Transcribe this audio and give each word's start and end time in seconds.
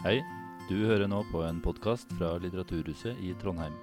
Hei, 0.00 0.22
du 0.64 0.78
hører 0.88 1.10
nå 1.12 1.18
på 1.28 1.42
en 1.44 1.58
podkast 1.60 2.08
fra 2.16 2.30
Litteraturhuset 2.40 3.18
i 3.20 3.34
Trondheim. 3.36 3.74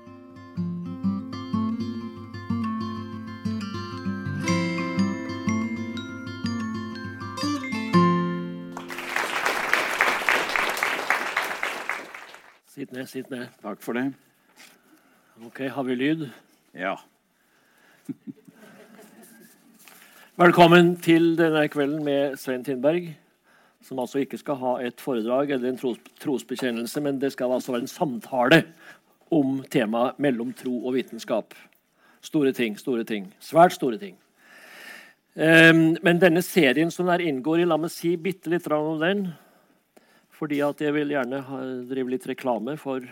Sitt 12.66 12.98
ned, 12.98 13.06
sitt 13.06 13.30
ned. 13.30 13.46
Takk 13.62 13.86
for 13.86 13.94
det. 13.94 14.08
Ok, 15.46 15.62
har 15.70 15.86
vi 15.86 16.00
lyd? 16.02 16.26
Ja. 16.74 16.96
Velkommen 20.42 20.96
til 20.98 21.36
denne 21.38 21.68
kvelden 21.70 22.02
med 22.10 22.42
Svein 22.42 22.66
Tindberg, 22.66 23.14
som 23.88 24.00
altså 24.04 24.22
ikke 24.22 24.40
skal 24.42 24.60
ha 24.60 24.74
et 24.84 25.00
foredrag 25.02 25.54
eller 25.56 25.72
en 25.72 25.80
tros, 25.80 26.00
trosbekjennelse, 26.20 27.02
men 27.04 27.22
det 27.22 27.32
skal 27.34 27.54
altså 27.56 27.74
være 27.74 27.86
en 27.86 27.92
samtale 27.92 28.62
om 29.34 29.62
temaet 29.72 30.20
mellom 30.24 30.54
tro 30.56 30.76
og 30.84 30.98
vitenskap. 30.98 31.56
Store 32.24 32.52
ting, 32.56 32.76
store 32.80 33.06
ting. 33.08 33.30
Svært 33.44 33.78
store 33.78 34.00
ting. 34.02 34.18
Um, 35.38 35.94
men 36.02 36.20
denne 36.20 36.42
serien 36.42 36.92
som 36.92 37.08
der 37.08 37.24
inngår 37.24 37.62
i, 37.62 37.70
la 37.70 37.78
meg 37.80 37.94
si 37.94 38.16
bitte 38.20 38.52
litt 38.52 38.68
om 38.74 38.98
den. 39.00 39.28
Fordi 40.38 40.60
at 40.66 40.82
jeg 40.82 40.94
vil 40.94 41.14
gjerne 41.14 41.42
ha, 41.46 41.62
drive 41.90 42.14
litt 42.14 42.28
reklame 42.30 42.76
for 42.82 43.06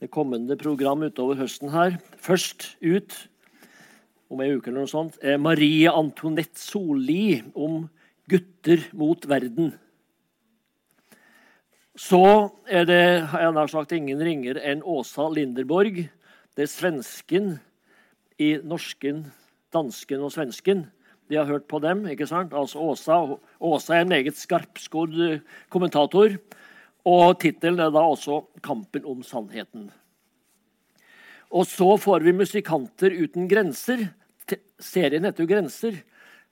det 0.00 0.10
kommende 0.12 0.56
program 0.60 1.06
utover 1.06 1.38
høsten 1.40 1.70
her. 1.72 1.98
Først 2.20 2.74
ut 2.82 3.14
om 4.32 4.42
ei 4.42 4.50
uke 4.56 4.72
eller 4.72 4.82
noe 4.82 4.90
sånt, 4.90 5.20
er 5.22 5.38
Marie 5.40 5.88
Antoinette 5.92 6.58
Solli 6.58 7.38
om 7.54 7.84
gutter 8.30 8.82
mot 8.96 9.26
verden. 9.28 9.74
Så 11.96 12.52
er 12.68 12.84
det 12.84 13.04
har 13.32 13.46
jeg 13.46 13.54
nær 13.56 13.70
sagt 13.72 13.94
ingen 13.96 14.20
ringer 14.20 14.58
enn 14.60 14.84
Åsa 14.84 15.30
Linderborg. 15.32 16.02
Det 16.56 16.66
er 16.66 16.68
svensken 16.68 17.54
i 18.36 18.56
norsken, 18.60 19.24
dansken 19.72 20.24
og 20.26 20.34
svensken. 20.34 20.84
De 21.30 21.38
har 21.38 21.48
hørt 21.48 21.66
på 21.70 21.80
dem. 21.82 22.04
ikke 22.06 22.28
sant? 22.28 22.52
Altså 22.52 22.82
Åsa, 22.84 23.38
Åsa 23.60 23.96
er 23.96 24.04
en 24.04 24.12
meget 24.12 24.36
skarpskodd 24.36 25.16
eh, 25.24 25.40
kommentator. 25.72 26.36
Og 27.06 27.38
tittelen 27.40 27.80
er 27.80 27.90
da 27.90 28.02
også 28.02 28.44
'Kampen 28.62 29.04
om 29.06 29.22
sannheten'. 29.22 29.90
Og 31.50 31.66
så 31.66 31.96
får 31.96 32.20
vi 32.20 32.32
'Musikanter 32.32 33.10
uten 33.10 33.48
grenser'. 33.48 34.08
Serien 34.78 35.24
heter 35.24 35.44
jo 35.44 35.48
'Grenser'. 35.48 36.02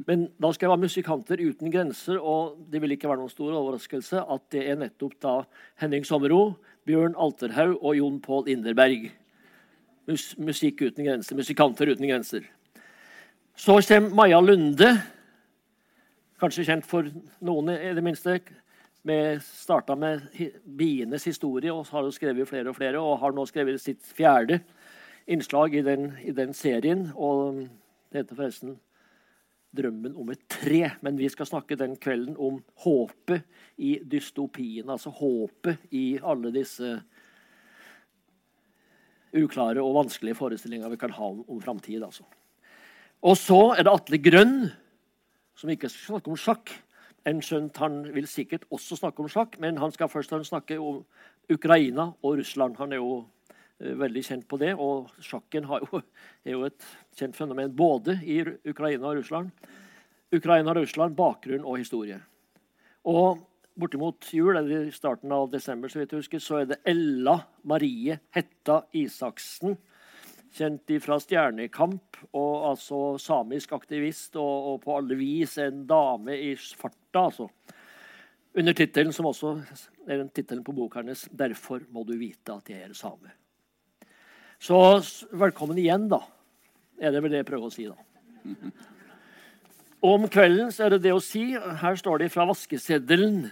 Men 0.03 0.27
da 0.43 0.51
skal 0.53 0.67
jeg 0.67 0.73
være 0.73 0.85
musikanter 0.89 1.41
uten 1.41 1.71
grenser, 1.71 2.19
og 2.19 2.57
det 2.71 2.81
vil 2.83 2.97
ikke 2.97 3.09
være 3.09 3.21
noen 3.23 3.31
stor 3.31 3.55
overraskelse 3.55 4.25
at 4.27 4.47
det 4.51 4.65
er 4.67 4.81
nettopp 4.81 5.15
da 5.23 5.35
Henning 5.81 6.07
Sommero, 6.07 6.57
Bjørn 6.85 7.15
Alterhaug 7.15 7.79
og 7.79 7.95
Jon 7.97 8.19
Pål 8.21 8.51
Inderberg. 8.57 9.07
Mus 10.11 10.33
musikk 10.37 10.83
uten 10.83 11.07
grenser. 11.07 11.39
Musikanter 11.39 11.89
uten 11.95 12.11
grenser. 12.11 12.43
Så 13.57 13.79
kommer 13.87 14.17
Maja 14.19 14.41
Lunde, 14.43 14.91
kanskje 16.43 16.67
kjent 16.67 16.87
for 16.91 17.07
noen 17.47 17.71
i 17.77 17.95
det 17.95 18.03
minste. 18.05 18.41
Vi 19.07 19.19
starta 19.47 19.95
med 19.95 20.27
bienes 20.65 21.25
historie 21.29 21.73
og 21.73 21.87
har 21.93 22.03
jo 22.03 22.13
skrevet 22.13 22.49
flere 22.51 22.73
og 22.73 22.77
flere, 22.77 22.99
og 22.99 23.21
har 23.23 23.33
nå 23.33 23.47
skrevet 23.47 23.81
sitt 23.81 24.03
fjerde 24.03 24.59
innslag 25.31 25.79
i 25.79 25.85
den, 25.87 26.11
i 26.25 26.35
den 26.35 26.53
serien. 26.53 27.07
Og 27.15 27.63
det 28.11 28.25
heter 28.25 28.43
forresten 28.43 28.75
'Drømmen 29.75 30.17
om 30.17 30.31
et 30.31 30.47
tre'. 30.49 30.95
Men 31.03 31.19
vi 31.19 31.29
skal 31.29 31.47
snakke 31.47 31.77
den 31.77 31.97
kvelden 31.97 32.37
om 32.39 32.63
håpet 32.85 33.43
i 33.77 33.99
dystopien. 33.99 34.91
Altså 34.91 35.11
håpet 35.11 35.79
i 35.91 36.19
alle 36.23 36.53
disse 36.55 37.03
uklare 39.35 39.83
og 39.83 39.97
vanskelige 39.99 40.39
forestillinger 40.39 40.93
vi 40.93 41.01
kan 41.01 41.15
ha 41.15 41.27
om, 41.27 41.45
om 41.49 41.61
framtid. 41.63 42.03
Altså. 42.03 42.25
Og 43.25 43.37
så 43.41 43.75
er 43.75 43.87
det 43.87 43.93
Atle 43.93 44.21
Grønn, 44.23 44.59
som 45.59 45.71
ikke 45.71 45.89
skal 45.89 46.19
snakke 46.19 46.31
om 46.31 46.39
sjakk. 46.39 46.73
En 47.25 47.41
skjønt 47.41 47.79
Han 47.81 48.03
vil 48.15 48.27
sikkert 48.29 48.67
også 48.71 48.99
snakke 49.01 49.23
om 49.25 49.31
sjakk, 49.33 49.57
men 49.61 49.79
han 49.81 49.93
skal 49.93 50.11
først 50.13 50.35
snakke 50.45 50.79
om 50.79 51.05
Ukraina 51.51 52.13
og 52.23 52.39
Russland. 52.39 52.77
Han 52.77 52.93
er 52.93 53.01
jo 53.01 53.25
eh, 53.81 53.95
veldig 53.99 54.25
kjent 54.25 54.49
på 54.49 54.59
det, 54.61 54.75
og 54.77 55.11
sjakken 55.25 55.65
jo, 55.65 56.03
er 56.45 56.53
jo 56.53 56.67
et 56.69 56.85
kjent 57.17 57.37
fenomen 57.37 57.73
både 57.77 58.19
i 58.23 58.41
Ukraina 58.69 59.11
og 59.11 59.21
Russland. 59.21 59.51
Ukraina 60.35 60.73
og 60.73 60.83
Russland, 60.83 61.17
bakgrunn 61.17 61.67
og 61.67 61.79
historie. 61.79 62.19
Og 63.05 63.43
bortimot 63.75 64.29
jul, 64.35 64.57
eller 64.57 64.89
i 64.89 64.95
starten 64.95 65.33
av 65.35 65.51
desember, 65.53 65.91
så 65.91 66.01
vidt 66.01 66.15
jeg 66.15 66.25
husker, 66.25 66.43
så 66.43 66.61
er 66.61 66.71
det 66.71 66.81
Ella 66.89 67.39
Marie 67.69 68.19
Hetta 68.35 68.85
Isaksen. 68.95 69.77
Kjent 70.55 70.93
fra 71.03 71.19
Stjernekamp, 71.19 72.21
og 72.39 72.69
altså 72.71 72.99
samisk 73.19 73.73
aktivist, 73.75 74.37
og, 74.39 74.69
og 74.71 74.77
på 74.85 74.99
alle 75.01 75.19
vis 75.19 75.57
en 75.59 75.83
dame 75.91 76.37
i 76.39 76.53
farta, 76.55 77.25
altså. 77.25 77.49
Under 78.55 78.77
tittelen, 78.79 79.11
som 79.11 79.27
også 79.27 79.57
er 80.07 80.21
den 80.21 80.29
tittelen 80.31 80.63
på 80.63 80.73
boka 80.77 81.01
hennes, 81.01 81.27
'Derfor 81.27 81.83
må 81.91 82.05
du 82.07 82.15
vite 82.15 82.55
at 82.55 82.71
jeg 82.71 82.83
er 82.83 82.95
same'. 82.95 83.33
Så 84.63 84.79
velkommen 85.33 85.79
igjen, 85.79 86.07
da. 86.09 86.21
Er 87.01 87.15
det 87.15 87.23
vel 87.25 87.33
det 87.35 87.43
jeg 87.43 87.49
prøver 87.49 87.71
å 87.71 87.75
si, 87.75 87.87
da. 87.91 87.97
Om 90.05 90.27
kvelden 90.29 90.73
så 90.75 90.87
er 90.87 90.95
det 90.95 91.05
det 91.07 91.15
å 91.17 91.23
si. 91.23 91.55
Her 91.57 91.97
står 91.97 92.25
det 92.25 92.33
fra 92.35 92.45
vaskeseddelen. 92.51 93.47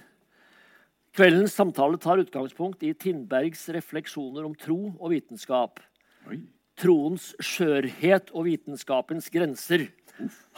Kveldens 1.16 1.54
samtale 1.56 2.00
tar 2.00 2.20
utgangspunkt 2.22 2.84
i 2.84 2.92
Tindbergs 2.96 3.66
refleksjoner 3.72 4.44
om 4.48 4.54
tro 4.56 4.78
og 4.94 5.12
vitenskap. 5.12 5.80
Oi. 6.28 6.42
Troens 6.80 7.32
skjørhet 7.40 8.32
og 8.32 8.46
vitenskapens 8.48 9.28
grenser. 9.32 9.90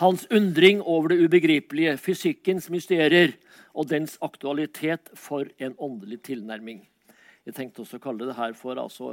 Hans 0.02 0.26
undring 0.34 0.82
over 0.82 1.10
det 1.10 1.24
ubegripelige, 1.26 1.96
fysikkens 1.98 2.68
mysterier 2.70 3.34
og 3.74 3.88
dens 3.90 4.16
aktualitet 4.22 5.10
for 5.18 5.50
en 5.58 5.74
åndelig 5.78 6.20
tilnærming. 6.30 6.82
Jeg 7.44 7.56
tenkte 7.56 7.82
også 7.84 8.00
å 8.00 8.04
kalle 8.04 8.28
det 8.28 8.36
her 8.38 8.54
for 8.56 8.80
altså, 8.80 9.10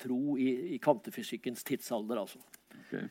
tro 0.00 0.36
i, 0.36 0.50
i 0.76 0.80
kvantefysikkens 0.82 1.64
tidsalder. 1.64 2.20
altså. 2.24 2.40
Okay. 2.84 3.06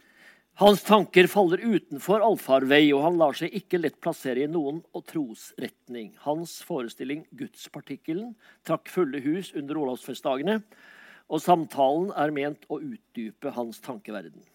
Hans 0.62 0.84
tanker 0.86 1.26
faller 1.26 1.64
utenfor 1.66 2.22
allfarvei, 2.22 2.92
og 2.94 3.02
han 3.02 3.16
lar 3.18 3.34
seg 3.34 3.56
ikke 3.58 3.80
lett 3.80 3.96
plassere 4.04 4.44
i 4.44 4.50
noen 4.52 4.84
trosretning. 5.10 6.12
Hans 6.22 6.60
forestilling 6.62 7.24
'Gudspartikkelen' 7.34 8.36
trakk 8.62 8.92
fulle 8.94 9.24
hus 9.26 9.50
under 9.58 9.82
Olavsfestdagene, 9.82 10.60
og 11.34 11.42
samtalen 11.42 12.12
er 12.14 12.36
ment 12.36 12.70
å 12.70 12.78
utdype 12.78 13.56
hans 13.58 13.82
tankeverden. 13.82 14.46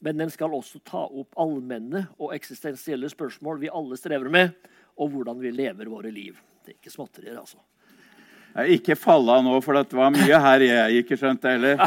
Men 0.00 0.16
den 0.16 0.32
skal 0.32 0.56
også 0.56 0.80
ta 0.80 1.04
opp 1.04 1.36
allmenne 1.36 2.06
og 2.16 2.32
eksistensielle 2.32 3.12
spørsmål 3.12 3.60
vi 3.60 3.68
alle 3.68 4.00
strever 4.00 4.32
med, 4.32 4.56
og 4.96 5.12
hvordan 5.12 5.40
vi 5.44 5.52
lever 5.52 5.92
våre 5.92 6.08
liv. 6.08 6.40
Det 6.64 6.72
er 6.72 6.80
ikke 6.80 6.96
småtterier, 6.96 7.36
altså. 7.36 7.60
Jeg 8.56 8.78
ikke 8.78 8.94
fall 8.96 9.26
av 9.28 9.42
nå, 9.44 9.58
for 9.60 9.76
det 9.76 9.92
var 9.96 10.12
mye 10.14 10.38
her 10.40 10.62
jeg 10.64 11.02
ikke 11.02 11.16
skjønte 11.20 11.50
heller. 11.52 11.76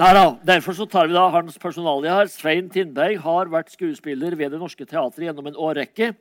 Nei 0.00 0.12
da, 0.16 0.22
Derfor 0.48 0.72
så 0.78 0.86
tar 0.88 1.10
vi 1.10 1.14
da 1.14 1.26
hans 1.34 1.58
personalie 1.60 2.08
her. 2.08 2.30
Svein 2.32 2.70
Tindberg 2.72 3.20
har 3.20 3.52
vært 3.52 3.74
skuespiller 3.74 4.32
ved 4.40 4.54
Det 4.54 4.60
Norske 4.62 4.86
Teatret 4.88 5.26
gjennom 5.28 5.50
en 5.50 5.60
årrekke 5.60 6.14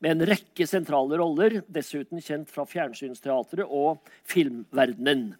med 0.00 0.14
en 0.14 0.24
rekke 0.30 0.64
sentrale 0.70 1.18
roller, 1.20 1.60
dessuten 1.68 2.22
kjent 2.24 2.48
fra 2.48 2.64
fjernsynsteatret 2.70 3.68
og 3.68 4.00
filmverdenen. 4.30 5.34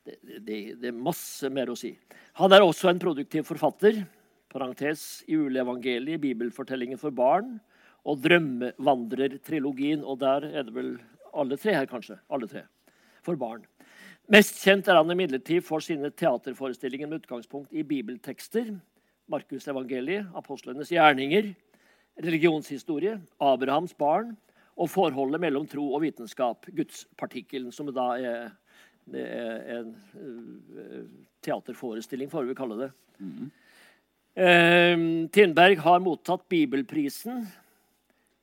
Det, 0.00 0.16
det, 0.24 0.58
det 0.80 0.88
er 0.88 0.96
masse 0.96 1.50
mer 1.52 1.68
å 1.68 1.76
si. 1.76 1.92
Han 2.40 2.56
er 2.56 2.64
også 2.64 2.88
en 2.88 3.02
produktiv 3.02 3.44
forfatter. 3.50 4.00
Parentes 4.48 5.26
juleevangeliet, 5.28 6.22
bibelfortellingen 6.24 6.96
for 6.96 7.12
barn 7.12 7.58
og 8.04 8.22
Drømmevandrer-trilogien. 8.24 10.04
Og 10.04 10.20
der 10.20 10.48
er 10.52 10.66
det 10.68 10.74
vel 10.74 10.96
alle 11.34 11.58
tre 11.60 11.74
her, 11.76 11.88
kanskje. 11.90 12.18
Alle 12.30 12.48
tre. 12.50 12.64
For 13.26 13.38
barn. 13.38 13.64
Mest 14.28 14.60
kjent 14.60 14.88
er 14.88 14.98
han 15.00 15.10
imidlertid 15.10 15.64
for 15.64 15.80
sine 15.80 16.10
teaterforestillinger 16.12 17.08
med 17.08 17.22
utgangspunkt 17.22 17.72
i 17.72 17.84
bibeltekster. 17.86 18.74
Markusevangeliet, 19.28 20.28
apostlenes 20.36 20.92
gjerninger, 20.92 21.54
religionshistorie, 22.24 23.18
Abrahams 23.40 23.94
barn 23.96 24.34
og 24.78 24.90
forholdet 24.92 25.40
mellom 25.42 25.66
tro 25.68 25.86
og 25.96 26.04
vitenskap, 26.04 26.68
gudspartikkelen, 26.76 27.72
som 27.74 27.90
da 27.94 28.08
er, 28.20 28.50
det 29.10 29.24
er 29.24 29.62
en 29.78 29.94
øh, 30.14 31.06
teaterforestilling, 31.42 32.30
får 32.30 32.46
vi 32.48 32.58
kalle 32.58 32.78
det. 32.84 32.90
Eh, 34.38 34.94
Tindberg 35.34 35.82
har 35.82 36.04
mottatt 36.04 36.46
Bibelprisen, 36.52 37.46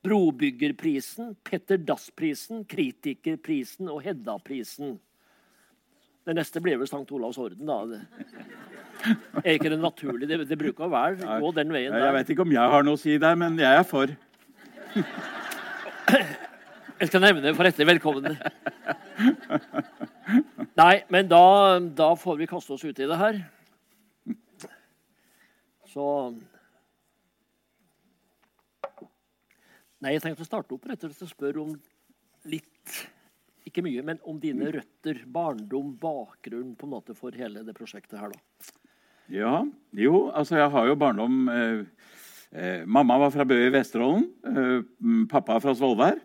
Brobyggerprisen, 0.06 1.34
Petter 1.46 1.78
Dass-prisen, 1.82 2.64
Kritikerprisen 2.70 3.90
og 3.92 4.00
Hedda-prisen. 4.06 4.96
Det 6.26 6.34
neste 6.34 6.62
blir 6.62 6.78
vel 6.80 6.88
St. 6.90 7.04
Olavs 7.14 7.38
orden, 7.38 7.66
da. 7.68 7.76
Det 7.86 9.44
er 9.44 9.58
ikke 9.58 9.70
det 9.70 9.78
naturlig? 9.78 10.26
Det, 10.30 10.40
det 10.50 10.58
bruker 10.58 10.86
å 10.88 10.90
være 10.90 11.38
gå 11.42 11.50
den 11.54 11.70
veien 11.74 11.92
Jeg 11.94 12.02
der. 12.02 12.14
vet 12.16 12.32
ikke 12.34 12.46
om 12.46 12.54
jeg 12.56 12.72
har 12.72 12.86
noe 12.86 12.98
å 12.98 13.02
si 13.02 13.18
der, 13.22 13.36
men 13.38 13.58
jeg 13.60 13.82
er 13.82 13.86
for. 13.86 14.10
Jeg 16.96 17.10
skal 17.10 17.22
nevne 17.26 17.52
for 17.54 17.68
etter 17.68 17.86
velkommen. 17.86 18.38
Nei, 20.80 20.94
men 21.12 21.28
da, 21.28 21.42
da 21.98 22.08
får 22.18 22.40
vi 22.40 22.48
kaste 22.50 22.72
oss 22.74 22.84
ut 22.88 22.98
i 23.04 23.08
det 23.10 23.18
her. 23.20 23.42
Så 25.92 26.06
Nei, 30.04 30.12
jeg 30.16 30.24
tenkte 30.24 30.44
å 30.44 30.48
starte 30.48 30.76
opp 30.76 30.88
rett 30.88 31.04
og 31.06 31.12
slett 31.12 31.26
og 31.26 31.32
spørre 31.32 31.62
om 31.62 31.76
litt 32.50 32.96
Ikke 33.66 33.82
mye, 33.82 34.02
men 34.06 34.20
om 34.28 34.36
dine 34.38 34.68
røtter, 34.74 35.22
barndom, 35.26 35.94
bakgrunn 35.98 36.74
på 36.78 36.86
en 36.86 36.92
måte 36.92 37.16
for 37.18 37.34
hele 37.34 37.64
det 37.66 37.74
prosjektet 37.76 38.18
her, 38.20 38.34
da. 38.34 38.72
Ja, 39.32 39.54
jo, 39.98 40.28
altså 40.30 40.60
jeg 40.60 40.70
har 40.70 40.86
jo 40.86 40.98
barndom 41.00 41.48
eh, 41.50 41.80
eh, 42.54 42.84
Mamma 42.86 43.16
var 43.24 43.32
fra 43.34 43.46
Bø 43.48 43.58
i 43.58 43.72
Vesterålen. 43.74 44.28
Eh, 44.46 44.84
pappa 45.32 45.58
fra 45.64 45.74
Svolvær. 45.74 46.20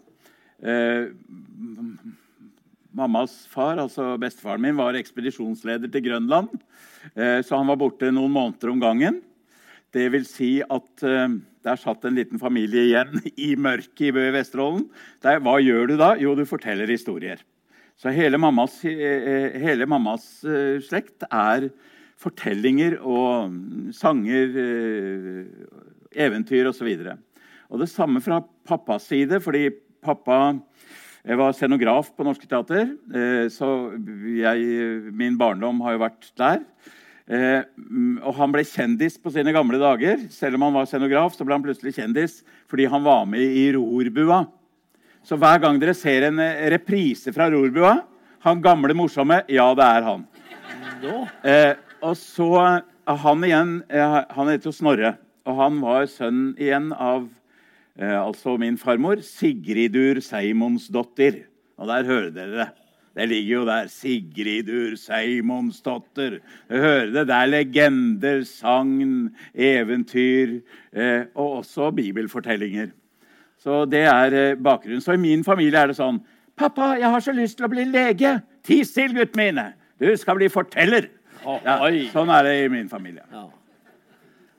Eh, 0.62 1.10
mammas 2.94 3.34
far, 3.50 3.80
altså 3.82 4.14
bestefaren 4.22 4.62
min, 4.62 4.78
var 4.78 4.98
ekspedisjonsleder 5.00 5.90
til 5.92 6.06
Grønland. 6.06 6.54
Eh, 7.16 7.40
så 7.42 7.58
han 7.58 7.70
var 7.72 7.80
borte 7.82 8.12
noen 8.14 8.34
måneder 8.36 8.74
om 8.74 8.82
gangen. 8.84 9.22
Det 9.92 10.08
vil 10.14 10.26
si 10.28 10.52
at 10.64 11.04
eh, 11.04 11.38
der 11.66 11.80
satt 11.80 12.06
en 12.08 12.18
liten 12.18 12.42
familie 12.42 12.88
igjen 12.88 13.22
i 13.48 13.54
mørket 13.60 14.08
i 14.10 14.12
Bø 14.16 14.28
i 14.30 14.36
Vesterålen. 14.36 14.86
Der, 15.24 15.42
hva 15.44 15.58
gjør 15.62 15.92
du 15.92 15.98
da? 16.00 16.14
Jo, 16.22 16.36
du 16.38 16.46
forteller 16.50 16.90
historier. 16.90 17.44
Så 18.00 18.14
hele 18.16 18.40
mammas, 18.42 18.80
eh, 18.88 19.58
hele 19.62 19.86
mammas 19.90 20.26
eh, 20.48 20.80
slekt 20.82 21.28
er 21.28 21.70
fortellinger 22.22 22.98
og 23.02 23.54
sanger, 23.98 24.58
eh, 24.62 26.24
eventyr 26.26 26.70
osv. 26.70 26.88
Og, 26.88 27.06
så 27.06 27.18
og 27.72 27.84
det 27.84 27.90
samme 27.92 28.22
fra 28.24 28.42
pappas 28.68 29.06
side, 29.12 29.40
fordi 29.44 29.70
pappa 30.04 30.58
jeg 31.22 31.38
var 31.38 31.54
scenograf 31.54 32.10
på 32.18 32.26
Norske 32.26 32.50
Teater, 32.50 32.96
eh, 33.14 33.46
så 33.54 33.94
jeg, 34.34 35.12
min 35.14 35.38
barndom 35.38 35.84
har 35.86 35.96
jo 35.96 36.04
vært 36.08 36.32
der. 36.42 36.64
Eh, 37.32 37.62
og 38.28 38.34
han 38.36 38.52
ble 38.52 38.64
kjendis 38.68 39.16
på 39.22 39.32
sine 39.32 39.54
gamle 39.56 39.80
dager. 39.80 40.26
Selv 40.34 40.58
om 40.58 40.66
han 40.68 40.76
var 40.76 40.90
scenograf, 40.90 41.36
så 41.38 41.48
ble 41.48 41.56
han 41.56 41.64
plutselig 41.64 41.96
kjendis 41.96 42.42
fordi 42.72 42.90
han 42.92 43.04
var 43.06 43.24
med 43.30 43.44
i 43.44 43.70
Rorbua. 43.76 44.44
Så 45.24 45.38
hver 45.40 45.62
gang 45.64 45.80
dere 45.80 45.96
ser 45.96 46.28
en 46.28 46.42
eh, 46.44 46.68
reprise 46.74 47.32
fra 47.36 47.48
Rorbua, 47.54 48.02
han 48.42 48.62
gamle 48.64 48.96
morsomme, 48.98 49.44
ja, 49.54 49.68
det 49.78 49.86
er 49.86 50.08
han. 50.08 50.24
Eh, 51.46 51.74
og 52.02 52.16
så 52.18 52.82
Han 53.12 53.44
igjen, 53.44 53.72
eh, 53.90 54.18
han 54.30 54.48
heter 54.48 54.70
jo 54.70 54.72
Snorre, 54.72 55.16
og 55.44 55.58
han 55.58 55.80
var 55.82 56.06
sønn 56.08 56.54
igjen 56.54 56.92
av 56.94 57.26
eh, 57.98 58.16
altså 58.16 58.54
min 58.62 58.78
farmor, 58.80 59.20
Sigridur 59.26 60.22
Seimonsdottir. 60.24 61.42
Og 61.82 61.90
der 61.90 62.08
hører 62.08 62.30
dere 62.32 62.60
det. 62.62 62.68
Det 63.16 63.28
ligger 63.28 63.54
jo 63.54 63.66
der. 63.68 63.88
Sigrid 63.92 64.72
Seimonsdotter. 64.98 66.40
Du 66.70 66.76
hører 66.76 67.12
det. 67.12 67.28
Det 67.28 67.36
er 67.36 67.52
legender, 67.52 68.44
sagn, 68.48 69.36
eventyr 69.54 70.60
eh, 70.94 71.28
og 71.36 71.62
også 71.62 71.92
bibelfortellinger. 71.92 72.92
Så 73.60 73.86
det 73.86 74.06
er 74.08 74.34
eh, 74.34 74.58
bakgrunnen. 74.58 75.02
Så 75.02 75.18
i 75.18 75.22
min 75.22 75.44
familie 75.44 75.80
er 75.80 75.92
det 75.92 76.00
sånn 76.00 76.22
'Pappa, 76.58 76.94
jeg 77.00 77.10
har 77.10 77.20
så 77.20 77.32
lyst 77.34 77.58
til 77.58 77.66
å 77.66 77.72
bli 77.72 77.86
lege.' 77.90 78.42
'Tis 78.64 78.92
til, 78.94 79.14
gutten 79.16 79.40
mine. 79.40 79.74
Du 80.00 80.16
skal 80.18 80.36
bli 80.36 80.50
forteller.' 80.50 81.10
Ja, 81.42 81.80
sånn 82.14 82.30
er 82.30 82.46
det 82.46 82.54
i 82.66 82.70
min 82.70 82.90
familie. 82.90 83.24
Ja. 83.34 83.48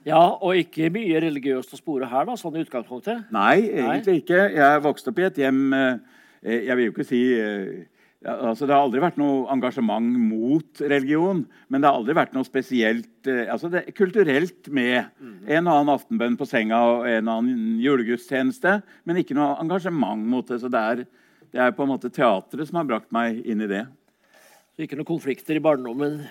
ja, 0.04 0.22
og 0.42 0.56
ikke 0.58 0.90
mye 0.90 1.20
religiøst 1.22 1.76
å 1.76 1.78
spore 1.78 2.08
her, 2.10 2.26
da, 2.26 2.34
sånn 2.36 2.56
i 2.58 2.64
utgangspunktet? 2.64 3.28
Nei, 3.30 3.68
egentlig 3.70 4.22
ikke. 4.24 4.48
Jeg 4.56 4.82
vokste 4.82 5.12
opp 5.12 5.20
i 5.22 5.28
et 5.28 5.38
hjem 5.38 5.60
eh, 5.78 6.00
Jeg 6.42 6.76
vil 6.76 6.88
jo 6.88 6.94
ikke 6.96 7.06
si 7.06 7.20
eh, 7.38 7.84
ja, 8.22 8.36
altså 8.52 8.68
Det 8.68 8.74
har 8.74 8.84
aldri 8.84 9.00
vært 9.02 9.18
noe 9.18 9.46
engasjement 9.50 10.18
mot 10.30 10.82
religion, 10.92 11.40
men 11.66 11.82
det 11.82 11.88
har 11.90 11.98
aldri 11.98 12.14
vært 12.14 12.36
noe 12.36 12.46
spesielt 12.46 13.30
eh, 13.30 13.48
altså 13.50 13.70
det 13.72 13.88
kulturelt 13.98 14.70
med 14.70 15.08
en 15.50 15.66
og 15.66 15.72
annen 15.72 15.90
aftenbønn 15.96 16.36
på 16.38 16.46
senga 16.46 16.78
og 16.86 17.08
en 17.10 17.26
og 17.26 17.40
annen 17.42 17.80
julegudstjeneste, 17.82 18.76
men 19.08 19.18
ikke 19.18 19.34
noe 19.38 19.56
engasjement 19.62 20.22
mot 20.22 20.46
det. 20.46 20.60
Så 20.62 20.70
det 20.70 20.84
er, 20.92 21.02
det 21.50 21.64
er 21.64 21.74
på 21.74 21.82
en 21.82 21.90
måte 21.96 22.12
teatret 22.14 22.70
som 22.70 22.78
har 22.78 22.86
brakt 22.92 23.10
meg 23.14 23.42
inn 23.42 23.66
i 23.66 23.70
det. 23.70 23.82
Så 24.72 24.86
ikke 24.86 24.96
noen 24.96 25.10
konflikter 25.10 25.58
i 25.58 25.64
barndommen. 25.64 26.22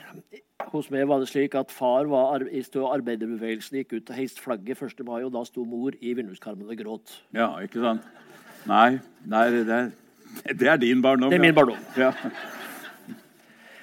Hos 0.71 0.87
meg 0.93 1.05
var 1.09 1.19
det 1.21 1.27
slik 1.29 1.53
at 1.59 1.73
far 1.73 2.07
var 2.09 2.47
i 2.47 2.63
arbeiderbevegelsen, 2.63 3.81
gikk 3.81 3.97
ut 3.97 4.13
og 4.13 4.17
heiste 4.17 4.41
flagget 4.41 4.81
1. 4.81 5.03
mai, 5.05 5.19
og 5.25 5.33
da 5.35 5.43
sto 5.45 5.65
mor 5.67 5.97
i 5.99 6.15
vinduskarmen 6.17 6.71
og 6.71 6.79
gråt. 6.79 7.19
Ja, 7.35 7.51
ikke 7.61 7.83
sant? 7.83 8.07
Nei, 8.69 9.01
nei 9.25 9.43
det, 9.53 9.65
er, 9.67 9.91
det, 10.59 10.67
er, 10.67 10.79
din 10.81 11.01
barndom. 11.01 11.31
Det 11.31 11.39
er 11.39 11.45
min 11.45 11.55
barndom. 11.55 11.77
Ja. 11.97 12.11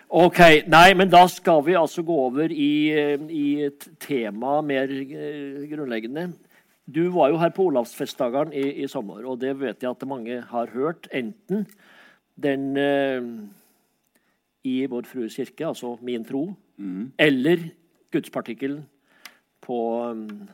Ok, 0.08 0.38
Nei, 0.72 0.94
men 0.96 1.10
da 1.12 1.26
skal 1.28 1.60
vi 1.66 1.76
altså 1.76 2.02
gå 2.02 2.14
over 2.30 2.48
i, 2.48 2.72
i 3.28 3.46
et 3.66 3.88
tema 4.00 4.60
mer 4.64 4.88
eh, 4.88 5.66
grunnleggende. 5.68 6.30
Du 6.88 7.10
var 7.12 7.28
jo 7.28 7.40
her 7.42 7.52
på 7.52 7.66
Olavsfestdagene 7.68 8.56
i, 8.56 8.70
i, 8.84 8.88
sommer, 8.88 9.20
og 9.28 9.42
det 9.42 9.52
vet 9.60 9.84
jeg 9.84 9.90
at 9.90 10.08
mange 10.08 10.40
har 10.48 10.72
hørt. 10.72 11.10
Enten 11.12 11.66
den 12.40 12.70
eh, 12.80 13.28
i 14.64 14.78
Vår 14.88 15.04
Frues 15.10 15.36
kirke, 15.36 15.66
altså 15.68 15.98
min 16.00 16.24
tro, 16.24 16.46
mm. 16.76 17.12
eller 17.18 17.68
gudspartikkelen 18.12 18.86
på 19.60 19.78
um, 20.08 20.48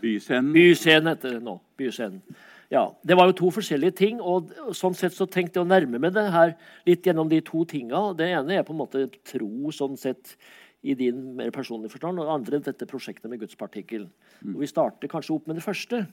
Byscenen. 0.00 0.52
Byscenen 0.54 1.12
heter 1.12 1.36
det 1.36 1.42
nå. 1.44 1.58
Byscenen. 1.76 2.22
Ja, 2.70 2.96
Det 3.02 3.16
var 3.18 3.26
jo 3.26 3.34
to 3.34 3.50
forskjellige 3.50 3.96
ting, 3.98 4.20
og 4.22 4.52
sånn 4.78 4.94
sett 4.94 5.16
så 5.16 5.26
tenkte 5.26 5.58
jeg 5.58 5.66
å 5.66 5.68
nærme 5.68 5.98
meg 5.98 6.14
det 6.14 6.28
her 6.30 6.54
litt 6.86 7.02
gjennom 7.02 7.28
de 7.28 7.40
to 7.42 7.64
tinga. 7.66 8.14
Det 8.14 8.28
ene 8.30 8.60
er 8.60 8.62
på 8.62 8.70
en 8.70 8.78
måte 8.78 9.08
tro 9.26 9.72
sånn 9.74 9.98
sett 9.98 10.36
i 10.86 10.94
din 10.94 11.34
mer 11.36 11.50
personlige 11.50 11.96
forstand, 11.96 12.20
og 12.20 12.28
det 12.28 12.36
andre 12.36 12.60
dette 12.70 12.86
prosjektet 12.88 13.28
med 13.28 13.42
gudspartikkel. 13.42 14.06
Mm. 14.40 14.54
Vi 14.62 14.70
starter 14.70 15.10
kanskje 15.10 15.34
opp 15.34 15.50
med 15.50 15.58
det 15.58 15.66
første. 15.66 16.04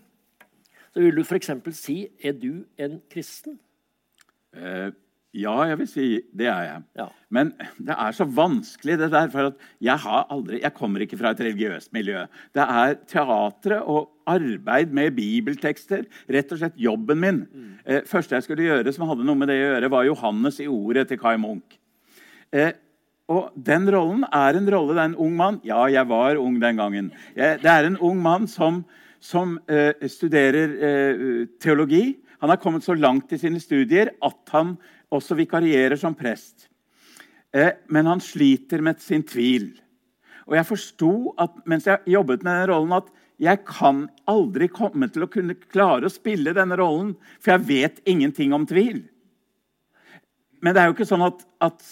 Så 0.92 1.04
vil 1.04 1.16
du 1.16 1.22
f.eks. 1.22 1.52
si 1.78 2.00
er 2.26 2.34
du 2.34 2.66
en 2.82 2.98
kristen? 3.14 3.60
Eh, 4.58 4.90
ja, 5.38 5.54
jeg 5.70 5.80
vil 5.82 5.90
si 5.90 6.08
det 6.38 6.48
er 6.50 6.64
jeg. 6.66 6.84
Ja. 7.00 7.08
Men 7.34 7.52
det 7.78 7.96
er 7.96 8.16
så 8.16 8.26
vanskelig, 8.26 8.98
det 9.02 9.12
der. 9.14 9.30
For 9.34 9.52
jeg, 9.84 10.00
aldri, 10.04 10.62
jeg, 10.64 10.74
kommer 10.78 11.04
ikke 11.04 11.20
fra 11.20 11.34
et 11.36 11.44
religiøst 11.44 11.94
miljø. 11.96 12.24
Det 12.56 12.64
er 12.64 12.98
teatret 13.10 13.84
og 13.84 14.10
arbeid 14.28 14.96
med 14.96 15.16
bibeltekster. 15.18 16.08
Rett 16.34 16.52
og 16.52 16.62
slett 16.62 16.82
jobben 16.82 17.22
min. 17.22 17.44
Mm. 17.46 17.70
Eh, 17.86 18.02
første 18.10 18.38
jeg 18.38 18.48
skulle 18.48 18.68
gjøre 18.68 18.94
som 18.96 19.08
hadde 19.10 19.28
noe 19.28 19.40
med 19.40 19.52
det 19.52 19.60
å 19.60 19.66
gjøre, 19.66 19.94
var 19.94 20.10
Johannes 20.10 20.60
i 20.64 20.70
ordet 20.72 21.08
til 21.12 21.22
Kai 21.22 21.38
Munch. 21.42 21.80
Eh, 22.52 22.74
og 23.28 23.52
den 23.60 23.90
rollen 23.92 24.24
er 24.32 24.56
en 24.56 24.70
rolle. 24.72 24.96
Det 24.96 25.04
er 25.04 25.10
en 25.12 25.20
ung 25.28 25.34
mann. 25.36 25.60
Ja, 25.68 25.82
jeg 25.92 26.08
var 26.08 26.40
ung 26.40 26.62
den 26.62 26.80
gangen. 26.80 27.12
Det 27.36 27.68
er 27.68 27.88
en 27.88 28.00
ung 28.00 28.22
mann 28.24 28.48
som, 28.48 28.86
som 29.20 29.58
eh, 29.68 29.92
studerer 30.08 30.78
eh, 30.80 31.48
teologi. 31.60 32.16
Han 32.40 32.54
har 32.54 32.62
kommet 32.62 32.86
så 32.86 32.94
langt 32.94 33.34
i 33.34 33.40
sine 33.42 33.60
studier 33.60 34.14
at 34.24 34.54
han 34.54 34.78
også 35.14 35.38
vikarierer 35.40 35.98
som 36.00 36.16
prest. 36.18 36.68
Eh, 37.54 37.74
men 37.88 38.10
han 38.10 38.24
sliter 38.24 38.82
med 38.84 39.02
sin 39.02 39.24
tvil. 39.24 39.72
Og 40.48 40.56
jeg 40.56 40.68
forsto 40.68 41.12
mens 41.68 41.88
jeg 41.88 42.14
jobbet 42.14 42.44
med 42.44 42.62
den 42.62 42.70
rollen, 42.72 42.98
at 42.98 43.12
jeg 43.38 43.62
kan 43.68 44.08
aldri 44.30 44.70
komme 44.74 45.10
til 45.14 45.28
å 45.28 45.30
kunne 45.32 45.58
klare 45.70 46.08
å 46.08 46.14
spille 46.14 46.56
denne 46.58 46.78
rollen, 46.80 47.14
for 47.38 47.54
jeg 47.54 47.68
vet 47.68 48.02
ingenting 48.10 48.56
om 48.56 48.66
tvil. 48.68 49.04
Men 50.64 50.74
det 50.74 50.82
er 50.82 50.90
jo 50.90 50.96
ikke 50.96 51.10
sånn 51.10 51.26
at, 51.28 51.44
at, 51.62 51.84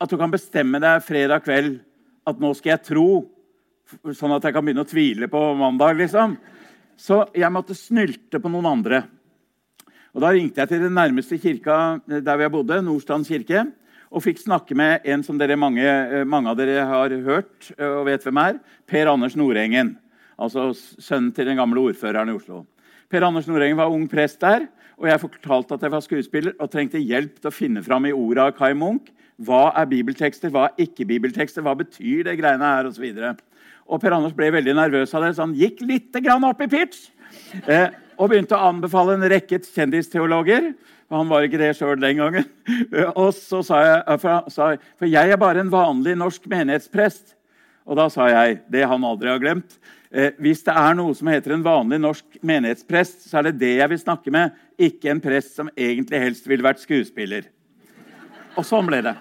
at 0.00 0.12
du 0.12 0.16
kan 0.16 0.32
bestemme 0.32 0.80
deg 0.80 1.04
fredag 1.04 1.44
kveld 1.44 1.82
at 2.26 2.40
nå 2.42 2.52
skal 2.56 2.74
jeg 2.74 2.86
tro, 2.88 3.08
sånn 4.16 4.34
at 4.34 4.46
jeg 4.46 4.56
kan 4.56 4.64
begynne 4.64 4.86
å 4.86 4.88
tvile 4.88 5.28
på 5.30 5.42
mandag. 5.60 5.98
liksom. 6.00 6.38
Så 6.96 7.26
jeg 7.36 7.52
måtte 7.52 7.76
snylte 7.76 8.40
på 8.40 8.50
noen 8.50 8.70
andre. 8.72 9.02
Og 10.16 10.22
Da 10.24 10.30
ringte 10.32 10.62
jeg 10.62 10.70
til 10.70 10.80
den 10.80 10.94
nærmeste 10.96 11.36
kirka 11.36 11.98
eh, 12.08 12.22
der 12.24 12.38
vi 12.40 12.48
bodde, 12.48 12.80
Nordstrand 12.80 13.26
kirke, 13.28 13.66
og 14.08 14.22
fikk 14.24 14.38
snakke 14.40 14.72
med 14.72 15.04
en 15.04 15.20
som 15.22 15.36
dere 15.36 15.58
mange, 15.60 15.84
eh, 15.84 16.24
mange, 16.24 16.48
av 16.48 16.56
dere 16.56 16.86
har 16.88 17.12
hørt 17.26 17.68
eh, 17.76 17.84
og 17.84 18.06
vet 18.08 18.24
hvem 18.24 18.40
er. 18.40 18.56
Per 18.88 19.10
Anders 19.12 19.36
Nordengen. 19.36 19.98
Altså 20.40 20.70
sønnen 20.72 21.34
til 21.36 21.50
den 21.50 21.60
gamle 21.60 21.84
ordføreren 21.90 22.32
i 22.32 22.36
Oslo. 22.36 22.62
Per 23.12 23.26
Anders 23.28 23.46
Nordengen 23.46 23.76
var 23.76 23.92
ung 23.92 24.06
prest 24.08 24.40
der, 24.40 24.64
og 24.96 25.10
jeg 25.10 25.20
fortalte 25.20 25.76
at 25.76 25.84
jeg 25.84 25.92
var 25.92 26.06
skuespiller 26.06 26.56
og 26.56 26.72
trengte 26.72 27.02
hjelp 27.02 27.36
til 27.36 27.52
å 27.52 27.52
finne 27.52 27.84
fram 27.84 28.08
i 28.08 28.14
orda 28.16 28.48
av 28.48 28.56
Kai 28.56 28.72
Munch. 28.72 29.12
Hva 29.36 29.68
er 29.76 29.90
bibeltekster, 29.90 30.48
hva 30.48 30.70
er 30.70 30.86
ikke 30.86 31.04
bibeltekster, 31.12 31.60
hva 31.60 31.76
betyr 31.76 32.24
det 32.24 32.38
greiene 32.40 32.64
her. 32.64 32.88
Og, 32.88 33.44
og 33.84 34.00
Per 34.00 34.16
Anders 34.16 34.32
ble 34.32 34.48
veldig 34.56 34.78
nervøs 34.80 35.12
av 35.12 35.28
det, 35.28 35.34
så 35.36 35.44
han 35.44 35.52
gikk 35.60 35.84
litt 35.84 36.16
opp 36.16 36.64
i 36.64 36.72
pitch. 36.72 37.10
Eh, 37.68 37.90
og 38.16 38.30
begynte 38.30 38.56
å 38.56 38.68
anbefale 38.70 39.16
en 39.16 39.26
rekke 39.30 39.60
kjendisteologer. 39.64 40.72
Han 41.12 41.28
var 41.30 41.46
ikke 41.46 41.60
det 41.60 41.74
sjøl 41.78 41.98
den 42.02 42.18
gangen. 42.18 42.46
Og 43.22 43.30
så 43.36 43.62
sa 43.66 43.82
jeg, 43.84 44.20
for 44.20 45.06
jeg 45.06 45.32
er 45.32 45.40
bare 45.40 45.62
en 45.62 45.72
vanlig 45.72 46.16
norsk 46.18 46.48
menighetsprest. 46.50 47.36
Og 47.86 47.98
da 48.00 48.08
sa 48.10 48.26
jeg 48.32 48.60
det 48.72 48.86
han 48.88 49.04
aldri 49.06 49.30
har 49.30 49.42
glemt. 49.42 49.76
Eh, 50.10 50.32
hvis 50.42 50.64
det 50.66 50.74
er 50.74 50.96
noe 50.98 51.14
som 51.14 51.30
heter 51.30 51.54
en 51.54 51.66
vanlig 51.66 52.00
norsk 52.02 52.40
menighetsprest, 52.46 53.28
så 53.28 53.38
er 53.38 53.48
det 53.48 53.60
det 53.60 53.74
jeg 53.76 53.92
vil 53.92 54.02
snakke 54.02 54.32
med, 54.34 54.56
ikke 54.78 55.12
en 55.12 55.22
prest 55.22 55.54
som 55.58 55.70
egentlig 55.76 56.22
helst 56.22 56.50
ville 56.50 56.66
vært 56.66 56.82
skuespiller. 56.82 57.46
Og 58.56 58.66
sånn 58.66 58.88
ble 58.88 59.02
det. 59.04 59.14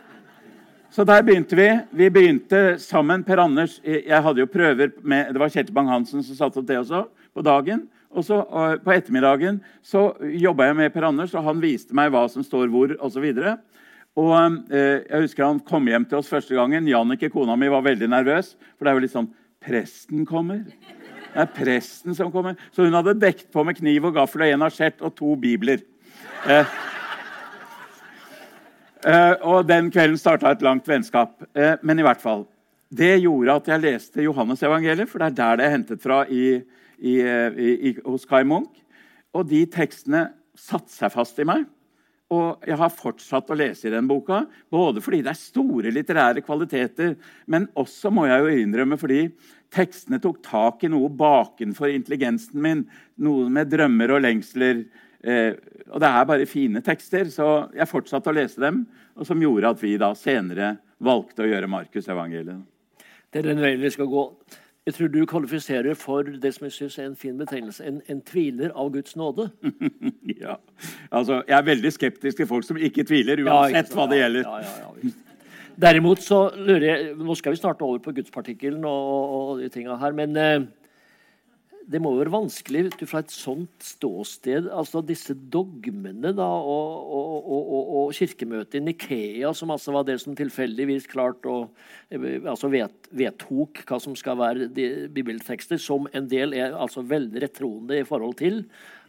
Så 0.95 1.03
der 1.03 1.25
begynte 1.27 1.57
vi. 1.59 1.67
Vi 1.91 2.07
begynte 2.13 2.77
sammen. 2.79 3.25
Per 3.27 3.41
Anders 3.43 3.81
Jeg 3.83 4.21
hadde 4.23 4.39
jo 4.39 4.47
prøver 4.47 4.93
med 5.03 5.33
Det 5.33 5.41
var 5.41 5.51
Kjetil 5.51 5.75
Bang-Hansen 5.75 6.23
som 6.23 6.37
satte 6.37 6.61
opp 6.61 6.69
det 6.69 6.77
også, 6.79 7.01
på 7.35 7.43
dagen. 7.43 7.81
Og 8.15 8.23
så 8.23 8.39
På 8.83 8.93
ettermiddagen 8.95 9.59
så 9.83 10.07
jobba 10.39 10.69
jeg 10.69 10.79
med 10.79 10.93
Per 10.93 11.07
Anders, 11.09 11.33
og 11.35 11.43
han 11.43 11.61
viste 11.63 11.95
meg 11.97 12.13
hva 12.13 12.25
som 12.31 12.45
står 12.45 12.71
hvor 12.71 12.95
Og, 12.95 13.09
så 13.11 13.23
videre. 13.23 13.57
Og 14.15 14.31
eh, 14.71 15.03
jeg 15.03 15.27
husker 15.27 15.49
Han 15.49 15.59
kom 15.59 15.87
hjem 15.91 16.07
til 16.07 16.21
oss 16.21 16.31
første 16.31 16.55
gangen. 16.55 16.87
Jannicke, 16.87 17.29
kona 17.29 17.57
mi, 17.59 17.67
var 17.71 17.83
veldig 17.85 18.09
nervøs. 18.09 18.55
For 18.77 18.87
det 18.87 18.93
er 18.93 18.99
jo 18.99 19.05
litt 19.07 19.15
sånn 19.15 19.33
Presten 19.65 20.27
kommer. 20.29 20.61
Det 21.35 21.41
er 21.41 21.51
presten 21.51 22.15
som 22.15 22.29
kommer. 22.31 22.55
Så 22.71 22.85
hun 22.85 22.95
hadde 22.95 23.17
dekt 23.19 23.49
på 23.51 23.63
med 23.67 23.75
kniv 23.75 24.05
og 24.07 24.15
gaffel 24.15 24.45
og 24.45 24.53
en 24.53 24.65
asjett 24.67 25.01
og 25.03 25.15
to 25.17 25.33
bibler. 25.41 25.81
Eh, 26.47 26.75
eh, 29.09 29.33
og 29.41 29.65
den 29.67 29.89
kvelden 29.91 30.19
starta 30.21 30.53
et 30.53 30.63
langt 30.63 30.87
vennskap. 30.87 31.41
Eh, 31.57 31.75
men 31.81 31.99
i 31.99 32.05
hvert 32.05 32.21
fall. 32.21 32.45
Det 32.95 33.17
gjorde 33.23 33.57
at 33.57 33.67
jeg 33.73 33.83
leste 33.83 34.23
Johannes-evangeliet, 34.23 35.09
for 35.09 35.19
det 35.19 35.33
er 35.33 35.37
der 35.41 35.59
det 35.59 35.65
er 35.65 35.73
hentet 35.73 36.03
fra 36.05 36.21
i, 36.29 36.61
i, 36.99 37.19
i, 37.21 37.95
hos 38.05 38.27
Kai 38.29 38.43
Munch. 38.47 38.81
Og 39.35 39.47
de 39.49 39.65
tekstene 39.71 40.29
satte 40.55 40.93
seg 40.93 41.11
fast 41.13 41.39
i 41.41 41.47
meg. 41.47 41.65
Og 42.33 42.63
jeg 42.65 42.77
har 42.79 42.93
fortsatt 42.93 43.51
å 43.53 43.57
lese 43.57 43.85
i 43.85 43.93
den 43.93 44.07
boka, 44.09 44.41
både 44.73 45.01
fordi 45.03 45.19
det 45.21 45.29
er 45.35 45.37
store 45.37 45.91
litterære 45.93 46.41
kvaliteter, 46.41 47.13
men 47.53 47.67
også 47.77 48.09
må 48.09 48.25
jeg 48.25 48.41
jo 48.41 48.63
innrømme 48.63 48.97
fordi 48.97 49.27
tekstene 49.75 50.17
tok 50.23 50.39
tak 50.45 50.85
i 50.87 50.89
noe 50.89 51.11
bakenfor 51.13 51.91
intelligensen 51.91 52.63
min. 52.63 52.85
Noe 53.21 53.51
med 53.53 53.69
drømmer 53.69 54.15
og 54.15 54.23
lengsler. 54.25 54.85
Eh, 55.21 55.53
og 55.91 56.01
det 56.01 56.09
er 56.09 56.27
bare 56.31 56.49
fine 56.49 56.81
tekster, 56.85 57.29
så 57.29 57.67
jeg 57.75 57.91
fortsatte 57.91 58.31
å 58.31 58.37
lese 58.37 58.63
dem. 58.63 58.83
Og 59.19 59.29
som 59.29 59.41
gjorde 59.41 59.75
at 59.75 59.83
vi 59.83 59.93
da 60.01 60.13
senere 60.17 60.75
valgte 61.05 61.45
å 61.45 61.49
gjøre 61.49 61.69
Markusevangeliet. 61.69 62.63
Det 63.29 63.41
er 63.41 63.51
den 63.51 63.61
veien 63.61 63.81
vi 63.83 63.91
skal 63.93 64.09
gå. 64.09 64.29
Jeg 64.85 64.93
tror 64.93 65.07
du 65.09 65.23
kvalifiserer 65.25 65.95
for 65.97 66.27
det 66.41 66.51
som 66.53 66.67
jeg 66.67 66.73
synes 66.75 66.97
er 67.01 67.05
en 67.09 67.15
fin 67.17 67.37
betegnelse. 67.37 67.81
En, 67.89 68.01
en 68.05 68.19
tviler 68.21 68.69
av 68.77 68.91
Guds 68.93 69.15
nåde. 69.17 69.47
ja. 70.43 70.59
Altså, 71.09 71.39
jeg 71.47 71.57
er 71.57 71.65
veldig 71.65 71.91
skeptisk 71.95 72.37
til 72.37 72.47
folk 72.47 72.67
som 72.67 72.77
ikke 72.77 73.03
tviler, 73.03 73.41
uansett 73.41 73.79
ja, 73.79 73.81
ikke 73.81 73.97
hva 73.97 74.05
det 74.11 74.19
gjelder. 74.19 74.45
Ja, 74.45 74.59
ja, 74.61 75.13
Derimot 75.81 76.21
så 76.23 76.37
lurer 76.55 76.85
jeg 76.85 77.15
Nå 77.17 77.35
skal 77.35 77.51
vi 77.51 77.59
snart 77.59 77.81
over 77.83 77.97
på 77.99 78.13
gudspartikkelen 78.15 78.85
og, 78.87 79.33
og, 79.35 79.63
de 79.63 79.71
tinga 79.73 79.97
her. 79.99 80.13
Men 80.15 80.37
eh, 80.37 80.67
det 81.85 81.99
må 82.01 82.11
være 82.15 82.33
vanskelig 82.33 82.87
du, 82.97 83.03
fra 83.07 83.21
et 83.21 83.33
sånt 83.33 83.83
ståsted 83.83 84.69
altså 84.73 85.03
Disse 85.05 85.35
dogmene 85.35 86.31
da, 86.35 86.45
og, 86.45 87.11
og, 87.13 87.49
og, 87.55 87.91
og 87.99 88.13
kirkemøtet 88.17 88.79
i 88.79 88.83
Nikea, 88.83 89.51
som 89.57 89.73
altså 89.73 89.93
var 89.95 90.07
det 90.07 90.17
som 90.23 90.35
tilfeldigvis 90.37 91.07
klart 91.11 91.45
eh, 91.45 92.39
altså 92.41 92.71
vet, 92.73 93.09
vedtok 93.13 93.83
hva 93.85 93.99
som 94.01 94.17
skal 94.17 94.39
være 94.41 94.69
de 94.73 94.87
bibeltekster, 95.13 95.81
som 95.81 96.09
en 96.13 96.29
del 96.31 96.55
er 96.57 96.73
altså 96.73 97.05
veldig 97.05 97.43
rettroende 97.45 98.01
i 98.01 98.07
forhold 98.07 98.37
til. 98.41 98.63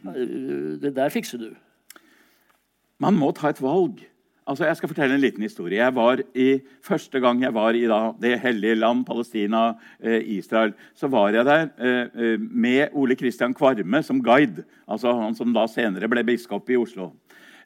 Eh, 0.05 0.77
det 0.83 0.93
der 0.97 1.13
fikser 1.13 1.41
du. 1.41 1.49
Man 3.01 3.17
må 3.17 3.31
ta 3.37 3.51
et 3.53 3.61
valg. 3.61 4.05
Altså, 4.47 4.63
jeg 4.63 4.77
skal 4.79 4.89
fortelle 4.93 5.15
en 5.17 5.21
liten 5.21 5.43
historie. 5.43 5.81
Jeg 5.81 5.95
var 5.95 6.21
i, 6.31 6.47
første 6.85 7.19
gang 7.19 7.41
jeg 7.43 7.51
var 7.55 7.75
i 7.75 7.83
da, 7.89 8.13
det 8.21 8.37
hellige 8.39 8.77
land, 8.79 9.03
Palestina, 9.05 9.73
eh, 9.99 10.21
Israel, 10.37 10.71
så 10.95 11.09
var 11.11 11.35
jeg 11.35 11.43
der 11.45 11.65
eh, 11.75 12.13
eh, 12.15 12.39
med 12.39 12.95
Ole 12.95 13.17
Kristian 13.19 13.53
Kvarme 13.53 13.99
som 14.03 14.23
guide. 14.23 14.63
Altså 14.87 15.11
Han 15.19 15.35
som 15.35 15.51
da 15.51 15.67
senere 15.67 16.07
ble 16.07 16.23
biskop 16.23 16.69
i 16.71 16.79
Oslo. 16.79 17.11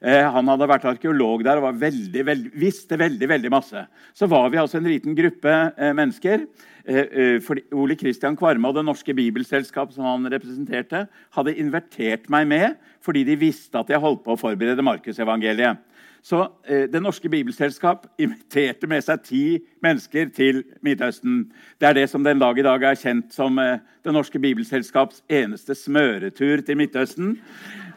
Eh, 0.02 0.26
han 0.34 0.50
hadde 0.50 0.66
vært 0.66 0.88
arkeolog 0.90 1.44
der 1.46 1.60
og 1.62 1.78
veldig, 1.78 2.22
veldig, 2.26 2.50
visste 2.58 2.98
veldig 2.98 3.28
veldig 3.30 3.52
masse. 3.54 3.84
Så 4.18 4.26
var 4.26 4.48
vi 4.50 4.58
altså 4.58 4.80
en 4.80 4.90
liten 4.90 5.14
gruppe 5.14 5.52
eh, 5.52 5.92
mennesker. 5.94 6.48
Eh, 6.82 7.52
Ole 7.78 7.94
Kristian 7.94 8.34
Kvarme 8.34 8.66
og 8.66 8.74
Det 8.74 8.82
Norske 8.88 9.14
Bibelselskap 9.14 9.94
som 9.94 10.08
han 10.08 10.26
representerte, 10.34 11.04
hadde 11.38 11.54
invertert 11.54 12.26
meg 12.26 12.50
med 12.50 12.74
fordi 13.02 13.22
de 13.26 13.38
visste 13.38 13.78
at 13.78 13.90
jeg 13.90 14.02
holdt 14.02 14.24
på 14.26 14.34
å 14.34 14.38
forberede 14.38 14.82
Markusevangeliet. 14.82 15.78
Så 16.22 16.42
eh, 16.66 16.88
Det 16.90 17.02
norske 17.02 17.28
bibelselskap 17.28 18.06
inviterte 18.18 18.86
med 18.86 19.02
seg 19.02 19.22
ti 19.26 19.44
mennesker 19.82 20.28
til 20.34 20.62
Midtøsten. 20.82 21.48
Det 21.80 21.88
er 21.88 21.96
det 21.98 22.08
som 22.10 22.22
den 22.22 22.38
dag 22.38 22.58
i 22.58 22.62
dag 22.66 22.82
er 22.82 22.98
kjent 22.98 23.34
som 23.34 23.58
eh, 23.58 23.80
Det 24.04 24.14
norske 24.14 24.38
bibelselskaps 24.38 25.24
eneste 25.28 25.74
smøretur 25.74 26.62
til 26.62 26.78
Midtøsten. 26.78 27.38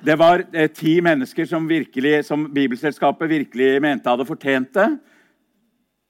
Det 0.06 0.18
var 0.18 0.44
eh, 0.54 0.70
ti 0.70 1.00
mennesker 1.02 1.46
som, 1.46 1.68
virkelig, 1.70 2.24
som 2.26 2.48
Bibelselskapet 2.54 3.30
virkelig 3.30 3.82
mente 3.82 4.10
hadde 4.10 4.26
fortjent 4.26 4.74
det. 4.74 4.88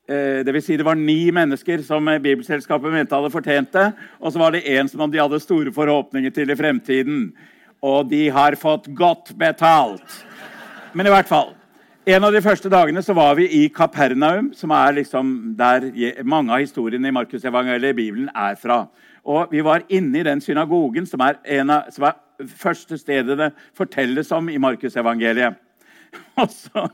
Eh, 0.08 0.40
det, 0.46 0.54
vil 0.54 0.64
si 0.64 0.78
det 0.78 0.86
var 0.86 0.96
ni 0.96 1.32
mennesker 1.36 1.84
som 1.84 2.08
eh, 2.08 2.22
Bibelselskapet 2.22 2.94
mente 2.94 3.16
hadde 3.16 3.34
fortjent 3.34 3.72
det. 3.74 3.90
Og 4.22 4.32
så 4.32 4.40
var 4.40 4.56
det 4.56 4.64
én 4.70 4.88
som 4.88 5.04
de 5.12 5.20
hadde 5.20 5.42
store 5.44 5.74
forhåpninger 5.76 6.32
til 6.32 6.52
i 6.52 6.58
fremtiden. 6.60 7.30
Og 7.84 8.08
de 8.10 8.28
har 8.30 8.56
fått 8.56 8.88
godt 8.96 9.34
betalt. 9.40 10.24
Men 10.94 11.10
i 11.10 11.14
hvert 11.14 11.28
fall 11.28 11.52
en 12.06 12.26
av 12.28 12.34
de 12.34 12.42
første 12.44 12.70
dagene 12.70 13.02
så 13.02 13.16
var 13.18 13.34
vi 13.40 13.48
i 13.58 13.64
Kapernaum, 13.74 14.52
som 14.54 14.70
er 14.76 15.00
liksom 15.00 15.30
der 15.58 15.88
mange 16.28 16.54
av 16.54 16.62
historiene 16.62 17.10
i 17.10 17.16
Markusevangeliet 17.16 17.96
i 17.96 17.98
Bibelen 17.98 18.30
er 18.30 18.58
fra. 18.62 18.84
Og 19.26 19.50
Vi 19.52 19.64
var 19.66 19.88
inne 19.90 20.20
i 20.20 20.26
den 20.26 20.42
synagogen, 20.42 21.08
som 21.10 21.24
er, 21.26 21.40
en 21.58 21.74
av, 21.74 21.90
som 21.90 22.06
er 22.06 22.46
første 22.46 22.98
stedet 23.02 23.38
det 23.40 23.52
fortelles 23.74 24.30
om 24.32 24.50
i 24.50 24.62
Markusevangeliet. 24.62 25.58
Og, 26.40 26.92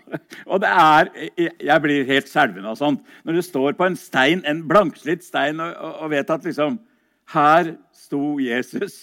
og 0.48 0.62
det 0.64 0.70
er 0.70 1.10
Jeg 1.38 1.82
blir 1.84 2.08
helt 2.08 2.30
skjelven 2.30 2.66
av 2.66 2.78
sånt. 2.80 3.04
Når 3.22 3.36
du 3.38 3.42
står 3.46 3.76
på 3.78 3.86
en 3.86 3.98
stein, 3.98 4.42
en 4.50 4.64
blankslitt 4.66 5.22
stein 5.22 5.60
og, 5.62 5.76
og 5.78 6.10
vet 6.10 6.30
at 6.34 6.46
liksom 6.46 6.80
Her 7.30 7.70
sto 7.94 8.40
Jesus. 8.42 8.96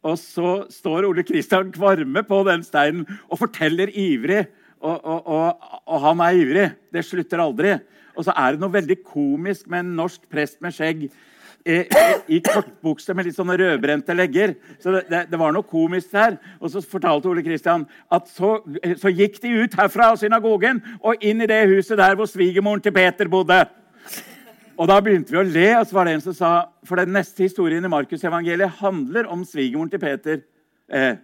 Og 0.00 0.16
så 0.16 0.54
står 0.72 1.10
Ole 1.10 1.26
Kristian 1.28 1.68
Kvarme 1.74 2.22
på 2.24 2.40
den 2.48 2.64
steinen 2.64 3.04
og 3.28 3.42
forteller 3.42 3.92
ivrig 3.92 4.46
og, 4.80 4.98
og, 5.04 5.26
og, 5.26 5.70
og, 5.86 5.96
han 6.06 6.20
er 6.24 6.42
ivrig. 6.42 6.66
Det 6.94 7.04
slutter 7.06 7.42
aldri. 7.42 7.78
Og 8.18 8.26
så 8.26 8.34
er 8.34 8.54
det 8.54 8.62
noe 8.62 8.74
veldig 8.74 8.98
komisk 9.06 9.68
med 9.70 9.84
en 9.84 9.96
norsk 9.98 10.24
prest 10.30 10.58
med 10.64 10.74
skjegg 10.74 11.08
i, 11.68 11.78
i 12.34 12.38
kortbukse 12.44 13.14
med 13.16 13.28
litt 13.28 13.36
sånne 13.36 13.56
rødbrente 13.60 14.14
legger. 14.16 14.54
Så 14.82 14.94
det, 14.94 15.04
det, 15.10 15.24
det, 15.32 15.40
var 15.40 15.54
noe 15.54 15.66
komisk 15.66 16.12
der. 16.14 16.38
Og 16.58 16.72
så 16.72 16.82
fortalte 16.82 17.30
Ole 17.30 17.44
Kristian 17.46 17.86
at 18.14 18.30
så, 18.32 18.56
så, 18.98 19.12
gikk 19.12 19.40
de 19.42 19.54
ut 19.64 19.76
herfra 19.78 20.12
av 20.12 20.20
synagogen 20.20 20.80
og 21.02 21.22
inn 21.24 21.42
i 21.44 21.50
det 21.50 21.64
huset 21.70 21.98
der 22.00 22.18
hvor 22.18 22.30
svigermoren 22.30 22.82
til 22.84 22.94
Peter 22.96 23.30
bodde. 23.30 23.64
Og 24.78 24.86
Da 24.86 25.00
begynte 25.02 25.34
vi 25.34 25.40
å 25.40 25.46
le, 25.46 25.70
og 25.80 25.88
så 25.88 25.96
var 25.96 26.06
det 26.06 26.12
en 26.14 26.26
som 26.28 26.36
sa 26.38 26.50
for 26.86 27.00
den 27.00 27.10
neste 27.10 27.42
historien 27.42 27.84
i 27.84 27.90
Markusevangeliet 27.90 28.78
handler 28.78 29.26
om 29.26 29.42
svigermoren 29.42 29.90
til 29.90 30.02
Peter. 30.02 30.44
Eh, 30.88 31.16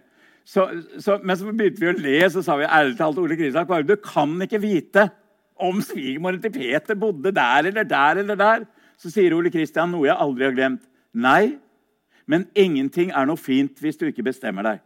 så, 0.45 0.67
så, 1.01 1.17
men 1.25 1.37
så 1.37 1.49
begynte 1.49 1.81
vi 1.81 1.89
å 1.89 1.97
le, 1.97 2.17
så 2.29 2.43
sa 2.45 2.55
vi 2.59 2.67
ærlig 2.69 2.97
talt 2.99 3.17
Ole 3.17 3.37
Kristian 3.39 3.65
Kvarme, 3.65 3.89
du 3.89 3.97
kan 3.97 4.35
ikke 4.45 4.61
vite 4.61 5.07
om 5.55 5.79
svigermoren 5.81 6.41
til 6.43 6.53
Peter 6.53 6.97
bodde 6.99 7.31
der 7.33 7.71
eller 7.71 7.87
der 7.87 8.21
eller 8.21 8.37
der. 8.39 8.65
Så 9.01 9.09
sier 9.11 9.33
Ole 9.35 9.51
Kristian 9.51 9.91
noe 9.91 10.05
jeg 10.07 10.19
aldri 10.21 10.45
har 10.45 10.55
glemt. 10.55 10.83
Nei, 11.15 11.55
men 12.29 12.45
ingenting 12.57 13.11
er 13.15 13.27
noe 13.27 13.39
fint 13.39 13.81
hvis 13.81 13.97
du 13.97 14.05
ikke 14.09 14.27
bestemmer 14.29 14.67
deg. 14.67 14.83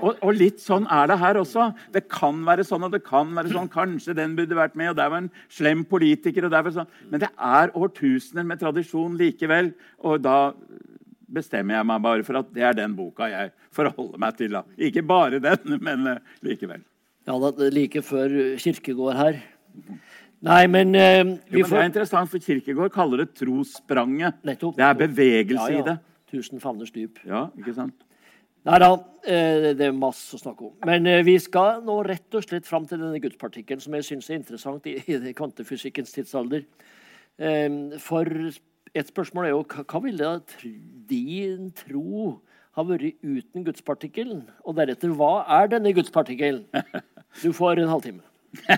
Og, 0.00 0.14
og, 0.22 0.30
litt 0.36 0.60
sånn 0.62 0.86
er 0.88 1.10
det 1.10 1.18
her 1.20 1.38
også. 1.40 1.70
Det 1.92 2.06
kan 2.08 2.38
være 2.46 2.64
sånn 2.64 2.86
og 2.86 2.94
det 2.94 3.02
kan 3.04 3.32
være 3.36 3.52
sånn. 3.52 3.68
Kanskje 3.72 4.14
den 4.16 4.36
burde 4.38 4.56
vært 4.56 4.76
med, 4.78 4.92
og 4.92 4.98
der 5.00 5.10
var 5.12 5.24
en 5.24 5.32
slem 5.52 5.82
politiker. 5.88 6.46
og 6.46 6.54
der 6.54 6.64
var 6.64 6.74
sånn. 6.76 6.92
Men 7.10 7.24
det 7.24 7.28
er 7.36 7.74
årtusener 7.76 8.46
med 8.48 8.62
tradisjon 8.62 9.18
likevel. 9.20 9.72
Og 10.06 10.22
da 10.24 10.38
bestemmer 11.34 11.78
jeg 11.78 11.88
meg 11.90 12.02
bare 12.04 12.26
for 12.26 12.40
at 12.40 12.50
det 12.54 12.64
er 12.66 12.76
den 12.76 12.94
boka 12.98 13.28
jeg 13.30 13.52
forholder 13.74 14.20
meg 14.22 14.38
til. 14.38 14.56
Da. 14.56 14.64
Ikke 14.88 15.04
bare 15.06 15.40
den, 15.42 15.76
men 15.82 16.16
uh, 16.16 16.36
likevel. 16.46 16.82
Ja, 17.28 17.36
da, 17.38 17.70
like 17.70 18.02
før 18.02 18.34
Kirkegård 18.60 19.18
her. 19.18 19.40
Nei, 20.46 20.62
men 20.72 20.94
uh, 20.96 21.02
jo, 21.02 21.60
men 21.60 21.64
får... 21.64 21.74
Det 21.76 21.82
er 21.82 21.90
interessant, 21.92 22.32
for 22.32 22.44
Kirkegård 22.44 22.94
kaller 22.94 23.24
det 23.24 23.32
trosspranget. 23.38 24.40
Nettopp, 24.46 24.78
det 24.78 24.86
er 24.86 25.02
bevegelse 25.04 25.66
ja, 25.66 25.74
ja. 25.76 25.82
i 25.82 25.88
det. 25.90 25.98
Tusen 26.30 26.62
fanners 26.62 26.94
dyp. 26.94 27.20
Ja, 27.26 27.48
ikke 27.58 27.74
sant? 27.76 28.06
Nei 28.68 28.76
da, 28.82 28.90
eh, 29.24 29.70
det 29.72 29.86
er 29.86 29.94
masse 29.96 30.36
å 30.36 30.40
snakke 30.40 30.66
om. 30.66 30.72
Men 30.84 31.06
vi 31.24 31.38
skal 31.40 31.80
nå 31.86 31.94
rett 32.04 32.36
og 32.36 32.44
slett 32.44 32.68
fram 32.68 32.84
til 32.86 33.00
denne 33.00 33.20
gudspartikkelen, 33.22 33.80
som 33.80 33.96
jeg 33.96 34.04
syns 34.04 34.28
er 34.28 34.36
interessant 34.36 34.84
i, 34.90 34.98
i 35.00 35.32
kvantefysikkens 35.36 36.12
tidsalder. 36.12 36.66
For 38.04 38.28
et 38.94 39.10
spørsmål 39.10 39.46
er 39.46 39.52
jo 39.54 39.64
hva 39.64 40.00
ville 40.04 40.30
din 41.10 41.70
tro 41.76 42.40
ha 42.78 42.84
vært 42.86 43.18
uten 43.22 43.64
gudspartikkelen? 43.66 44.42
Og 44.64 44.76
deretter, 44.78 45.12
hva 45.14 45.44
er 45.60 45.70
denne 45.72 45.92
gudspartikkelen? 45.94 46.64
Du 47.42 47.52
får 47.54 47.82
en 47.82 47.92
halvtime. 47.92 48.22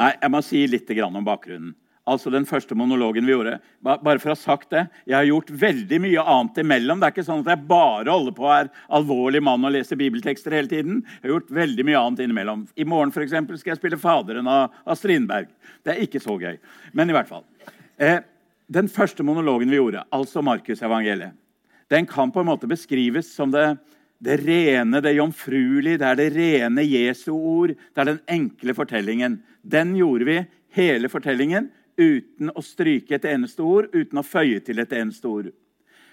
Nei, 0.00 0.12
jeg 0.16 0.30
må 0.32 0.40
si 0.44 0.64
litt 0.66 0.90
om 1.04 1.24
bakgrunnen. 1.24 1.74
Altså 2.10 2.32
den 2.34 2.46
første 2.48 2.74
monologen 2.74 3.28
vi 3.28 3.30
gjorde. 3.30 3.60
Bare 3.84 4.18
for 4.18 4.32
å 4.32 4.34
ha 4.34 4.38
sagt 4.38 4.72
det. 4.74 4.88
Jeg 5.06 5.14
har 5.14 5.28
gjort 5.28 5.52
veldig 5.54 6.00
mye 6.02 6.24
annet 6.34 6.56
imellom. 6.64 6.98
Det 6.98 7.06
er 7.06 7.14
ikke 7.14 7.24
sånn 7.28 7.44
at 7.44 7.50
jeg 7.52 7.66
bare 7.68 8.10
holder 8.10 8.34
på 8.34 8.48
er 8.50 8.70
alvorlig 8.98 9.42
mann 9.46 9.62
og 9.68 9.74
leser 9.76 10.00
bibeltekster 10.00 10.56
hele 10.56 10.70
tiden. 10.70 11.04
Jeg 11.20 11.28
har 11.28 11.34
gjort 11.36 11.52
veldig 11.60 11.86
mye 11.86 12.00
annet 12.00 12.24
innimellom. 12.24 12.64
I 12.74 12.86
morgen 12.90 13.14
for 13.14 13.22
eksempel, 13.22 13.60
skal 13.60 13.76
jeg 13.76 13.78
spille 13.78 14.00
Faderen 14.02 14.50
av, 14.50 14.74
av 14.82 14.98
Strindberg. 14.98 15.52
Det 15.86 15.94
er 15.94 16.02
ikke 16.02 16.22
så 16.22 16.34
gøy. 16.40 16.58
Men 16.98 17.12
i 17.12 17.14
hvert 17.14 17.30
fall. 17.30 17.46
Eh, 18.02 18.18
den 18.72 18.90
første 18.90 19.22
monologen 19.26 19.70
vi 19.70 19.78
gjorde, 19.78 20.02
altså 20.10 20.42
Markusevangeliet, 20.42 21.38
den 21.92 22.06
kan 22.08 22.32
på 22.32 22.40
en 22.40 22.48
måte 22.48 22.66
beskrives 22.70 23.28
som 23.34 23.50
det, 23.52 23.76
det 24.24 24.38
rene, 24.40 25.02
det 25.04 25.12
jomfruelige, 25.12 26.00
det 26.00 26.08
er 26.08 26.18
det 26.18 26.28
rene 26.34 26.84
Jesu 26.88 27.34
ord. 27.34 27.74
Det 27.76 28.00
er 28.00 28.08
den 28.08 28.20
enkle 28.32 28.74
fortellingen. 28.74 29.36
Den 29.60 29.92
gjorde 29.98 30.26
vi, 30.26 30.38
hele 30.72 31.10
fortellingen, 31.12 31.68
uten 31.98 32.52
å 32.54 32.62
stryke 32.64 33.16
et 33.16 33.26
eneste 33.28 33.64
ord, 33.64 33.90
uten 33.92 34.20
å 34.20 34.26
føye 34.26 34.60
til 34.64 34.82
et 34.82 34.94
eneste 34.96 35.28
ord. 35.28 35.52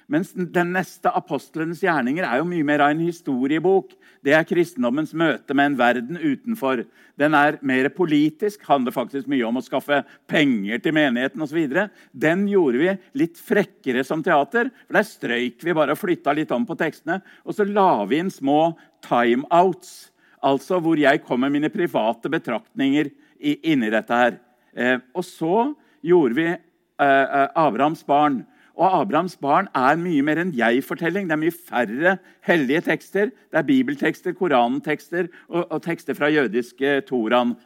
Mens 0.09 0.31
den 0.33 0.71
neste 0.73 1.11
apostlenes 1.13 1.83
gjerninger 1.85 2.25
er 2.25 2.39
jo 2.39 2.47
mye 2.49 2.65
mer 2.65 2.81
av 2.81 2.95
en 2.95 3.01
historiebok. 3.03 3.91
Det 4.25 4.33
er 4.33 4.47
kristendommens 4.49 5.13
møte 5.13 5.53
med 5.53 5.69
en 5.69 5.77
verden 5.77 6.17
utenfor. 6.17 6.81
Den 7.13 7.37
er 7.37 7.59
mer 7.61 7.91
politisk, 7.93 8.63
handler 8.65 8.95
faktisk 8.95 9.29
mye 9.29 9.45
om 9.45 9.61
å 9.61 9.63
skaffe 9.63 10.01
penger 10.29 10.81
til 10.81 10.97
menigheten 10.97 11.45
osv. 11.45 11.61
Den 12.09 12.47
gjorde 12.49 12.81
vi 12.81 12.95
litt 13.21 13.37
frekkere 13.37 14.01
som 14.07 14.25
teater. 14.25 14.73
for 14.87 14.97
Der 14.97 15.05
strøyk 15.05 15.61
vi 15.61 15.77
bare 15.77 15.93
og 15.93 16.01
flytta 16.01 16.33
litt 16.33 16.57
om 16.57 16.65
på 16.65 16.79
tekstene. 16.79 17.21
Og 17.45 17.53
så 17.53 17.69
la 17.69 18.01
vi 18.09 18.17
inn 18.17 18.33
små 18.33 18.73
timeouts, 19.05 20.09
altså 20.41 20.81
hvor 20.81 20.97
jeg 20.97 21.21
kom 21.21 21.45
med 21.45 21.53
mine 21.53 21.69
private 21.69 22.33
betraktninger 22.33 23.13
inni 23.37 23.93
dette 23.93 24.23
her. 24.25 24.41
Eh, 24.77 24.99
og 25.15 25.25
så 25.25 25.71
gjorde 26.05 26.37
vi 26.37 26.47
eh, 26.49 26.59
eh, 27.05 27.47
Abrahams 27.57 28.03
barn. 28.07 28.43
Og 28.79 29.01
Abrahams 29.01 29.35
barn 29.41 29.67
er 29.75 29.99
mye 29.99 30.23
mer 30.23 30.39
enn 30.41 30.53
jeg-fortelling. 30.55 31.27
Det 31.27 31.35
er 31.35 31.41
mye 31.41 31.55
færre 31.55 32.15
hellige 32.47 32.85
tekster. 32.87 33.33
Det 33.51 33.59
er 33.59 33.67
bibeltekster, 33.67 34.35
korantekster 34.37 35.27
og, 35.49 35.65
og 35.65 35.81
tekster 35.83 36.15
fra 36.15 36.31
jødiske 36.31 37.01
Toran. 37.09 37.57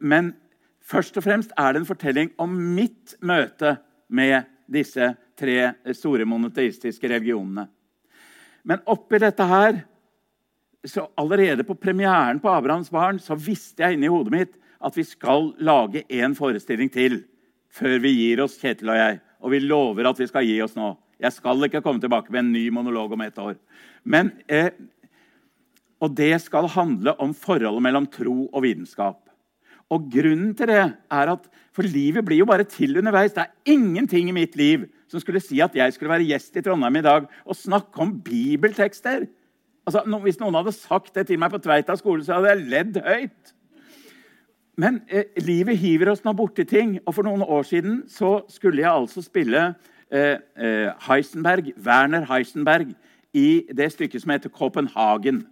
men 0.00 0.34
først 0.82 1.16
og 1.16 1.24
fremst 1.24 1.52
er 1.56 1.72
det 1.72 1.80
en 1.80 1.88
fortelling 1.88 2.30
om 2.38 2.50
mitt 2.50 3.14
møte 3.22 3.76
med 4.08 4.42
disse 4.66 5.14
tre 5.38 5.72
store 5.94 6.26
monoteistiske 6.26 7.08
religionene. 7.08 7.68
Men 8.66 8.82
oppi 8.86 9.22
dette 9.22 9.46
her 9.46 9.84
så 10.86 11.08
Allerede 11.18 11.64
på 11.64 11.74
premieren 11.74 12.38
på 12.40 12.50
Abrahams 12.50 12.90
barn 12.90 13.18
så 13.18 13.34
visste 13.34 13.82
jeg 13.82 13.96
inni 13.96 14.10
hodet 14.10 14.30
mitt 14.30 14.52
at 14.80 14.96
vi 14.96 15.04
skal 15.06 15.52
lage 15.58 16.04
en 16.20 16.34
forestilling 16.36 16.90
til 16.92 17.22
før 17.76 17.98
vi 18.02 18.12
gir 18.14 18.42
oss, 18.44 18.56
Kjetil 18.60 18.92
og 18.92 18.98
jeg. 18.98 19.20
Og 19.44 19.52
vi 19.52 19.60
lover 19.64 20.08
at 20.08 20.20
vi 20.20 20.28
skal 20.30 20.46
gi 20.46 20.56
oss 20.64 20.76
nå. 20.78 20.94
Jeg 21.20 21.32
skal 21.32 21.64
ikke 21.64 21.82
komme 21.84 22.00
tilbake 22.00 22.32
med 22.32 22.42
en 22.42 22.52
ny 22.52 22.66
monolog 22.72 23.12
om 23.12 23.22
ett 23.24 23.38
år. 23.40 23.56
Men, 24.04 24.32
eh, 24.48 24.70
og 26.00 26.14
det 26.16 26.34
skal 26.44 26.68
handle 26.68 27.14
om 27.20 27.32
forholdet 27.34 27.82
mellom 27.82 28.06
tro 28.06 28.48
og 28.52 28.62
vitenskap. 28.62 29.22
Og 29.92 30.10
grunnen 30.10 30.54
til 30.56 30.66
det 30.66 30.82
er 30.82 31.32
at 31.36 31.48
For 31.76 31.84
livet 31.84 32.24
blir 32.24 32.38
jo 32.40 32.46
bare 32.48 32.64
til 32.64 32.96
underveis. 32.96 33.34
Det 33.34 33.42
er 33.44 33.72
ingenting 33.74 34.30
i 34.30 34.32
mitt 34.32 34.56
liv 34.56 34.86
som 35.12 35.20
skulle 35.20 35.42
si 35.44 35.60
at 35.60 35.74
jeg 35.76 35.92
skulle 35.92 36.08
være 36.08 36.24
gjest 36.24 36.56
i 36.56 36.62
Trondheim 36.64 36.96
i 36.96 37.02
dag 37.04 37.26
og 37.44 37.54
snakke 37.54 38.00
om 38.00 38.14
bibeltekster. 38.24 39.26
Altså, 39.84 40.00
hvis 40.24 40.40
noen 40.40 40.56
hadde 40.56 40.72
sagt 40.72 41.12
det 41.14 41.26
til 41.28 41.38
meg 41.38 41.52
på 41.52 41.60
Tveita 41.60 41.94
skole, 42.00 42.24
så 42.24 42.38
hadde 42.38 42.54
jeg 42.54 42.70
ledd 42.72 42.96
høyt. 43.04 43.52
Men 44.76 45.00
eh, 45.08 45.32
livet 45.40 45.78
hiver 45.80 46.12
oss 46.12 46.22
nå 46.24 46.34
borti 46.36 46.66
ting. 46.68 46.98
Og 47.06 47.16
for 47.16 47.26
noen 47.26 47.42
år 47.42 47.64
siden 47.68 48.02
så 48.12 48.38
skulle 48.52 48.84
jeg 48.84 48.92
altså 48.92 49.24
spille 49.24 49.70
eh, 50.12 50.36
eh, 50.36 50.88
Heisenberg, 51.08 51.72
Werner 51.80 52.26
Heisenberg 52.28 52.92
i 53.36 53.64
det 53.76 53.90
stykket 53.94 54.22
som 54.22 54.34
heter 54.34 54.52
Copenhagen. 54.52 55.46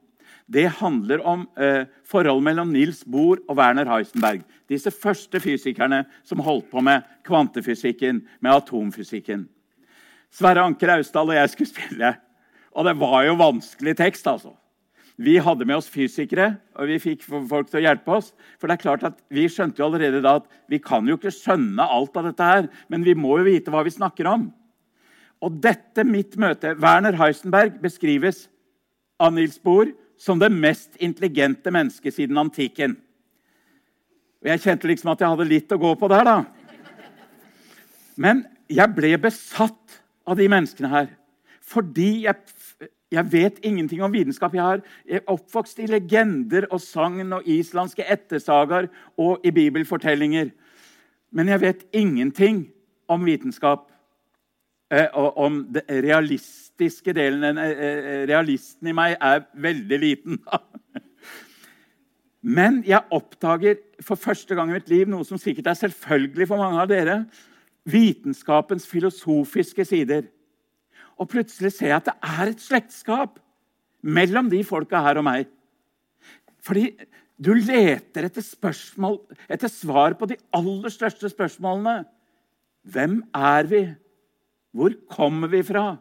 Det 0.44 0.66
handler 0.80 1.22
om 1.24 1.46
eh, 1.56 1.87
forholdet 2.04 2.44
mellom 2.44 2.72
Nils 2.72 3.00
Bohr 3.08 3.40
og 3.48 3.56
Werner 3.56 3.88
Heisenberg. 3.88 4.42
Disse 4.68 4.92
første 4.92 5.40
fysikerne 5.40 6.02
som 6.24 6.42
holdt 6.44 6.68
på 6.72 6.84
med 6.84 7.06
kvantefysikken, 7.24 8.20
med 8.44 8.52
atomfysikken. 8.52 9.46
Sverre 10.34 10.66
Anker 10.66 10.98
Austdal 10.98 11.32
og 11.32 11.38
jeg 11.38 11.52
skulle 11.52 11.72
spille. 11.72 12.12
Og 12.74 12.84
det 12.84 12.96
var 13.00 13.24
jo 13.24 13.38
vanskelig 13.40 13.96
tekst, 13.96 14.26
altså. 14.26 14.52
Vi 15.14 15.37
hadde 15.38 15.66
med 15.66 15.79
oss 15.79 15.90
fysikere, 15.90 16.57
og 16.74 16.88
vi 16.90 16.98
fikk 16.98 17.22
folk 17.22 17.68
til 17.70 17.79
å 17.79 17.85
hjelpe 17.85 18.16
oss. 18.16 18.33
For 18.59 18.66
det 18.66 18.79
er 18.79 18.83
klart 18.83 19.05
at 19.07 19.20
Vi 19.31 19.46
skjønte 19.46 19.79
jo 19.79 19.87
allerede 19.87 20.22
da 20.24 20.37
at 20.40 20.48
vi 20.70 20.81
kan 20.83 21.07
jo 21.07 21.14
ikke 21.18 21.33
skjønne 21.35 21.87
alt 21.87 22.16
av 22.18 22.27
dette 22.31 22.48
her, 22.48 22.68
men 22.90 23.07
vi 23.07 23.14
må 23.14 23.38
jo 23.38 23.46
vite 23.46 23.70
hva 23.70 23.85
vi 23.87 23.94
snakker 23.94 24.27
om. 24.27 24.48
Og 25.44 25.61
dette 25.62 26.03
mitt 26.09 26.35
møte 26.40 26.74
Werner 26.81 27.14
Heisenberg 27.20 27.79
beskrives 27.83 28.48
av 29.22 29.35
Nils 29.37 29.59
Bohr 29.62 29.92
som 30.18 30.40
det 30.40 30.50
mest 30.50 30.96
intelligente 31.03 31.70
mennesket 31.74 32.16
siden 32.16 32.38
antikken. 32.40 32.96
Og 34.42 34.50
Jeg 34.50 34.64
kjente 34.66 34.88
liksom 34.90 35.12
at 35.12 35.22
jeg 35.22 35.31
hadde 35.31 35.48
litt 35.48 35.72
å 35.72 35.81
gå 35.81 35.94
på 35.98 36.11
der, 36.11 36.24
da. 36.27 36.38
Men 38.16 38.44
jeg 38.70 38.94
ble 38.96 39.14
besatt 39.20 40.00
av 40.27 40.38
de 40.38 40.48
menneskene 40.50 40.90
her 40.90 41.12
fordi 41.64 42.27
jeg 42.27 42.37
jeg 43.14 43.33
vet 43.33 43.59
ingenting 43.62 44.03
om 44.03 44.12
vitenskap. 44.12 44.55
Jeg 44.55 44.83
er 45.09 45.24
oppvokst 45.31 45.79
i 45.83 45.88
legender 45.90 46.66
og 46.70 46.83
sagn 46.83 47.33
og 47.37 47.46
islandske 47.46 48.07
ettersagaer 48.11 48.90
og 49.16 49.44
i 49.46 49.53
bibelfortellinger. 49.55 50.50
Men 51.35 51.50
jeg 51.50 51.61
vet 51.61 51.85
ingenting 51.92 52.66
om 53.09 53.24
vitenskap. 53.27 53.88
Eh, 54.92 55.09
og 55.12 55.38
om 55.38 55.62
den 55.74 56.05
realistiske 56.05 57.12
delen. 57.12 57.59
Eh, 57.59 57.70
eh, 57.70 58.27
realisten 58.29 58.90
i 58.90 58.94
meg 58.96 59.16
er 59.20 59.46
veldig 59.55 59.98
liten. 59.98 60.38
Men 62.44 62.83
jeg 62.85 63.00
oppdager 63.11 63.79
for 64.05 64.20
første 64.20 64.55
gang 64.55 64.68
i 64.70 64.77
mitt 64.77 64.90
liv 64.92 65.09
noe 65.09 65.24
som 65.24 65.40
sikkert 65.40 65.70
er 65.72 65.81
selvfølgelig 65.81 66.48
for 66.50 66.61
mange 66.61 66.83
av 66.83 66.90
dere. 66.90 67.22
Vitenskapens 67.88 68.87
filosofiske 68.87 69.85
sider. 69.88 70.29
Og 71.20 71.31
plutselig 71.31 71.72
ser 71.77 71.92
jeg 71.92 72.00
at 72.00 72.09
det 72.11 72.16
er 72.27 72.50
et 72.50 72.62
slektskap 72.62 73.38
mellom 74.05 74.50
de 74.53 74.62
folka 74.66 75.00
her 75.05 75.20
og 75.20 75.27
meg. 75.27 75.50
Fordi 76.64 76.88
du 77.40 77.53
leter 77.57 78.29
etter, 78.29 78.44
spørsmål, 78.44 79.18
etter 79.50 79.70
svar 79.72 80.16
på 80.18 80.29
de 80.31 80.38
aller 80.55 80.92
største 80.92 81.29
spørsmålene. 81.33 82.05
Hvem 82.85 83.20
er 83.35 83.68
vi? 83.70 83.83
Hvor 84.74 84.94
kommer 85.11 85.50
vi 85.50 85.62
fra? 85.66 85.94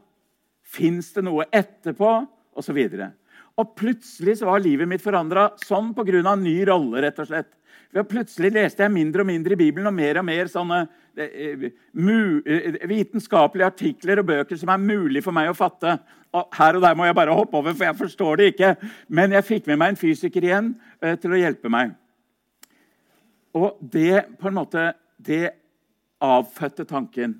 Fins 0.63 1.11
det 1.15 1.25
noe 1.25 1.47
etterpå? 1.51 2.13
Og 2.53 2.61
så 2.61 2.73
videre. 2.75 3.11
Og 3.61 3.75
plutselig 3.77 4.39
så 4.39 4.47
var 4.49 4.63
livet 4.63 4.89
mitt 4.89 5.03
forandra 5.03 5.51
sånn 5.61 5.93
pga. 5.93 6.33
en 6.33 6.43
ny 6.43 6.65
rolle. 6.65 7.01
rett 7.01 7.19
og 7.19 7.27
slett. 7.27 7.51
For 7.93 8.03
plutselig 8.09 8.49
leste 8.55 8.81
jeg 8.81 8.91
mindre 8.91 9.21
og 9.21 9.27
mindre 9.29 9.53
i 9.53 9.59
Bibelen 9.59 9.87
og 9.87 9.93
mer 9.93 10.17
og 10.17 10.25
mer 10.25 10.49
sånne 10.49 10.79
eh, 11.15 11.69
eh, 11.69 12.87
vitenskapelige 12.89 13.69
artikler 13.69 14.19
og 14.19 14.25
bøker 14.31 14.57
som 14.57 14.71
er 14.73 14.81
mulig 14.81 15.21
for 15.23 15.35
meg 15.35 15.51
å 15.51 15.57
fatte. 15.57 15.99
Og 16.33 16.47
her 16.57 16.79
og 16.79 16.81
der 16.81 16.95
må 16.97 17.05
jeg 17.05 17.15
bare 17.15 17.35
hoppe 17.37 17.59
over, 17.59 17.75
for 17.77 17.85
jeg 17.85 17.99
forstår 17.99 18.39
det 18.39 18.47
ikke. 18.53 18.71
Men 19.13 19.35
jeg 19.37 19.45
fikk 19.45 19.69
med 19.69 19.77
meg 19.77 19.93
en 19.93 20.01
fysiker 20.01 20.41
igjen 20.41 20.73
eh, 21.03 21.13
til 21.21 21.35
å 21.35 21.41
hjelpe 21.43 21.69
meg. 21.69 21.93
Og 23.53 23.77
det 23.77 24.25
på 24.41 24.49
en 24.49 24.57
måte 24.57 24.93
Det 25.21 25.51
avfødte 26.19 26.87
tanken 26.89 27.35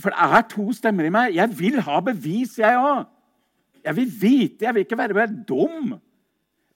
For 0.00 0.08
det 0.08 0.16
er 0.24 0.46
to 0.48 0.72
stemmer 0.72 1.04
i 1.04 1.12
meg. 1.12 1.34
Jeg 1.36 1.52
vil 1.58 1.76
ha 1.84 2.00
bevis, 2.00 2.56
jeg 2.58 2.80
òg. 2.80 3.04
Jeg 3.84 3.96
vil 3.96 4.10
vite. 4.20 4.64
Jeg 4.64 4.74
vil 4.74 4.86
ikke 4.86 4.98
være 4.98 5.16
mer 5.16 5.32
dum. 5.48 5.94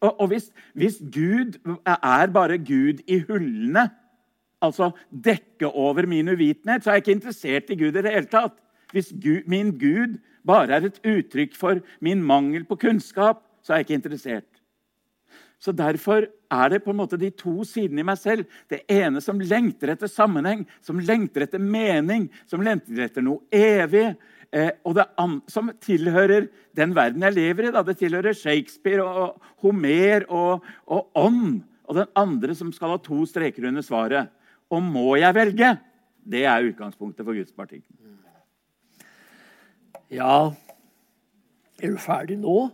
Og, 0.01 0.21
og 0.21 0.27
hvis, 0.31 0.51
hvis, 0.75 1.01
Gud 1.15 1.59
er 1.87 2.27
bare 2.33 2.59
Gud 2.59 3.03
i 3.07 3.19
hullene, 3.29 3.89
altså 4.63 4.91
dekke 5.11 5.67
over 5.67 6.07
min 6.07 6.29
uvitenhet, 6.29 6.85
så 6.85 6.91
er 6.91 6.99
jeg 6.99 7.07
ikke 7.07 7.17
interessert 7.19 7.71
i 7.71 7.79
Gud 7.79 7.97
i 7.97 8.03
det 8.03 8.13
hele 8.13 8.31
tatt. 8.31 8.55
Hvis 8.93 9.11
Gud, 9.23 9.49
min 9.51 9.75
Gud 9.79 10.19
bare 10.47 10.79
er 10.79 10.87
et 10.87 11.01
uttrykk 11.05 11.57
for 11.59 11.83
min 12.01 12.23
mangel 12.23 12.65
på 12.65 12.79
kunnskap, 12.79 13.43
så 13.63 13.73
er 13.73 13.83
jeg 13.83 13.89
ikke 13.89 14.01
interessert. 14.01 14.59
Så 15.59 15.73
Derfor 15.75 16.29
er 16.51 16.69
det 16.71 16.85
på 16.85 16.93
en 16.95 17.01
måte 17.01 17.19
de 17.19 17.31
to 17.35 17.65
sidene 17.67 18.01
i 18.01 18.07
meg 18.07 18.19
selv. 18.21 18.47
Det 18.71 18.85
ene 18.89 19.21
som 19.21 19.41
lengter 19.43 19.91
etter 19.93 20.11
sammenheng, 20.11 20.63
som 20.81 21.01
lengter 21.03 21.45
etter 21.45 21.59
mening, 21.59 22.29
som 22.47 22.63
lengter 22.63 23.03
etter 23.09 23.25
noe 23.27 23.43
evig. 23.53 24.15
Eh, 24.49 24.71
og 24.89 24.97
som 25.53 25.69
tilhører 25.85 26.47
den 26.77 26.95
verden 26.97 27.25
jeg 27.27 27.37
lever 27.37 27.69
i. 27.69 27.73
Da. 27.75 27.83
Det 27.85 27.99
tilhører 28.01 28.37
Shakespeare 28.37 29.05
og 29.05 29.43
Homer 29.65 30.25
og, 30.29 30.65
og 30.87 31.11
ånd. 31.19 31.61
Og 31.89 32.01
den 32.01 32.09
andre 32.17 32.57
som 32.57 32.73
skal 32.73 32.95
ha 32.95 33.01
to 33.03 33.25
streker 33.29 33.69
under 33.69 33.85
svaret. 33.85 34.33
Og 34.73 34.83
må 34.85 35.17
jeg 35.21 35.37
velge? 35.37 35.75
Det 36.29 36.45
er 36.45 36.69
utgangspunktet 36.69 37.25
for 37.25 37.37
Guds 37.37 37.53
parti. 37.57 37.81
Ja 40.09 40.51
Er 41.83 41.93
du 41.93 41.99
ferdig 42.01 42.39
nå? 42.41 42.71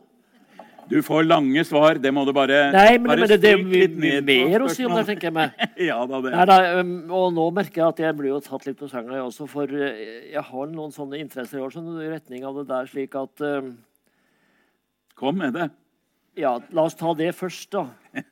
Du 0.91 0.99
får 1.05 1.27
lange 1.27 1.65
svar. 1.67 1.99
Det 2.03 2.13
må 2.15 2.25
du 2.29 2.33
bare 2.37 2.69
Nei, 2.75 2.97
men, 2.99 3.09
bare 3.09 3.25
men 3.25 3.31
det, 3.33 3.39
det 3.43 3.53
er 3.55 3.63
mye, 3.63 4.21
mer 4.25 4.65
å 4.67 4.71
si 4.73 4.87
om 4.87 4.95
det, 4.97 5.05
tenker 5.09 5.31
jeg 5.31 5.37
meg. 5.37 5.55
ja 5.91 5.99
da, 6.09 6.21
det. 6.25 6.33
Nei, 6.35 6.47
da, 6.51 6.59
um, 6.81 6.95
og 7.21 7.27
nå 7.37 7.47
merker 7.57 7.83
jeg 7.83 7.95
at 7.95 8.03
jeg 8.07 8.19
blir 8.19 8.33
jo 8.33 8.41
tatt 8.45 8.67
litt 8.69 8.81
på 8.81 8.89
senga, 8.91 9.17
jeg 9.17 9.27
også. 9.27 9.49
For 9.51 9.71
eh, 9.71 10.31
jeg 10.35 10.45
har 10.51 10.73
noen 10.73 10.95
sånne 10.95 11.21
interesser 11.23 11.61
i 11.61 11.65
år 11.65 11.75
sånn, 11.75 11.93
i 12.03 12.11
retning 12.13 12.47
av 12.49 12.61
det 12.61 12.67
der, 12.73 12.91
slik 12.91 13.17
at 13.21 13.45
um, 13.45 13.75
Kom 15.15 15.39
med 15.39 15.55
det. 15.55 15.69
Ja, 16.35 16.57
la 16.75 16.89
oss 16.89 16.97
ta 16.99 17.13
det 17.15 17.31
først, 17.39 17.71
da. 17.77 17.87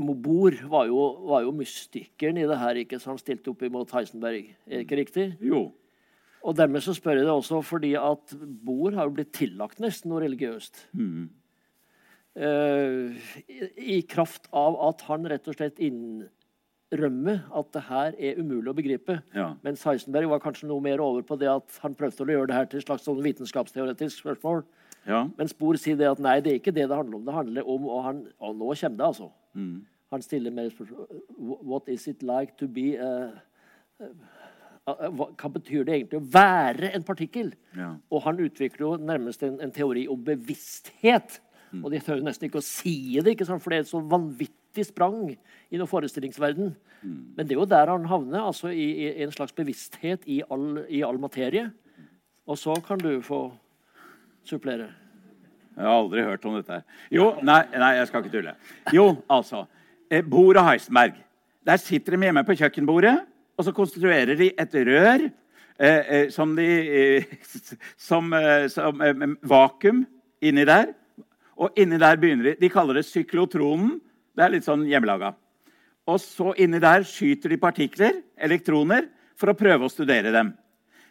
Mobor 0.00 0.54
var 0.70 0.86
jo, 0.88 1.00
var 1.28 1.42
jo 1.44 1.52
mystikeren 1.52 2.38
i 2.40 2.46
det 2.48 2.58
her, 2.60 2.78
ikke 2.84 3.00
sant? 3.02 3.20
stilt 3.20 3.48
opp 3.50 3.64
imot 3.66 3.90
Heisenberg. 3.92 4.46
Er 4.68 4.78
det 4.78 4.86
ikke 4.86 5.00
riktig? 5.02 5.26
Jo. 5.44 5.66
Og 6.46 6.56
dermed 6.56 6.82
så 6.84 6.94
spør 6.96 7.20
jeg 7.20 7.26
det 7.28 7.34
også 7.34 7.60
fordi 7.66 7.92
at 8.00 8.34
Bohr 8.64 8.96
har 8.96 9.08
jo 9.08 9.16
blitt 9.18 9.32
tillagt 9.36 9.80
nesten 9.82 10.12
noe 10.12 10.22
religiøst. 10.24 10.86
Eh, 12.40 13.30
i, 13.50 13.62
I 13.96 14.02
kraft 14.08 14.48
av 14.56 14.78
at 14.88 15.04
han 15.08 15.26
rett 15.28 15.48
og 15.50 15.56
slett 15.58 15.82
innrømmer 15.82 17.42
at 17.58 17.72
det 17.76 17.82
her 17.90 18.16
er 18.16 18.40
umulig 18.40 18.72
å 18.72 18.76
begripe. 18.78 19.18
Ja. 19.36 19.50
Mens 19.66 19.84
Heisenberg 19.84 20.30
var 20.32 20.42
kanskje 20.44 20.70
noe 20.70 20.84
mer 20.84 21.02
over 21.04 21.26
på 21.26 21.36
det 21.40 21.50
at 21.52 21.80
han 21.84 21.96
prøvde 21.98 22.24
å 22.24 22.32
gjøre 22.32 22.52
det 22.52 22.56
her 22.56 22.70
til 22.70 22.80
et 22.80 22.88
slags 22.88 23.04
sånn 23.08 23.20
vitenskapsteoretisk 23.26 24.22
spørsmål. 24.22 24.64
Ja. 25.08 25.26
Mens 25.36 25.52
Bohr 25.56 25.76
sier 25.80 25.98
det 25.98 26.08
at 26.08 26.20
nei, 26.22 26.38
det 26.44 26.54
er 26.54 26.60
ikke 26.60 26.76
det 26.76 26.88
det 26.88 26.96
handler 26.96 27.20
om. 27.20 27.28
Det 27.28 27.36
handler 27.36 27.68
om 27.68 27.88
Og, 27.88 28.02
han, 28.04 28.26
og 28.38 28.56
nå 28.56 28.72
kommer 28.72 28.98
det, 29.00 29.06
altså. 29.12 29.30
Mm. 29.52 29.78
Han 30.10 30.22
stiller 30.22 30.54
mer 30.54 30.68
spørsmål 30.72 31.06
What 31.66 31.88
is 31.88 32.06
it 32.08 32.22
like 32.22 32.56
to 32.58 32.68
be 32.68 32.94
uh, 32.98 33.32
uh, 34.00 34.06
uh, 34.06 34.39
hva 34.98 35.50
betyr 35.54 35.84
det 35.86 35.96
egentlig 35.96 36.20
å 36.20 36.28
være 36.32 36.92
en 36.96 37.04
partikkel? 37.06 37.52
Ja. 37.76 37.92
Og 38.10 38.24
han 38.26 38.40
utvikler 38.42 38.86
jo 38.86 38.92
nærmest 39.00 39.44
en, 39.46 39.58
en 39.62 39.72
teori 39.74 40.06
om 40.10 40.20
bevissthet. 40.24 41.40
Mm. 41.70 41.84
Og 41.84 41.90
de 41.92 42.00
tør 42.02 42.18
jo 42.18 42.26
nesten 42.26 42.48
ikke 42.48 42.62
å 42.62 42.66
si 42.66 43.18
det, 43.20 43.34
ikke 43.34 43.46
sant? 43.48 43.62
for 43.62 43.72
det 43.72 43.80
er 43.80 43.86
et 43.86 43.92
så 43.92 44.02
vanvittig 44.02 44.86
sprang 44.88 45.18
i 45.30 45.78
noen 45.78 45.90
forestillingsverden. 45.90 46.72
Mm. 47.00 47.20
Men 47.36 47.46
det 47.46 47.54
er 47.54 47.60
jo 47.60 47.68
der 47.70 47.92
han 47.92 48.08
havner, 48.10 48.42
altså 48.50 48.72
i, 48.74 48.88
i 49.06 49.24
en 49.24 49.34
slags 49.34 49.54
bevissthet 49.56 50.26
i 50.30 50.40
all, 50.50 50.82
i 50.88 51.04
all 51.06 51.20
materie. 51.22 51.68
Og 52.50 52.58
så 52.58 52.74
kan 52.86 52.98
du 52.98 53.12
få 53.22 53.44
supplere. 54.46 54.90
Jeg 55.76 55.86
har 55.86 55.96
aldri 55.96 56.24
hørt 56.26 56.44
om 56.44 56.56
dette. 56.58 56.82
Jo, 57.14 57.32
nei, 57.46 57.62
nei, 57.72 57.94
jeg 58.00 58.08
skal 58.10 58.24
ikke 58.24 58.34
tulle. 58.34 58.54
Jo, 58.92 59.12
altså. 59.30 59.64
bordet 60.10 60.26
Bohr 60.26 60.58
og 60.58 60.66
Heisenberg. 60.66 61.14
Der 61.66 61.78
sitter 61.78 62.16
de 62.16 62.26
hjemme 62.26 62.42
på 62.44 62.56
kjøkkenbordet, 62.58 63.14
og 63.60 63.66
så 63.66 63.74
konstruerer 63.76 64.38
de 64.40 64.48
et 64.56 64.76
rør 64.88 65.26
eh, 65.26 66.00
eh, 66.00 66.26
som 66.32 66.54
de 66.56 66.66
eh, 66.66 67.34
Som, 68.10 68.32
som 68.72 69.02
vakuum 69.44 70.06
inni 70.40 70.64
der. 70.64 70.94
Og 71.60 71.76
inni 71.76 72.00
der 72.00 72.16
begynner 72.16 72.50
de 72.50 72.56
De 72.60 72.72
kaller 72.72 72.96
det 72.96 73.06
syklotronen. 73.08 73.98
Det 74.32 74.46
er 74.46 74.54
litt 74.54 74.64
sånn 74.64 74.86
hjemmelaga. 74.88 75.34
Og 76.08 76.18
så 76.22 76.54
inni 76.58 76.80
der 76.80 77.04
skyter 77.06 77.52
de 77.52 77.60
partikler, 77.60 78.22
elektroner, 78.40 79.10
for 79.36 79.52
å 79.52 79.58
prøve 79.58 79.86
å 79.86 79.92
studere 79.92 80.32
dem. 80.32 80.54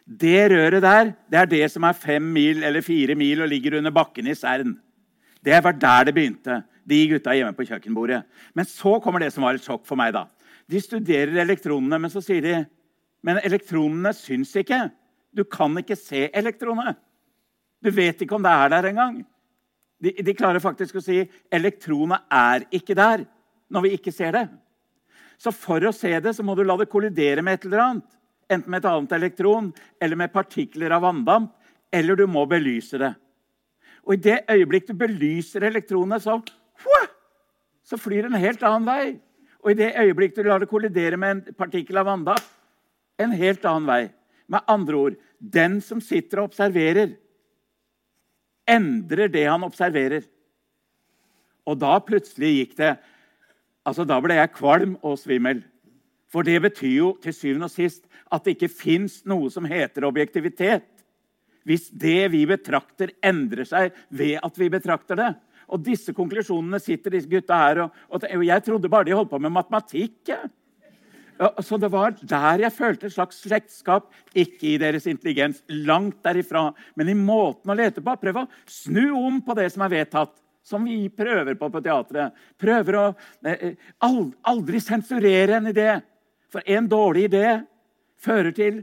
Det 0.10 0.50
røret 0.50 0.82
der 0.82 1.12
det 1.30 1.40
er 1.40 1.50
det 1.50 1.66
som 1.70 1.86
er 1.86 1.98
fem 1.98 2.26
mil 2.34 2.64
eller 2.66 2.82
fire 2.82 3.14
mil 3.18 3.44
og 3.46 3.52
ligger 3.52 3.78
under 3.78 3.94
bakken 3.94 4.28
i 4.28 4.36
Cern. 4.36 4.74
Det 5.46 5.62
var 5.64 5.78
der 5.78 6.10
det 6.10 6.16
begynte, 6.18 6.64
de 6.90 7.00
gutta 7.14 7.36
hjemme 7.38 7.54
på 7.56 7.68
kjøkkenbordet. 7.70 8.24
Men 8.58 8.68
så 8.68 8.98
kommer 9.04 9.22
det 9.22 9.32
som 9.36 9.46
var 9.46 9.56
et 9.56 9.66
sjokk 9.66 9.86
for 9.88 10.00
meg. 10.00 10.14
da. 10.18 10.26
De 10.70 10.82
studerer 10.82 11.40
elektronene, 11.42 11.98
men 12.02 12.12
så 12.14 12.22
sier 12.24 12.46
de 12.46 12.58
men 13.26 13.40
elektronene 13.44 14.14
syns 14.16 14.54
ikke. 14.60 14.88
Du 15.36 15.44
kan 15.46 15.76
ikke 15.80 15.98
se 16.00 16.28
elektronene. 16.36 16.96
Du 17.84 17.92
vet 17.96 18.22
ikke 18.24 18.38
om 18.38 18.44
det 18.44 18.54
er 18.54 18.72
der 18.74 18.90
engang. 18.92 19.20
De, 20.00 20.14
de 20.16 20.36
klarer 20.36 20.64
faktisk 20.64 21.00
å 21.00 21.04
si 21.04 21.22
elektronene 21.52 22.22
er 22.32 22.66
ikke 22.76 22.96
der 22.96 23.26
når 23.70 23.86
vi 23.86 23.94
ikke 23.98 24.14
ser 24.16 24.36
det. 24.36 24.46
Så 25.40 25.52
for 25.56 25.84
å 25.88 25.96
se 25.96 26.12
det 26.24 26.34
så 26.36 26.44
må 26.44 26.56
du 26.56 26.66
la 26.68 26.76
det 26.80 26.90
kollidere 26.92 27.44
med 27.44 27.60
et 27.60 27.68
eller 27.68 27.84
annet. 27.84 28.08
Enten 28.50 28.72
med 28.72 28.82
et 28.82 28.90
annet 28.90 29.16
elektron 29.20 29.70
eller 30.02 30.20
med 30.20 30.34
partikler 30.34 30.96
av 30.96 31.04
vanndamp. 31.06 31.52
Eller 31.92 32.16
du 32.16 32.26
må 32.30 32.46
belyse 32.50 33.00
det. 33.02 33.14
Og 34.08 34.16
i 34.16 34.24
det 34.24 34.44
øyeblikk 34.50 34.88
du 34.90 34.96
belyser 34.98 35.66
elektronene, 35.68 36.20
så, 36.22 36.38
så 37.84 37.98
flyr 38.00 38.28
en 38.28 38.38
helt 38.40 38.64
annen 38.66 38.88
vei. 38.88 39.06
Og 39.70 39.76
i 39.76 39.84
det 39.84 39.92
øyeblikk 40.02 40.32
du 40.34 40.42
lar 40.48 40.64
det 40.64 40.66
kollidere 40.66 41.18
med 41.22 41.30
en 41.30 41.54
partikkel 41.54 42.00
av 42.02 42.08
vanndamp, 42.10 42.46
en 43.22 43.34
helt 43.38 43.66
annen 43.70 43.86
vei. 43.86 44.04
Med 44.50 44.66
andre 44.66 44.98
ord 44.98 45.18
den 45.38 45.76
som 45.86 46.00
sitter 46.02 46.42
og 46.42 46.48
observerer, 46.50 47.12
endrer 48.66 49.30
det 49.30 49.44
han 49.46 49.62
observerer. 49.68 50.26
Og 51.70 51.78
da 51.78 52.00
plutselig 52.02 52.56
gikk 52.56 52.76
det 52.82 52.98
Altså, 53.88 54.04
Da 54.06 54.20
ble 54.22 54.36
jeg 54.36 54.52
kvalm 54.54 54.98
og 55.02 55.16
svimmel. 55.18 55.62
For 56.30 56.44
det 56.44 56.60
betyr 56.62 56.92
jo 56.94 57.14
til 57.24 57.34
syvende 57.34 57.70
og 57.70 57.74
sist 57.74 58.04
at 58.30 58.44
det 58.44 58.58
ikke 58.58 58.70
fins 58.70 59.22
noe 59.26 59.50
som 59.50 59.66
heter 59.66 60.06
objektivitet. 60.06 60.86
Hvis 61.66 61.88
det 61.90 62.32
vi 62.34 62.44
betrakter, 62.46 63.14
endrer 63.24 63.66
seg 63.66 63.96
ved 64.10 64.38
at 64.44 64.60
vi 64.60 64.70
betrakter 64.70 65.18
det. 65.18 65.32
Og 65.70 65.84
disse 65.86 66.14
konklusjonene 66.18 66.80
sitter 66.82 67.14
disse 67.14 67.30
gutta 67.30 67.58
her 67.62 67.84
og, 67.86 68.00
og 68.10 68.46
Jeg 68.46 68.66
trodde 68.66 68.90
bare 68.92 69.08
de 69.08 69.16
holdt 69.18 69.32
på 69.32 69.40
med 69.42 69.54
matematikk. 69.54 70.18
Ja, 71.40 71.50
Så 71.64 71.78
det 71.80 71.92
var 71.94 72.16
der 72.20 72.66
jeg 72.66 72.76
følte 72.76 73.08
et 73.08 73.16
slags 73.16 73.40
slektskap. 73.46 74.10
Ikke 74.34 74.74
i 74.74 74.78
deres 74.82 75.08
intelligens, 75.08 75.64
langt 75.70 76.20
derifra, 76.26 76.74
men 76.96 77.10
i 77.10 77.16
måten 77.16 77.72
å 77.72 77.78
lete 77.78 78.04
på. 78.04 78.18
Prøv 78.20 78.42
å 78.44 78.48
snu 78.68 79.14
om 79.16 79.40
på 79.46 79.56
det 79.56 79.70
som 79.72 79.86
er 79.86 79.94
vedtatt, 79.94 80.34
som 80.66 80.84
vi 80.86 81.08
prøver 81.10 81.56
på 81.56 81.70
på 81.72 81.82
teatret. 81.86 82.36
Prøver 82.60 83.00
å 83.00 83.06
eh, 83.48 83.80
aldri 84.02 84.82
sensurere 84.84 85.58
en 85.58 85.72
idé. 85.72 86.02
For 86.50 86.66
en 86.66 86.88
dårlig 86.90 87.28
idé 87.30 87.60
fører 88.20 88.52
til 88.58 88.82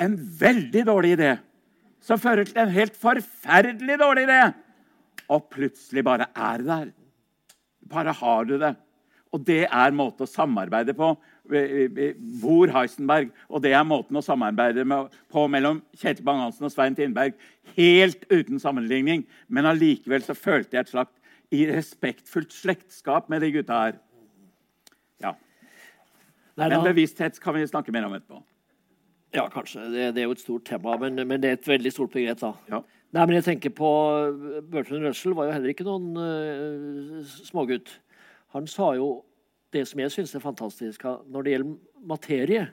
en 0.00 0.16
veldig 0.16 0.84
dårlig 0.88 1.14
idé. 1.18 1.34
Som 2.04 2.20
fører 2.20 2.48
til 2.48 2.58
en 2.60 2.72
helt 2.72 2.96
forferdelig 2.98 3.98
dårlig 4.00 4.26
idé. 4.26 4.42
Og 5.32 5.48
plutselig 5.52 6.04
bare 6.04 6.28
er 6.34 6.64
der. 6.64 6.90
Bare 7.90 8.12
har 8.12 8.48
du 8.48 8.58
det. 8.60 8.74
Og 9.34 9.42
det 9.42 9.64
er 9.66 9.96
måte 9.96 10.24
å 10.24 10.30
samarbeide 10.30 10.94
på. 10.94 11.10
Bor 12.40 12.70
Heisenberg. 12.76 13.32
Og 13.50 13.64
det 13.64 13.72
er 13.74 13.86
måten 13.86 14.18
å 14.20 14.22
samarbeide 14.22 14.84
med, 14.86 15.10
på 15.32 15.46
mellom 15.50 15.82
Kjetil 15.98 16.26
Bang-Hansen 16.26 16.68
og 16.68 16.72
Svein 16.72 16.94
Tindberg. 16.94 17.34
Helt 17.74 18.22
uten 18.30 18.62
sammenligning. 18.62 19.26
Men 19.48 19.68
allikevel 19.72 20.22
så 20.22 20.38
følte 20.38 20.78
jeg 20.78 20.86
et 20.86 20.94
slags 20.94 21.20
i 21.54 21.64
respektfullt 21.70 22.54
slektskap 22.54 23.28
med 23.30 23.42
de 23.44 23.50
gutta 23.54 23.80
her. 23.82 24.00
Ja. 25.22 25.34
Men 26.58 26.80
bevissthet 26.86 27.40
kan 27.42 27.56
vi 27.58 27.66
snakke 27.66 27.94
mer 27.94 28.06
om 28.06 28.14
etterpå. 28.16 28.40
Ja, 29.34 29.48
kanskje. 29.50 29.88
Det, 29.90 30.12
det 30.14 30.22
er 30.22 30.28
jo 30.28 30.36
et 30.36 30.42
stort 30.42 30.66
tema, 30.68 30.94
men, 31.02 31.18
men 31.26 31.42
det 31.42 31.50
er 31.50 31.58
et 31.58 31.68
veldig 31.68 31.90
stort 31.90 32.14
begrep. 32.14 32.38
da. 32.38 32.52
Ja. 32.70 32.84
Nei, 33.14 33.22
men 33.28 33.36
jeg 33.36 33.46
tenker 33.46 33.70
på 33.70 33.88
Bertrand 34.72 35.06
Russell 35.06 35.36
var 35.38 35.46
jo 35.46 35.54
heller 35.54 35.70
ikke 35.70 35.86
noen 35.86 36.16
uh, 36.18 37.34
smågutt. 37.46 37.92
Han 38.56 38.66
sa 38.70 38.88
jo 38.98 39.22
det 39.74 39.84
som 39.90 40.02
jeg 40.02 40.12
syns 40.14 40.34
er 40.34 40.42
fantastisk 40.42 41.06
når 41.06 41.46
det 41.46 41.52
gjelder 41.54 42.08
materie, 42.10 42.64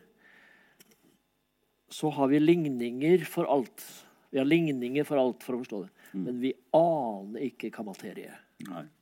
så 1.92 2.10
har 2.16 2.32
vi 2.32 2.40
ligninger 2.42 3.26
for 3.30 3.50
alt. 3.52 3.86
Vi 4.32 4.40
har 4.40 4.48
ligninger 4.48 5.06
for 5.06 5.22
alt 5.22 5.46
for 5.46 5.58
å 5.58 5.62
forstå 5.62 5.84
det. 5.84 5.92
Men 6.16 6.40
vi 6.42 6.54
aner 6.76 7.46
ikke 7.48 7.72
hva 7.76 7.86
materie 7.92 8.32
er. 8.32 8.42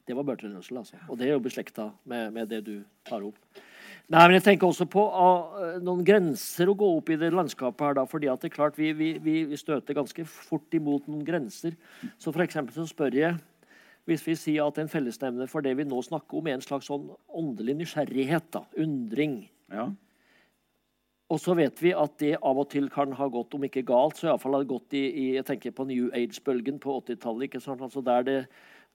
Det 0.08 0.15
var 0.17 0.25
Bertrand 0.28 0.58
Russell, 0.58 0.80
altså. 0.82 0.99
Og 1.08 1.19
det 1.19 1.28
er 1.28 1.36
jo 1.36 1.43
beslekta 1.43 1.89
med, 2.10 2.34
med 2.36 2.49
det 2.52 2.63
du 2.67 2.75
tar 3.08 3.23
opp. 3.25 3.39
Nei, 4.10 4.24
men 4.26 4.39
jeg 4.39 4.45
tenker 4.48 4.65
også 4.65 4.88
på 4.89 5.04
uh, 5.13 5.76
noen 5.86 6.02
grenser 6.06 6.72
å 6.72 6.74
gå 6.78 6.88
opp 6.98 7.12
i 7.13 7.17
det 7.22 7.30
landskapet 7.30 7.84
her, 7.86 7.98
da. 8.00 8.08
fordi 8.10 8.30
at 8.32 8.41
det 8.41 8.50
er 8.50 8.56
klart 8.56 8.80
vi, 8.80 8.89
vi, 8.98 9.12
vi 9.22 9.58
støter 9.60 9.98
ganske 9.98 10.26
fort 10.26 10.74
imot 10.74 11.06
noen 11.06 11.22
grenser. 11.28 11.76
Så 12.17 12.34
for 12.34 12.74
så 12.74 12.88
spør 12.89 13.19
jeg 13.19 13.38
hvis 14.10 14.26
vi 14.26 14.34
sier 14.39 14.65
at 14.65 14.80
en 14.82 14.89
fellesnevner 14.89 15.50
for 15.52 15.62
det 15.62 15.76
vi 15.78 15.86
nå 15.86 16.00
snakker 16.02 16.39
om, 16.39 16.48
er 16.50 16.58
en 16.58 16.65
slags 16.65 16.88
sånn 16.89 17.12
åndelig 17.38 17.76
nysgjerrighet, 17.84 18.48
da, 18.56 18.63
undring. 18.82 19.43
Ja. 19.69 19.91
Og 21.30 21.38
så 21.38 21.54
vet 21.54 21.78
vi 21.84 21.91
at 21.93 22.15
det 22.17 22.32
av 22.41 22.58
og 22.58 22.72
til 22.72 22.89
kan 22.89 23.13
ha 23.13 23.28
gått, 23.30 23.54
om 23.54 23.67
ikke 23.67 23.86
galt, 23.86 24.17
så 24.17 24.32
iallfall 24.32 24.58
har 24.58 24.65
det 24.65 24.72
gått 24.72 24.98
i, 24.98 25.04
i 25.06 25.26
jeg 25.36 25.45
tenker 25.45 25.76
på 25.78 25.86
New 25.86 26.10
Age-bølgen 26.17 26.82
på 26.82 26.98
80-tallet. 27.04 27.45
ikke 27.45 27.62
sant? 27.62 27.86
Altså 27.86 28.02
Der 28.02 28.26
det 28.26 28.39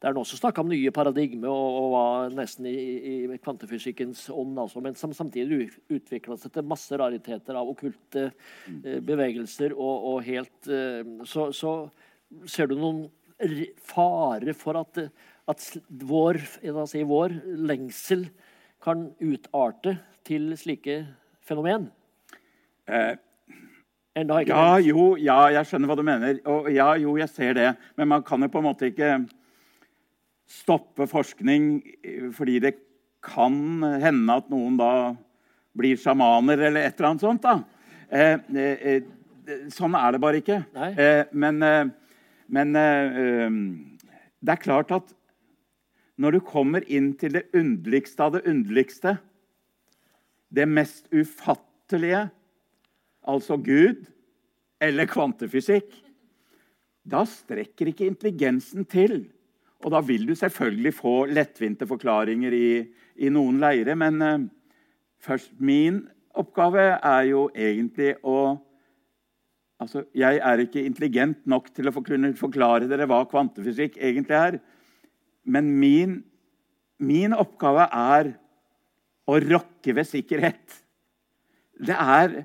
der 0.05 0.13
en 0.13 0.21
også 0.21 0.37
snakka 0.37 0.61
om 0.61 0.69
nye 0.69 0.93
paradigmer 0.93 1.49
og, 1.49 1.77
og 1.81 1.87
var 1.95 2.35
nesten 2.37 2.69
i, 2.69 2.77
i 3.25 3.39
kvantefysikkens 3.41 4.27
ånd, 4.29 4.59
altså, 4.61 4.83
men 4.85 4.97
som 5.01 5.15
samtidig 5.17 5.71
utvikla 5.89 6.37
seg 6.41 6.53
til 6.53 6.67
masse 6.69 6.99
rariteter 7.01 7.57
av 7.57 7.71
okkulte 7.73 8.27
eh, 8.29 9.01
bevegelser 9.01 9.73
og, 9.73 10.09
og 10.11 10.19
helt 10.27 10.69
eh, 10.69 11.01
så, 11.29 11.49
så 11.57 11.77
ser 12.51 12.69
du 12.69 12.77
noen 12.77 13.07
fare 13.89 14.55
for 14.57 14.77
at, 14.79 15.07
at 15.51 15.69
vår, 16.05 16.43
si, 16.91 17.03
vår 17.09 17.39
lengsel 17.65 18.29
kan 18.85 19.09
utarte 19.25 19.97
til 20.29 20.53
slike 20.61 21.01
fenomen? 21.45 21.89
Eh, 22.85 23.17
Ja, 24.53 24.77
jo, 24.79 25.15
ja, 25.19 25.39
jeg 25.57 25.67
skjønner 25.67 25.91
hva 25.91 25.97
du 25.99 26.05
mener. 26.07 26.37
Og 26.47 26.69
ja, 26.71 26.93
jo, 27.01 27.17
jeg 27.19 27.33
ser 27.33 27.57
det. 27.59 27.73
Men 27.99 28.13
man 28.13 28.23
kan 28.27 28.45
jo 28.45 28.51
på 28.53 28.61
en 28.61 28.69
måte 28.69 28.93
ikke 28.93 29.17
stoppe 30.51 31.07
forskning 31.11 31.79
eh, 32.05 32.31
fordi 32.35 32.61
det 32.63 32.75
kan 33.25 33.57
hende 34.03 34.39
at 34.41 34.51
noen 34.53 34.77
da 34.79 34.91
blir 35.75 35.99
sjamaner 35.99 36.61
eller 36.69 36.87
et 36.87 36.99
eller 36.99 37.11
annet 37.11 37.25
sånt. 37.25 37.43
da. 37.43 37.61
Eh, 38.09 38.39
eh, 38.55 38.87
eh 38.89 39.13
sånn 39.75 39.93
er 39.99 40.15
det 40.15 40.21
bare 40.23 40.41
ikke. 40.41 40.63
Eh, 40.73 41.27
men, 41.37 41.63
eh, 41.63 41.85
men 42.49 42.73
det 42.73 44.53
er 44.55 44.63
klart 44.63 44.93
at 44.95 45.13
når 46.17 46.37
du 46.39 46.41
kommer 46.41 46.85
inn 46.89 47.13
til 47.19 47.35
det 47.37 47.49
underligste 47.53 48.25
av 48.25 48.37
det 48.37 48.45
underligste, 48.49 49.19
det 50.49 50.65
mest 50.71 51.11
ufattelige, 51.13 52.31
altså 53.27 53.59
Gud 53.61 54.07
eller 54.81 55.11
kvantefysikk, 55.11 55.91
da 57.05 57.25
strekker 57.29 57.91
ikke 57.91 58.07
intelligensen 58.09 58.87
til. 58.89 59.27
Og 59.85 59.93
da 59.93 60.01
vil 60.05 60.25
du 60.27 60.35
selvfølgelig 60.39 60.95
få 60.97 61.15
lettvinte 61.29 61.87
forklaringer 61.89 62.57
i, 62.57 62.69
i 63.21 63.33
noen 63.33 63.61
leire. 63.61 63.97
Men 64.01 64.23
uh, 64.25 64.47
først 65.21 65.53
Min 65.61 66.07
oppgave 66.35 66.87
er 66.97 67.27
jo 67.31 67.49
egentlig 67.55 68.17
å 68.23 68.61
Altså, 69.83 70.05
jeg 70.17 70.39
er 70.39 70.61
ikke 70.63 70.85
intelligent 70.87 71.41
nok 71.51 71.67
til 71.75 71.91
å 71.91 71.93
kunne 71.99 72.31
forklare 72.39 72.87
dere 72.89 73.09
hva 73.11 73.25
kvantefysikk 73.29 73.99
egentlig 73.99 74.37
er. 74.39 74.57
Men 75.45 75.67
min, 75.77 76.15
min 77.03 77.35
oppgave 77.37 77.89
er 77.91 78.31
å 79.29 79.39
rokke 79.43 79.97
ved 79.99 80.09
sikkerhet. 80.09 80.79
Det 81.75 81.97
er 81.99 82.45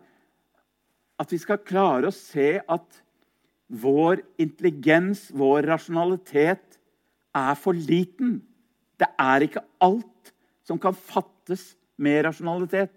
at 1.21 1.31
vi 1.31 1.39
skal 1.39 1.61
klare 1.63 2.09
å 2.09 2.15
se 2.15 2.57
at 2.59 2.99
vår 3.69 4.23
intelligens, 4.41 5.27
vår 5.29 5.69
rasjonalitet, 5.69 6.68
er 7.39 7.59
for 7.59 7.77
liten. 7.77 8.39
Det 8.99 9.07
er 9.19 9.45
ikke 9.45 9.63
alt 9.81 10.33
som 10.67 10.79
kan 10.81 10.93
fattes 10.93 11.71
med 11.97 12.23
rasjonalitet. 12.27 12.91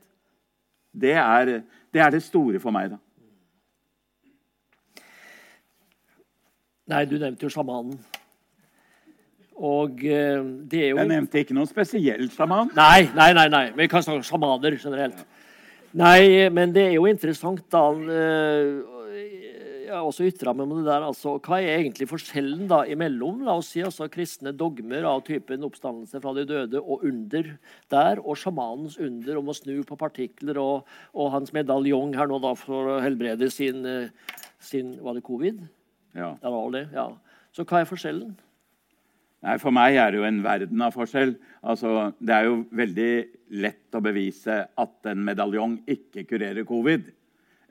Det 0.92 1.14
er 1.16 1.44
det, 1.92 2.00
er 2.00 2.10
det 2.10 2.22
store 2.22 2.60
for 2.60 2.74
meg, 2.74 2.92
da. 2.92 3.00
Nei, 6.92 7.04
du 7.08 7.14
nevnte 7.16 7.46
jo 7.46 7.52
sjamanen. 7.52 7.96
Og 9.62 10.02
eh, 10.04 10.40
det 10.68 10.80
er 10.80 10.88
jo 10.90 10.98
Jeg 10.98 11.08
nevnte 11.08 11.42
ikke 11.44 11.54
noen 11.56 11.70
spesiell 11.70 12.26
sjaman. 12.32 12.72
Nei, 12.76 13.06
nei, 13.14 13.30
nei, 13.36 13.46
nei. 13.52 13.66
vi 13.76 13.86
kan 13.88 14.04
snakke 14.04 14.26
sjamaner 14.26 14.76
generelt. 14.80 15.22
Nei, 15.92 16.48
men 16.50 16.72
det 16.72 16.86
er 16.88 16.94
jo 16.96 17.06
interessant, 17.06 17.62
da. 17.72 17.84
Jeg 19.92 20.00
har 20.00 20.06
også 20.08 20.24
ytra 20.24 20.54
meg 20.56 20.70
om 20.70 20.78
det 20.78 20.86
der. 20.86 21.02
altså, 21.04 21.34
Hva 21.44 21.58
er 21.60 21.82
egentlig 21.82 22.06
forskjellen 22.08 22.64
da 22.70 22.78
imellom 22.88 23.42
la 23.44 23.58
oss 23.60 23.74
si, 23.74 23.82
altså, 23.84 24.06
kristne 24.08 24.54
dogmer 24.56 25.04
av 25.04 25.20
typen 25.26 25.66
oppstandelse 25.68 26.20
fra 26.22 26.32
de 26.38 26.46
døde 26.48 26.80
og 26.80 27.04
under 27.04 27.50
der, 27.92 28.22
og 28.22 28.38
sjamanens 28.40 28.96
under 28.96 29.42
om 29.42 29.52
å 29.52 29.56
snu 29.58 29.74
på 29.84 29.98
partikler, 30.00 30.56
og, 30.62 30.88
og 31.12 31.28
hans 31.36 31.52
medaljong 31.52 32.16
her 32.16 32.30
nå 32.30 32.40
da 32.40 32.54
for 32.56 32.94
å 32.94 32.96
helbrede 33.04 33.50
sin, 33.52 33.84
eh, 33.84 34.32
sin 34.64 34.96
Var 35.04 35.18
det 35.18 35.26
covid? 35.28 35.60
Ja. 36.16 36.32
Det 36.40 36.56
var 36.56 36.72
det, 36.72 36.86
ja. 36.96 37.10
Så 37.52 37.68
hva 37.68 37.82
er 37.82 37.92
forskjellen? 37.92 38.32
Nei, 39.44 39.58
For 39.60 39.76
meg 39.76 40.00
er 40.00 40.12
det 40.12 40.22
jo 40.22 40.28
en 40.28 40.40
verden 40.40 40.88
av 40.88 40.96
forskjell. 40.96 41.34
Altså, 41.60 42.12
det 42.16 42.32
er 42.32 42.48
jo 42.48 42.62
veldig 42.72 43.12
lett 43.60 43.98
å 43.98 44.00
bevise 44.00 44.62
at 44.72 45.12
en 45.12 45.26
medaljong 45.26 45.82
ikke 45.84 46.24
kurerer 46.30 46.64
covid. 46.64 47.12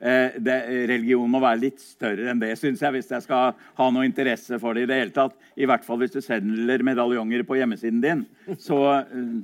Eh, 0.02 0.38
det, 0.42 0.56
religion 0.90 1.30
må 1.30 1.38
være 1.42 1.60
litt 1.62 1.82
større 1.82 2.32
enn 2.32 2.40
det, 2.42 2.56
synes 2.58 2.80
jeg, 2.82 2.90
hvis 2.96 3.10
jeg 3.12 3.22
skal 3.22 3.52
ha 3.78 3.90
noe 3.94 4.06
interesse 4.08 4.58
for 4.58 4.74
det. 4.74 4.86
I 4.86 4.90
det 4.90 4.98
hele 4.98 5.14
tatt. 5.14 5.36
I 5.54 5.68
hvert 5.70 5.86
fall 5.86 6.00
hvis 6.02 6.16
du 6.16 6.18
selger 6.24 6.82
medaljonger 6.82 7.44
på 7.46 7.60
hjemmesiden 7.60 8.02
din. 8.02 8.24
Så 8.58 8.80
eh, 8.98 9.36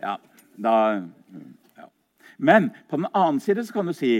ja, 0.00 0.16
da 0.56 0.76
ja. 1.76 1.90
Men 2.38 2.70
på 2.88 3.00
den 3.00 3.10
annen 3.12 3.42
side 3.44 3.66
så 3.66 3.76
kan 3.76 3.92
du 3.92 3.96
si 3.96 4.14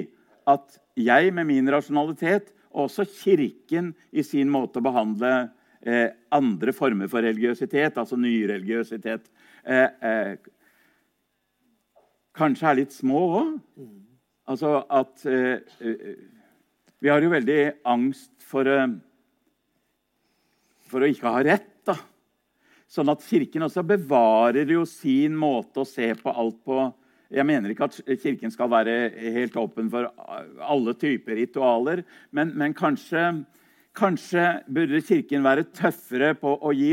at 0.47 0.77
jeg 0.97 1.33
med 1.35 1.49
min 1.49 1.73
rasjonalitet, 1.73 2.53
og 2.77 2.91
også 2.91 3.07
Kirken 3.09 3.95
i 4.13 4.23
sin 4.25 4.51
måte 4.53 4.83
å 4.83 4.85
behandle 4.85 5.31
eh, 5.81 6.11
andre 6.35 6.75
former 6.77 7.09
for 7.09 7.25
religiøsitet, 7.25 7.97
altså 7.97 8.19
nyreligiøsitet, 8.21 9.31
eh, 9.65 9.89
eh, 10.05 10.37
kanskje 12.37 12.69
er 12.69 12.79
litt 12.83 12.93
små 12.93 13.23
òg. 13.41 13.55
Altså 14.47 14.79
at 14.95 15.25
eh, 15.27 15.63
eh, 15.83 16.13
Vi 17.03 17.11
har 17.11 17.23
jo 17.23 17.33
veldig 17.33 17.61
angst 17.87 18.33
for, 18.47 18.69
eh, 18.71 18.95
for 20.87 21.03
å 21.03 21.11
ikke 21.11 21.33
ha 21.35 21.43
rett. 21.47 21.73
da. 21.87 21.97
Sånn 22.87 23.11
at 23.11 23.25
Kirken 23.27 23.67
også 23.67 23.83
bevarer 23.87 24.71
jo 24.71 24.85
sin 24.87 25.35
måte 25.39 25.83
å 25.83 25.89
se 25.89 26.13
på 26.19 26.31
alt 26.31 26.63
på. 26.65 26.79
Jeg 27.35 27.47
mener 27.47 27.73
ikke 27.73 27.89
at 27.91 27.99
Kirken 28.23 28.53
skal 28.55 28.71
være 28.71 29.11
helt 29.35 29.57
åpen 29.59 29.91
for 29.91 30.07
alle 30.63 30.95
typer 30.95 31.35
ritualer, 31.35 32.05
men, 32.31 32.53
men 32.55 32.75
kanskje 32.75 33.33
Kanskje 33.97 34.43
burde 34.69 35.01
Kirken 35.01 35.45
være 35.47 35.65
tøffere 35.73 36.35
på 36.37 36.51
å 36.61 36.73
gi 36.77 36.93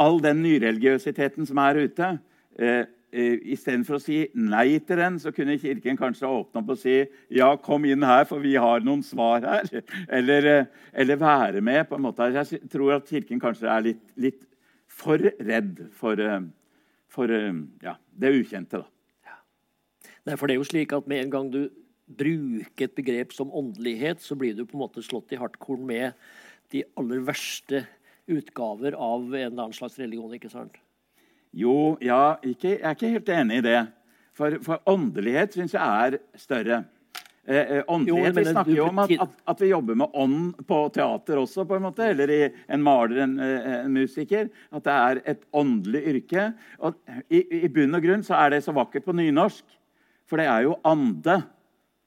all 0.00 0.18
den 0.20 0.42
nyreligiøsiteten 0.44 1.46
som 1.48 1.60
er 1.62 1.80
ute. 1.86 2.10
Eh, 2.58 2.82
Istedenfor 3.14 3.98
å 3.98 4.02
si 4.02 4.24
nei 4.34 4.80
til 4.82 4.98
den, 4.98 5.20
så 5.22 5.30
kunne 5.34 5.58
Kirken 5.62 5.98
kanskje 5.98 6.26
åpne 6.26 6.62
opp 6.62 6.72
og 6.74 6.80
si 6.80 6.96
ja, 7.30 7.52
kom 7.62 7.86
inn 7.86 8.02
her, 8.02 8.24
for 8.26 8.42
vi 8.42 8.56
har 8.58 8.82
noen 8.82 9.04
svar 9.06 9.46
her. 9.46 9.68
Eller, 10.18 10.48
eh, 10.50 10.72
eller 10.92 11.20
være 11.20 11.62
med. 11.62 11.86
på 11.88 11.98
en 11.98 12.04
måte. 12.06 12.26
Jeg 12.34 12.66
tror 12.72 12.96
at 12.96 13.08
Kirken 13.08 13.42
kanskje 13.42 13.70
er 13.70 13.86
litt, 13.86 14.02
litt 14.16 14.42
for 14.90 15.22
redd 15.22 15.86
for, 15.94 16.18
eh, 16.18 16.42
for 17.08 17.30
ja, 17.30 17.96
det 18.10 18.34
ukjente. 18.40 18.82
da. 18.82 19.38
Nei, 20.24 20.36
for 20.40 20.48
det 20.48 20.54
er 20.54 20.62
jo 20.62 20.68
slik 20.68 20.94
at 20.96 21.08
med 21.10 21.22
en 21.22 21.32
gang 21.32 21.50
du 21.52 21.66
bruker 22.04 22.86
et 22.86 22.96
begrep 22.96 23.32
som 23.36 23.52
åndelighet, 23.52 24.20
så 24.20 24.36
blir 24.36 24.56
du 24.56 24.64
på 24.64 24.76
en 24.76 24.84
måte 24.84 25.04
slått 25.04 25.32
i 25.32 25.40
hardkorn 25.40 25.84
med 25.86 26.16
de 26.72 26.82
aller 26.98 27.20
verste 27.24 27.84
utgaver 28.30 28.96
av 28.96 29.26
en 29.28 29.34
eller 29.34 29.66
annen 29.66 29.76
slags 29.76 29.98
religion. 30.00 30.32
ikke 30.32 30.52
sant? 30.52 30.76
Jo, 31.54 31.94
ja, 32.02 32.36
ikke, 32.42 32.72
jeg 32.74 32.82
er 32.82 32.96
ikke 32.96 33.12
helt 33.14 33.30
enig 33.30 33.60
i 33.60 33.66
det. 33.68 33.78
For, 34.34 34.58
for 34.64 34.82
åndelighet 34.90 35.54
syns 35.54 35.76
jeg 35.76 36.06
er 36.06 36.18
større. 36.40 36.82
Eh, 37.46 37.76
eh, 37.76 37.82
åndelighet, 37.92 38.36
Vi 38.36 38.44
snakker 38.48 38.72
jo 38.72 38.86
om 38.88 38.98
at, 39.02 39.12
at, 39.20 39.32
at, 39.52 39.60
vi 39.60 39.68
jobber 39.68 39.98
med 40.00 40.16
ånd 40.16 40.62
på 40.66 40.78
teater 40.94 41.38
også, 41.42 41.66
på 41.68 41.76
en 41.76 41.84
måte, 41.84 42.06
eller 42.08 42.32
i 42.32 42.40
en 42.72 42.82
maler, 42.82 43.20
en, 43.26 43.36
eh, 43.38 43.68
en 43.84 43.94
musiker. 43.94 44.48
At 44.72 44.86
det 44.88 44.94
er 44.94 45.22
et 45.34 45.44
åndelig 45.54 46.02
yrke. 46.14 46.48
Og 46.80 46.96
i, 47.28 47.44
I 47.60 47.70
bunn 47.70 47.94
og 47.94 48.02
grunn 48.06 48.24
så 48.26 48.38
er 48.40 48.56
det 48.56 48.64
så 48.64 48.74
vakkert 48.74 49.06
på 49.06 49.14
nynorsk, 49.14 49.78
for 50.26 50.40
det 50.40 50.48
er 50.50 50.66
jo 50.66 50.78
ande. 50.88 51.42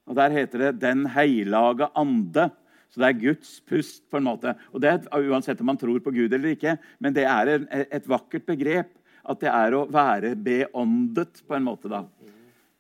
Og 0.08 0.16
Der 0.16 0.32
heter 0.32 0.58
det 0.58 0.80
'den 0.80 1.06
heilage 1.14 1.88
ande'. 1.96 2.50
Så 2.90 3.00
det 3.00 3.08
er 3.08 3.20
Guds 3.20 3.62
pust. 3.62 4.10
på 4.10 4.18
en 4.18 4.24
måte. 4.24 4.56
Og 4.74 4.82
det 4.82 4.90
er 4.90 5.30
Uansett 5.30 5.60
om 5.60 5.66
man 5.68 5.78
tror 5.78 6.00
på 6.00 6.12
Gud 6.12 6.34
eller 6.34 6.56
ikke. 6.56 6.78
Men 7.00 7.14
det 7.14 7.26
er 7.26 7.48
en, 7.48 7.68
et 7.72 8.08
vakkert 8.08 8.46
begrep. 8.46 8.88
At 9.28 9.42
det 9.44 9.52
er 9.52 9.76
å 9.76 9.86
være 9.92 10.36
beåndet, 10.40 11.42
på 11.48 11.58
en 11.58 11.66
måte. 11.68 11.92
da. 11.92 12.06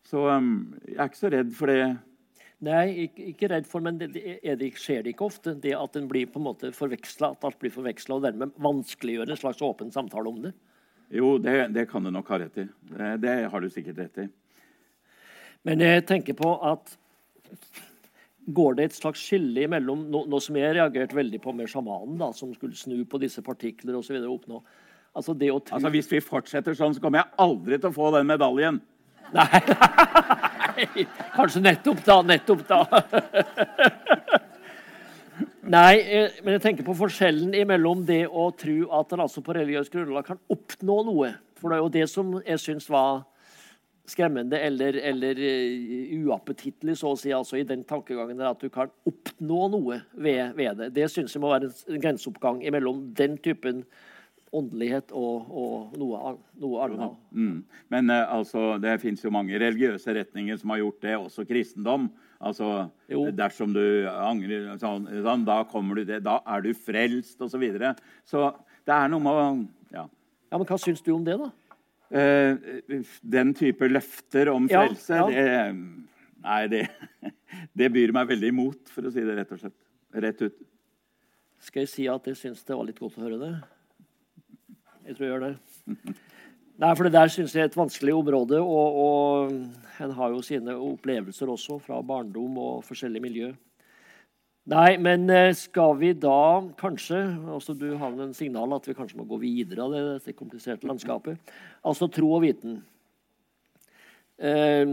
Så 0.07 0.23
um, 0.31 0.51
jeg 0.87 0.95
er 0.95 1.09
ikke 1.09 1.19
så 1.19 1.31
redd 1.33 1.49
for 1.55 1.71
det. 1.71 1.81
Nei, 2.65 2.85
ikke, 3.03 3.25
ikke 3.33 3.49
redd 3.51 3.67
for, 3.69 3.83
men 3.85 3.99
det, 3.99 4.07
det, 4.15 4.55
det, 4.57 4.69
skjer 4.79 5.03
det 5.05 5.13
ikke 5.13 5.27
ofte. 5.27 5.53
Det 5.61 5.75
at 5.77 5.99
en 5.99 6.07
blir 6.09 6.29
på 6.31 6.39
en 6.39 6.47
måte 6.47 6.71
forveksla, 6.73 7.33
at 7.35 7.45
alt 7.45 7.59
blir 7.61 7.73
forveksla, 7.73 8.17
og 8.17 8.25
dermed 8.25 8.55
vanskeliggjør 8.63 9.33
en 9.33 9.41
slags 9.43 9.61
åpen 9.65 9.91
samtale 9.93 10.31
om 10.31 10.39
det? 10.47 10.53
Jo, 11.13 11.35
det, 11.39 11.59
det 11.75 11.85
kan 11.91 12.03
du 12.03 12.11
nok 12.11 12.31
ha 12.33 12.39
rett 12.41 12.63
i. 12.63 12.65
Det, 12.93 13.11
det 13.23 13.35
har 13.51 13.63
du 13.63 13.69
sikkert 13.71 14.01
rett 14.01 14.23
i. 14.23 14.27
Men 15.67 15.83
jeg 15.83 16.07
tenker 16.07 16.37
på 16.37 16.55
at 16.65 16.97
Går 18.47 18.77
det 18.77 18.83
et 18.87 18.95
slags 18.95 19.19
skille 19.27 19.65
mellom 19.67 20.05
noe 20.07 20.37
som 20.39 20.55
jeg 20.55 20.77
reagerte 20.77 21.17
veldig 21.17 21.39
på 21.43 21.51
med 21.51 21.67
sjamanen, 21.67 22.13
da, 22.15 22.29
som 22.31 22.53
skulle 22.55 22.77
snu 22.79 23.01
på 23.03 23.19
disse 23.19 23.41
partikler 23.43 23.97
osv. 23.99 24.15
oppnå 24.23 24.61
altså, 25.17 25.33
altså 25.75 25.91
Hvis 25.93 26.11
vi 26.11 26.21
fortsetter 26.23 26.77
sånn, 26.77 26.93
så 26.95 27.03
kommer 27.03 27.23
jeg 27.23 27.33
aldri 27.43 27.79
til 27.79 27.89
å 27.89 27.95
få 27.95 28.11
den 28.15 28.29
medaljen. 28.29 28.81
Nei, 29.35 29.61
nei. 30.77 31.05
Kanskje 31.35 31.63
nettopp 31.65 32.03
da. 32.05 32.21
Nettopp 32.25 32.67
da. 32.69 32.83
Nei, 35.67 35.95
eh, 35.99 36.37
men 36.45 36.55
jeg 36.55 36.63
tenker 36.63 36.85
på 36.87 36.95
forskjellen 36.95 37.51
mellom 37.67 38.05
det 38.07 38.23
å 38.29 38.47
tro 38.55 38.77
at 38.95 39.11
en 39.11 39.25
altså 39.25 39.43
på 39.43 39.55
religiøst 39.57 39.91
grunnlag 39.91 40.29
kan 40.29 40.39
oppnå 40.53 41.01
noe. 41.09 41.33
For 41.59 41.69
det 41.69 41.75
er 41.75 41.83
jo 41.83 41.95
det 41.97 42.05
som 42.11 42.37
jeg 42.39 42.61
syns 42.63 42.87
var 42.93 43.25
skremmende 44.07 44.59
eller, 44.63 44.95
eller 45.03 45.39
uh, 45.41 46.13
uappetittlig, 46.29 46.95
så 46.95 47.11
å 47.11 47.17
si, 47.19 47.33
altså 47.35 47.57
i 47.59 47.65
den 47.67 47.83
tankegangen 47.87 48.39
at 48.47 48.61
du 48.63 48.69
kan 48.71 48.93
oppnå 49.09 49.65
noe 49.73 49.99
ved, 50.13 50.53
ved 50.55 50.79
det. 50.79 50.93
Det 50.95 51.09
syns 51.11 51.35
jeg 51.35 51.43
må 51.43 51.51
være 51.51 51.73
en 51.91 52.03
grenseoppgang 52.05 52.61
mellom 52.71 53.09
den 53.17 53.35
typen 53.43 53.83
åndelighet 54.55 55.11
og, 55.15 55.49
og 55.51 55.97
noe, 55.99 56.33
noe, 56.61 56.85
annet. 56.85 57.17
Mm. 57.35 57.57
Men 57.93 58.13
uh, 58.13 58.21
altså, 58.37 58.77
det 58.81 58.97
fins 59.03 59.23
jo 59.25 59.33
mange 59.33 59.59
religiøse 59.59 60.15
retninger 60.15 60.59
som 60.61 60.73
har 60.73 60.81
gjort 60.83 61.03
det, 61.03 61.15
også 61.19 61.45
kristendom. 61.49 62.07
Altså, 62.37 62.87
jo. 63.11 63.25
Dersom 63.35 63.73
du 63.75 63.83
angrer, 64.11 64.69
sånn, 64.81 65.07
sånn, 65.25 65.45
da 65.47 65.61
kommer 65.69 65.99
du 65.99 66.07
det, 66.07 66.21
da 66.25 66.39
er 66.45 66.63
du 66.65 66.71
frelst, 66.77 67.39
osv. 67.41 67.55
Så, 67.57 67.61
videre. 67.61 67.95
så 68.27 68.51
det 68.87 68.93
er 68.95 69.09
noe 69.11 69.23
med 69.23 69.33
å 69.33 69.47
ja, 69.95 70.03
Ja, 70.51 70.59
Men 70.59 70.67
hva 70.69 70.77
syns 70.79 71.01
du 71.03 71.09
om 71.15 71.25
det, 71.25 71.39
da? 71.41 71.49
Eh, 72.07 73.01
den 73.25 73.51
type 73.57 73.89
løfter 73.89 74.53
om 74.53 74.69
Ja, 74.71 74.85
frelse, 74.85 75.17
ja. 75.17 75.25
det 75.27 75.73
Nei, 76.47 76.61
det, 76.71 76.85
det 77.79 77.89
byr 77.91 78.13
meg 78.15 78.29
veldig 78.29 78.51
imot, 78.53 78.91
for 78.93 79.07
å 79.07 79.11
si 79.11 79.23
det 79.25 79.35
rett 79.39 79.51
og 79.51 79.59
slett. 79.59 79.75
Rett 80.15 80.43
ut. 80.45 80.61
Skal 81.67 81.83
jeg 81.83 81.91
si 81.91 82.05
at 82.11 82.29
jeg 82.29 82.37
syns 82.37 82.61
det 82.63 82.77
var 82.77 82.85
litt 82.87 83.01
godt 83.01 83.17
å 83.17 83.25
høre 83.25 83.39
det? 83.41 83.51
Jeg 85.07 85.15
tror 85.15 85.23
jeg 85.23 85.31
gjør 85.31 85.45
det. 85.45 85.53
Nei, 86.77 86.89
for 86.93 87.07
det 87.07 87.13
der 87.15 87.31
syns 87.31 87.53
jeg 87.55 87.63
er 87.63 87.69
et 87.71 87.77
vanskelig 87.79 88.13
område, 88.13 88.59
og, 88.59 88.97
og 89.01 90.03
en 90.03 90.11
har 90.17 90.33
jo 90.33 90.43
sine 90.45 90.75
opplevelser 90.75 91.49
også 91.49 91.79
fra 91.81 92.01
barndom 92.05 92.59
og 92.59 92.83
forskjellige 92.85 93.23
miljø. 93.23 93.53
Nei, 94.67 94.97
men 94.99 95.23
eh, 95.31 95.53
skal 95.55 95.95
vi 95.95 96.11
da 96.19 96.59
kanskje 96.75 97.21
altså 97.53 97.71
Du 97.71 97.87
har 97.95 98.11
en 98.11 98.35
signal 98.35 98.75
at 98.75 98.89
vi 98.89 98.97
kanskje 98.97 99.21
må 99.21 99.23
gå 99.29 99.39
videre 99.39 99.85
av 99.85 99.95
det, 99.95 100.03
dette 100.09 100.35
kompliserte 100.35 100.89
landskapet. 100.89 101.39
Altså 101.87 102.11
tro 102.11 102.33
og 102.35 102.43
viten. 102.43 102.81
Eh, 104.35 104.83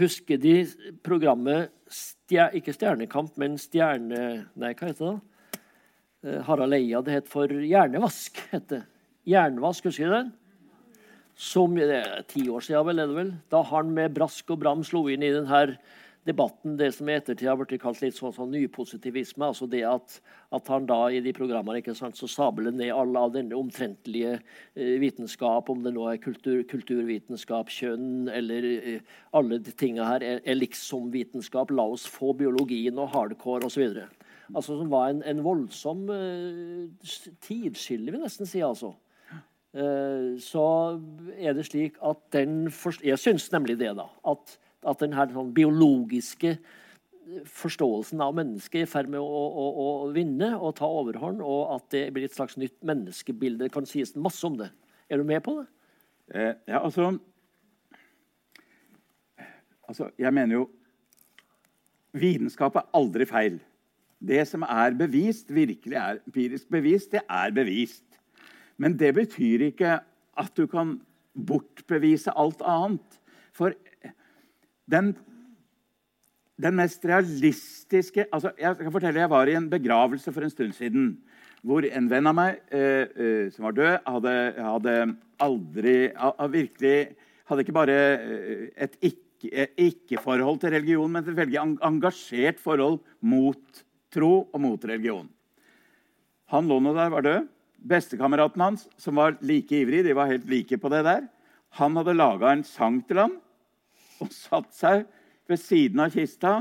husker 0.00 0.40
de 0.40 0.62
programmet 1.04 1.68
stjer, 1.92 2.56
Ikke 2.56 2.72
Stjernekamp, 2.72 3.36
men 3.36 3.60
Stjerne... 3.60 4.22
Nei, 4.56 4.72
hva 4.72 4.88
heter 4.88 5.04
det? 5.04 5.16
da? 5.18 5.60
Eh, 6.24 6.40
Harald 6.48 6.80
Eia. 6.80 7.04
Det 7.04 7.20
het 7.20 7.28
for 7.28 7.52
Hjernevask. 7.52 8.40
het 8.56 8.72
det. 8.72 8.86
Jernvask, 9.28 9.84
husker 9.84 10.08
du 10.08 10.14
den? 10.14 10.28
Som 11.38 11.74
det 11.76 11.88
er 11.92 12.22
ti 12.30 12.46
år 12.48 12.64
siden, 12.64 12.86
vel, 12.88 13.02
er 13.02 13.10
det 13.10 13.16
vel? 13.18 13.32
Da 13.52 13.60
han 13.70 13.90
med 13.92 14.14
brask 14.16 14.48
og 14.54 14.62
bram 14.62 14.80
slo 14.86 15.04
inn 15.12 15.22
i 15.22 15.34
denne 15.34 15.76
debatten, 16.28 16.76
det 16.80 16.88
som 16.96 17.08
i 17.08 17.14
ettertid 17.16 17.48
har 17.48 17.58
blitt 17.60 17.80
kalt 17.82 18.00
litt 18.02 18.16
sånn, 18.16 18.32
sånn 18.34 18.50
nypositivisme. 18.52 19.46
altså 19.46 19.68
det 19.70 19.82
at, 19.88 20.18
at 20.52 20.68
han 20.72 20.86
da 20.88 20.98
i 21.12 21.20
de 21.24 21.32
programmene 21.36 21.80
ikke 21.82 21.94
sant, 21.96 22.16
så 22.16 22.28
sabler 22.28 22.72
ned 22.74 22.92
all 22.92 23.16
av 23.20 23.34
denne 23.36 23.56
omtrentlige 23.56 24.34
eh, 24.38 24.94
vitenskap, 25.00 25.68
om 25.72 25.84
det 25.84 25.92
nå 25.96 26.06
er 26.10 26.20
kultur, 26.24 26.62
kulturvitenskap, 26.68 27.72
kjønn 27.72 28.28
eller 28.32 28.68
eh, 28.78 29.16
alle 29.36 29.60
de 29.60 29.74
tinga 29.76 30.08
her 30.08 30.24
er, 30.26 30.40
er 30.44 30.58
liksom 30.58 31.12
vitenskap. 31.12 31.72
La 31.72 31.84
oss 31.84 32.06
få 32.08 32.32
biologien 32.36 32.96
og 33.00 33.12
hardcore 33.12 33.68
osv. 33.68 34.00
Altså, 34.54 34.72
som 34.72 34.88
var 34.92 35.12
en, 35.12 35.20
en 35.28 35.44
voldsom 35.44 36.08
eh, 36.12 37.12
tidskille, 37.44 38.08
vil 38.08 38.20
jeg 38.20 38.24
nesten 38.24 38.48
si. 38.48 38.64
altså. 38.64 38.96
Eh, 39.76 40.38
så 40.40 40.64
er 41.36 41.52
det 41.52 41.66
slik 41.68 41.98
at 42.00 42.20
den 42.32 42.70
Jeg 43.04 43.18
syns 43.20 43.50
nemlig 43.52 43.78
det, 43.78 43.94
da. 43.98 44.08
At, 44.24 44.58
at 44.86 45.00
den 45.00 45.12
her 45.12 45.28
sånn 45.32 45.52
biologiske 45.54 46.56
forståelsen 47.44 48.22
av 48.24 48.36
mennesket 48.38 48.80
er 48.80 48.86
i 48.86 48.88
ferd 48.88 49.10
med 49.12 49.20
å, 49.20 49.24
å, 49.28 49.66
å 49.84 49.88
vinne 50.14 50.54
og 50.56 50.78
ta 50.78 50.88
overhånd, 50.88 51.42
og 51.44 51.74
at 51.74 51.90
det 51.92 52.06
blir 52.16 52.24
et 52.24 52.36
slags 52.36 52.56
nytt 52.56 52.78
menneskebilde. 52.88 53.66
Det 53.66 53.74
kan 53.74 53.88
sies 53.88 54.14
masse 54.16 54.40
om 54.48 54.56
det. 54.56 54.70
Er 55.12 55.20
du 55.20 55.28
med 55.28 55.42
på 55.44 55.58
det? 55.60 55.66
Eh, 56.34 56.54
ja, 56.68 56.80
altså 56.84 57.18
Altså, 59.88 60.10
jeg 60.20 60.34
mener 60.36 60.52
jo 60.52 60.66
Vitenskap 62.12 62.76
er 62.76 62.88
aldri 62.96 63.24
feil. 63.28 63.58
Det 64.18 64.40
som 64.48 64.64
er 64.64 64.96
bevist, 64.96 65.52
virkelig 65.54 65.96
er 65.96 66.18
empirisk 66.26 66.68
bevist, 66.72 67.12
det 67.12 67.20
er 67.24 67.52
bevist. 67.54 68.07
Men 68.78 68.96
det 68.98 69.12
betyr 69.16 69.68
ikke 69.68 69.98
at 70.38 70.52
du 70.56 70.66
kan 70.70 70.96
bortbevise 71.34 72.34
alt 72.38 72.62
annet. 72.66 73.18
For 73.54 73.74
den, 74.90 75.12
den 76.58 76.78
mest 76.78 77.04
realistiske 77.04 78.28
altså 78.32 78.52
Jeg 78.58 78.76
skal 78.76 78.92
fortelle, 78.94 79.20
jeg 79.20 79.30
var 79.30 79.50
i 79.50 79.56
en 79.58 79.70
begravelse 79.70 80.32
for 80.32 80.46
en 80.46 80.52
stund 80.52 80.76
siden 80.76 81.16
hvor 81.66 81.82
en 81.82 82.06
venn 82.06 82.28
av 82.30 82.36
meg 82.38 82.60
eh, 82.70 83.10
eh, 83.10 83.46
som 83.50 83.66
var 83.66 83.74
død, 83.74 83.94
hadde, 84.06 84.34
hadde 84.62 84.92
aldri 85.42 85.96
hadde 86.14 86.52
virkelig 86.54 86.98
Hadde 87.48 87.64
ikke 87.64 87.74
bare 87.74 87.96
eh, 87.96 88.64
et 88.76 88.94
ikke-forhold 89.00 89.18
ikke-forhold 89.78 90.58
til 90.60 90.72
religion, 90.74 91.12
men 91.12 91.22
et 91.22 91.36
veldig 91.36 91.60
engasjert 91.86 92.58
forhold 92.60 92.98
mot 93.22 93.82
tro 94.12 94.32
og 94.50 94.60
mot 94.60 94.82
religion. 94.84 95.28
Han 96.50 96.66
lå 96.68 96.80
nå 96.82 96.92
der, 96.96 97.12
var 97.12 97.24
død. 97.24 97.46
Bestekameraten 97.78 98.60
hans, 98.60 98.88
som 98.98 99.18
var 99.18 99.36
like 99.40 99.76
ivrig, 99.76 100.02
de 100.04 100.16
var 100.16 100.26
helt 100.26 100.48
like 100.50 100.78
på 100.78 100.90
det 100.92 101.04
der, 101.06 101.28
han 101.78 101.96
hadde 101.96 102.16
laga 102.16 102.52
en 102.52 102.64
sang 102.64 103.00
til 103.06 103.20
ham 103.22 103.36
og 104.18 104.32
satt 104.34 104.72
seg 104.74 105.04
ved 105.48 105.60
siden 105.60 106.02
av 106.02 106.12
kista. 106.12 106.54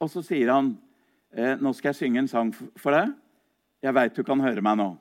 Og 0.00 0.08
så 0.08 0.22
sier 0.24 0.52
han, 0.52 0.78
eh, 1.32 1.56
'Nå 1.56 1.74
skal 1.74 1.88
jeg 1.88 1.96
synge 1.96 2.18
en 2.18 2.28
sang 2.28 2.52
for 2.52 2.90
deg. 2.90 3.12
Jeg 3.82 3.94
veit 3.94 4.14
du 4.14 4.22
kan 4.22 4.40
høre 4.40 4.62
meg 4.62 4.76
nå.' 4.78 4.98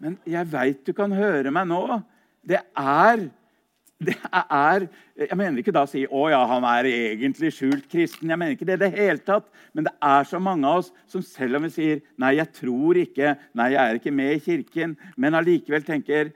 Men 0.00 0.18
jeg 0.24 0.46
veit 0.52 0.84
du 0.86 0.92
kan 0.92 1.12
høre 1.12 1.50
meg 1.50 1.66
nå. 1.66 2.02
Det 2.46 2.60
er 2.76 3.30
er, 3.98 4.86
Jeg 5.18 5.36
mener 5.36 5.58
ikke 5.58 5.74
da 5.74 5.82
å 5.82 5.90
si 5.90 6.04
å 6.06 6.26
ja, 6.30 6.40
han 6.46 6.64
er 6.70 6.86
egentlig 6.86 7.50
skjult 7.56 7.88
kristen. 7.90 8.30
Jeg 8.30 8.38
mener 8.38 8.54
ikke 8.54 8.68
det 8.68 8.78
i 8.78 8.82
det 8.84 8.92
hele 8.94 9.22
tatt. 9.26 9.48
Men 9.74 9.88
det 9.88 9.94
er 10.04 10.28
så 10.28 10.38
mange 10.42 10.68
av 10.68 10.82
oss 10.84 10.92
som 11.10 11.24
selv 11.26 11.58
om 11.58 11.66
vi 11.66 11.72
sier 11.74 12.02
nei, 12.20 12.36
jeg 12.38 12.52
tror 12.60 13.00
ikke, 13.02 13.34
nei, 13.58 13.72
jeg 13.74 13.82
er 13.82 13.98
ikke 13.98 14.14
med 14.14 14.36
i 14.36 14.44
kirken, 14.44 14.94
men 15.16 15.38
allikevel 15.38 15.86
tenker 15.86 16.30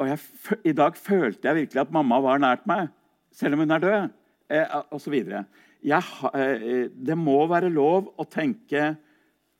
og 0.00 0.08
jeg, 0.08 0.22
I 0.70 0.74
dag 0.74 0.96
følte 0.98 1.48
jeg 1.48 1.58
virkelig 1.62 1.82
at 1.84 1.92
mamma 1.94 2.18
var 2.24 2.40
nært 2.42 2.64
meg, 2.66 2.88
selv 3.34 3.54
om 3.54 3.62
hun 3.62 3.74
er 3.74 3.82
død. 3.82 4.14
Eh, 4.52 5.42
jeg, 5.82 6.02
eh, 6.32 6.88
det 6.90 7.18
må 7.18 7.38
være 7.50 7.70
lov 7.72 8.12
å 8.18 8.26
tenke 8.26 8.92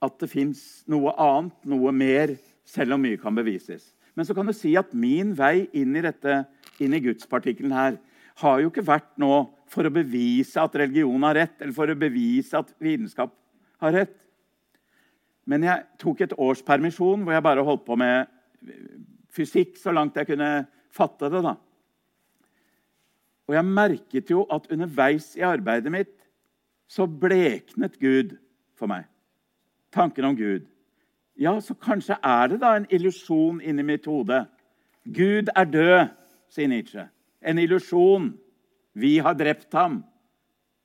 at 0.02 0.18
det 0.18 0.30
fins 0.30 0.82
noe 0.90 1.14
annet, 1.20 1.54
noe 1.68 1.92
mer, 1.94 2.34
selv 2.66 2.96
om 2.96 3.04
mye 3.04 3.20
kan 3.20 3.36
bevises. 3.36 3.92
Men 4.14 4.28
så 4.28 4.34
kan 4.36 4.48
du 4.48 4.52
si 4.56 4.74
at 4.76 4.92
min 4.92 5.32
vei 5.36 5.68
inn 5.76 5.96
i 5.96 6.04
dette, 6.04 6.42
inn 6.82 6.94
i 6.96 7.02
gudspartikkelen 7.04 7.72
her, 7.74 7.98
har 8.42 8.60
jo 8.60 8.70
ikke 8.70 8.84
vært 8.84 9.10
nå 9.20 9.32
for 9.72 9.88
å 9.88 9.92
bevise 9.92 10.60
at 10.60 10.76
religion 10.76 11.24
har 11.24 11.36
rett, 11.38 11.56
eller 11.60 11.74
for 11.76 11.88
å 11.88 11.98
bevise 11.98 12.58
at 12.58 12.72
vitenskap 12.82 13.32
har 13.82 13.96
rett. 13.96 14.16
Men 15.48 15.64
jeg 15.66 15.84
tok 16.00 16.22
et 16.22 16.36
års 16.38 16.62
permisjon 16.64 17.24
hvor 17.24 17.34
jeg 17.34 17.44
bare 17.44 17.64
holdt 17.66 17.84
på 17.86 17.96
med 17.98 18.28
fysikk 19.32 19.78
så 19.80 19.94
langt 19.94 20.16
jeg 20.16 20.28
kunne 20.28 20.50
fatte 20.92 21.30
det. 21.32 21.42
da. 21.42 21.56
Og 23.48 23.56
jeg 23.56 23.68
merket 23.68 24.30
jo 24.30 24.44
at 24.52 24.68
underveis 24.72 25.32
i 25.38 25.46
arbeidet 25.46 25.92
mitt 25.92 26.14
så 26.92 27.08
bleknet 27.08 27.98
Gud 28.00 28.36
for 28.78 28.90
meg. 28.90 29.08
Tanken 29.92 30.28
om 30.28 30.36
Gud. 30.36 30.68
Ja, 31.40 31.60
så 31.60 31.74
kanskje 31.74 32.18
er 32.22 32.50
det 32.52 32.60
da 32.60 32.74
en 32.76 32.86
illusjon 32.92 33.60
inni 33.64 33.84
mitt 33.86 34.06
hode. 34.06 34.44
Gud 35.04 35.48
er 35.56 35.64
død, 35.64 36.12
sier 36.52 36.68
Nietzsche. 36.68 37.06
En 37.42 37.58
illusjon. 37.58 38.32
Vi 38.94 39.16
har 39.24 39.34
drept 39.34 39.72
ham. 39.72 40.02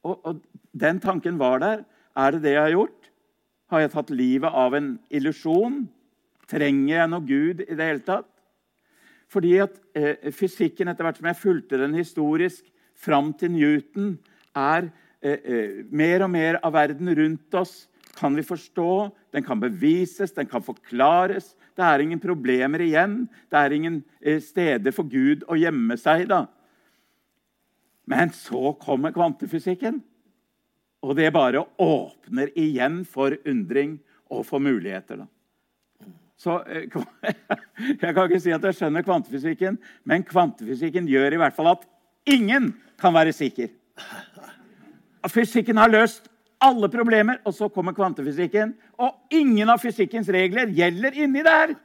Og, 0.08 0.22
og 0.26 0.40
den 0.72 1.02
tanken 1.04 1.40
var 1.40 1.60
der. 1.60 1.84
Er 2.16 2.32
det 2.32 2.44
det 2.46 2.56
jeg 2.56 2.62
har 2.62 2.76
gjort? 2.78 3.12
Har 3.68 3.84
jeg 3.84 3.92
tatt 3.92 4.16
livet 4.16 4.56
av 4.56 4.74
en 4.78 4.94
illusjon? 5.12 5.84
Trenger 6.48 6.96
jeg 6.96 7.12
noe 7.12 7.28
Gud 7.28 7.66
i 7.66 7.76
det 7.76 7.90
hele 7.90 8.06
tatt? 8.08 8.30
Fordi 9.28 9.58
at 9.60 9.76
eh, 9.98 10.32
fysikken, 10.32 10.88
etter 10.88 11.04
hvert 11.04 11.20
som 11.20 11.28
jeg 11.28 11.42
fulgte 11.42 11.82
den 11.82 11.98
historisk 12.00 12.64
fram 12.96 13.34
til 13.36 13.52
Newton, 13.52 14.14
er 14.56 14.88
eh, 15.20 15.36
eh, 15.44 15.82
mer 15.92 16.24
og 16.24 16.32
mer 16.32 16.62
av 16.64 16.78
verden 16.78 17.12
rundt 17.20 17.60
oss 17.60 17.82
kan 18.18 18.36
vi 18.36 18.44
forstå, 18.44 18.92
den 19.32 19.46
kan 19.46 19.60
bevises, 19.62 20.34
den 20.34 20.50
kan 20.50 20.64
forklares. 20.66 21.54
Det 21.78 21.86
er 21.86 22.02
ingen 22.02 22.20
problemer 22.20 22.82
igjen. 22.82 23.28
Det 23.52 23.60
er 23.60 23.76
ingen 23.76 24.02
eh, 24.22 24.42
steder 24.42 24.96
for 24.96 25.10
Gud 25.10 25.46
å 25.48 25.58
gjemme 25.60 25.98
seg. 26.02 26.26
da. 26.32 26.46
Men 28.10 28.34
så 28.34 28.74
kommer 28.82 29.16
kvantefysikken. 29.16 30.02
Og 31.06 31.16
det 31.20 31.30
bare 31.36 31.62
åpner 31.78 32.50
igjen 32.58 33.04
for 33.06 33.38
undring 33.46 34.00
og 34.34 34.46
for 34.48 34.64
muligheter. 34.64 35.22
da. 35.24 35.28
Så 36.38 36.62
eh, 36.66 36.90
Jeg 38.02 38.14
kan 38.14 38.24
ikke 38.26 38.42
si 38.42 38.54
at 38.56 38.66
jeg 38.66 38.80
skjønner 38.80 39.06
kvantefysikken, 39.06 39.78
men 40.06 40.26
kvantefysikken 40.26 41.10
gjør 41.10 41.38
i 41.38 41.42
hvert 41.42 41.56
fall 41.56 41.76
at 41.76 41.86
ingen 42.30 42.72
kan 42.98 43.14
være 43.14 43.36
sikker. 43.36 43.70
Fysikken 45.28 45.78
har 45.78 45.92
løst 45.92 46.30
alle 46.64 46.90
problemer, 46.90 47.40
og 47.46 47.54
så 47.54 47.70
kommer 47.70 47.96
kvantefysikken. 47.98 48.74
Og 49.02 49.14
ingen 49.34 49.70
av 49.70 49.82
fysikkens 49.84 50.30
regler 50.34 50.72
gjelder 50.74 51.18
inni 51.24 51.44
der! 51.46 51.76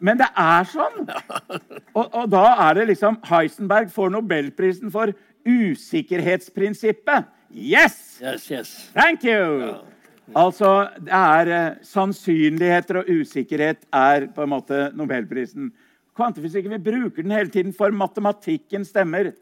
Men 0.00 0.16
det 0.16 0.30
er 0.38 0.64
sånn. 0.64 1.02
Og, 1.92 2.06
og 2.06 2.30
da 2.32 2.44
er 2.68 2.78
det 2.78 2.86
liksom 2.94 3.18
Heisenberg 3.28 3.90
får 3.92 4.14
nobelprisen 4.14 4.92
for 4.94 5.12
usikkerhetsprinsippet. 5.44 7.28
Yes! 7.52 8.20
Yes, 8.22 8.46
yes. 8.50 8.70
Thank 8.94 9.26
you! 9.28 9.74
Altså, 10.38 10.88
det 11.02 11.12
er 11.12 11.50
eh, 11.50 11.78
Sannsynligheter 11.84 13.00
og 13.00 13.08
usikkerhet 13.10 13.82
er 13.92 14.28
på 14.32 14.44
en 14.44 14.52
måte 14.52 14.88
nobelprisen. 14.96 15.72
Kvantefysikken, 16.16 16.76
Vi 16.78 16.90
bruker 16.90 17.22
den 17.22 17.34
hele 17.34 17.50
tiden 17.50 17.74
for 17.74 17.90
matematikken 17.90 18.84
stemmer. 18.86 19.32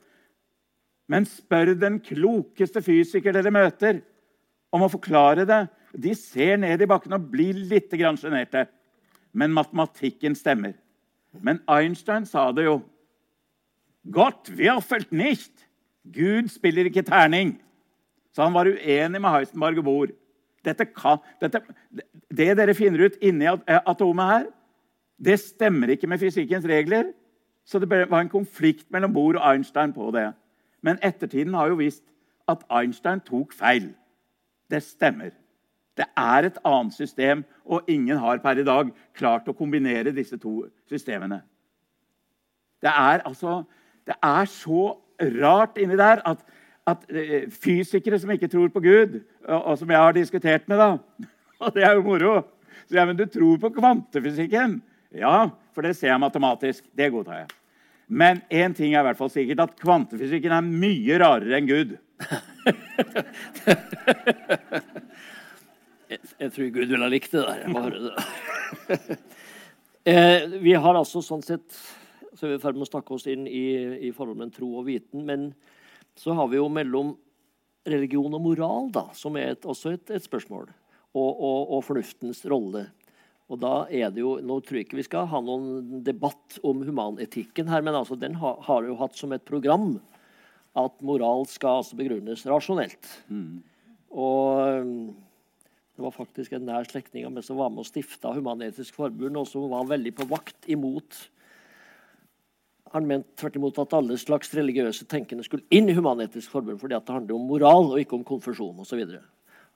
Men 1.09 1.27
spør 1.29 1.73
den 1.79 1.99
klokeste 2.05 2.83
fysiker 2.85 3.33
dere 3.35 3.53
møter, 3.55 4.03
om 4.73 4.85
å 4.85 4.93
forklare 4.93 5.49
det, 5.49 5.67
De 5.97 6.13
ser 6.13 6.59
ned 6.61 6.83
i 6.85 6.87
bakken 6.87 7.17
og 7.17 7.31
blir 7.33 7.57
litt 7.57 7.89
sjenerte. 7.89 8.67
Men 9.33 9.55
matematikken 9.57 10.35
stemmer. 10.37 10.75
Men 11.33 11.63
Einstein 11.65 12.27
sa 12.29 12.53
det 12.53 12.67
jo. 12.67 12.83
Godt 14.05 14.51
wirfelt 14.53 15.11
nicht. 15.11 15.65
Gud 16.05 16.51
spiller 16.53 16.85
ikke 16.85 17.07
terning. 17.09 17.57
Så 18.37 18.45
han 18.45 18.53
var 18.53 18.69
uenig 18.69 19.21
med 19.21 19.33
Heisenberg 19.33 19.81
og 19.81 19.85
Bohr. 19.89 20.13
Kan, 20.95 21.23
dette, 21.41 21.63
det 22.29 22.51
dere 22.59 22.77
finner 22.77 23.07
ut 23.09 23.17
inni 23.25 23.49
atomet 23.49 24.29
her, 24.29 24.47
det 25.19 25.39
stemmer 25.41 25.95
ikke 25.95 26.11
med 26.11 26.21
fysikkens 26.21 26.67
regler. 26.69 27.15
Så 27.65 27.81
det 27.81 27.89
var 27.89 28.21
en 28.21 28.33
konflikt 28.33 28.87
mellom 28.93 29.15
Bohr 29.15 29.39
og 29.41 29.47
Einstein 29.49 29.95
på 29.97 30.11
det. 30.13 30.29
Men 30.83 31.01
ettertiden 31.03 31.55
har 31.55 31.73
jo 31.73 31.81
vist 31.81 32.05
at 32.49 32.65
Einstein 32.73 33.21
tok 33.25 33.53
feil. 33.57 33.91
Det 34.71 34.83
stemmer. 34.85 35.33
Det 35.99 36.07
er 36.17 36.47
et 36.47 36.59
annet 36.65 36.95
system, 36.95 37.43
og 37.65 37.89
ingen 37.91 38.19
har 38.19 38.39
per 38.39 38.61
i 38.61 38.67
dag 38.67 38.91
klart 39.19 39.49
å 39.51 39.57
kombinere 39.57 40.15
disse 40.15 40.39
to 40.39 40.63
systemene. 40.89 41.41
Det 42.83 42.91
er, 42.93 43.25
altså, 43.27 43.63
det 44.07 44.15
er 44.23 44.47
så 44.47 44.93
rart 45.41 45.81
inni 45.83 45.99
der 45.99 46.23
at, 46.29 46.45
at 46.87 47.03
eh, 47.11 47.49
fysikere 47.51 48.21
som 48.23 48.31
ikke 48.31 48.51
tror 48.53 48.71
på 48.71 48.85
Gud, 48.85 49.19
og, 49.49 49.59
og, 49.65 49.75
som 49.81 49.91
jeg 49.91 49.99
har 49.99 50.15
diskutert 50.15 50.69
med, 50.71 50.79
da, 50.79 51.27
og 51.65 51.75
det 51.75 51.85
er 51.85 51.99
jo 51.99 52.07
moro 52.07 52.37
Så 52.89 52.95
jeg, 52.97 53.07
men 53.07 53.19
du 53.19 53.27
tror 53.27 53.59
på 53.61 53.69
kvantefysikken? 53.75 54.79
Ja, 55.13 55.49
for 55.75 55.85
det 55.85 55.97
ser 55.97 56.09
jeg 56.09 56.21
matematisk. 56.21 56.85
Det 56.97 57.11
godtar 57.13 57.43
jeg. 57.43 57.58
Men 58.09 58.41
én 58.49 58.75
ting 58.77 58.95
er 58.95 59.01
i 59.03 59.07
hvert 59.09 59.21
fall 59.21 59.31
sikkert, 59.33 59.61
at 59.65 59.77
kvantefysikken 59.81 60.53
er 60.57 60.65
mye 60.65 61.19
rarere 61.21 61.59
enn 61.59 61.69
Gud. 61.69 61.91
jeg, 66.09 66.21
jeg, 66.41 66.51
tror 66.55 66.73
Gud 66.75 66.87
ville 66.89 67.05
ha 67.05 67.11
likt 67.13 67.33
det 67.37 67.45
der. 67.45 67.69
Må 67.71 67.85
det. 67.93 68.01
eh, 70.13 70.41
vi 70.59 70.73
har 70.73 70.95
altså 70.97 71.21
sånn 71.25 71.45
sett 71.45 71.69
så 72.39 72.47
er 72.47 72.53
vi 72.53 72.59
i 72.59 72.63
ferd 72.63 72.77
med 72.79 72.87
å 72.87 72.93
snakke 72.93 73.15
oss 73.17 73.27
inn 73.31 73.49
i, 73.51 73.65
i 74.07 74.13
forholdet 74.15 74.39
mellom 74.39 74.55
tro 74.55 74.69
og 74.79 74.87
viten. 74.87 75.25
Men 75.27 75.49
så 76.19 76.37
har 76.39 76.47
vi 76.53 76.61
jo 76.61 76.69
mellom 76.71 77.17
religion 77.89 78.35
og 78.37 78.45
moral, 78.45 78.93
da, 78.95 79.09
som 79.17 79.37
er 79.41 79.57
et, 79.57 79.67
også 79.67 79.97
et, 79.97 80.13
et 80.15 80.23
spørsmål. 80.25 80.69
Og, 81.17 81.31
og, 81.33 81.73
og, 81.73 81.83
fornuftens 81.87 82.45
rolle. 82.47 82.85
Og 83.49 83.61
da 83.63 83.73
er 83.89 84.11
det 84.13 84.21
jo, 84.21 84.37
Nå 84.45 84.59
tror 84.61 84.79
jeg 84.79 84.89
ikke 84.89 84.99
vi 85.01 85.07
skal 85.07 85.29
ha 85.31 85.41
noen 85.41 86.03
debatt 86.05 86.59
om 86.67 86.83
humanetikken 86.85 87.71
her, 87.73 87.85
men 87.85 87.97
altså, 87.97 88.19
den 88.21 88.37
ha, 88.43 88.55
har 88.67 88.85
jo 88.85 88.99
hatt 89.01 89.17
som 89.17 89.33
et 89.33 89.47
program 89.49 89.95
at 90.79 91.01
moral 91.03 91.47
skal 91.51 91.81
altså 91.81 91.97
begrunnes 91.99 92.45
rasjonelt. 92.47 93.09
Mm. 93.33 93.65
Og 94.13 94.85
um, 94.85 94.93
det 95.99 96.05
var 96.05 96.15
faktisk 96.15 96.53
en 96.55 96.69
nær 96.69 96.87
slektning 96.87 97.27
av 97.27 97.33
meg 97.35 97.47
som 97.47 97.59
var 97.59 97.73
med 97.73 97.83
og 97.83 97.89
stifta 97.89 98.31
Human-Etisk 98.37 98.95
Forbund, 98.95 99.41
og 99.41 99.49
som 99.51 99.67
var 99.73 99.89
veldig 99.89 100.15
på 100.21 100.29
vakt 100.31 100.69
imot 100.71 101.25
Han 102.95 103.05
mente 103.05 103.35
tvert 103.37 103.57
imot 103.59 103.81
at 103.83 103.93
alle 103.99 104.17
slags 104.17 104.55
religiøse 104.57 105.05
tenkende 105.11 105.45
skulle 105.45 105.67
inn 105.75 105.91
i 105.91 105.97
Human-Etisk 105.97 106.55
Forbund 106.55 106.81
fordi 106.81 106.97
det 106.97 107.13
handler 107.13 107.37
om 107.37 107.51
moral 107.51 107.91
og 107.91 107.99
ikke 108.01 108.17
om 108.17 108.25
konfesjon 108.25 108.79
osv. 108.81 109.03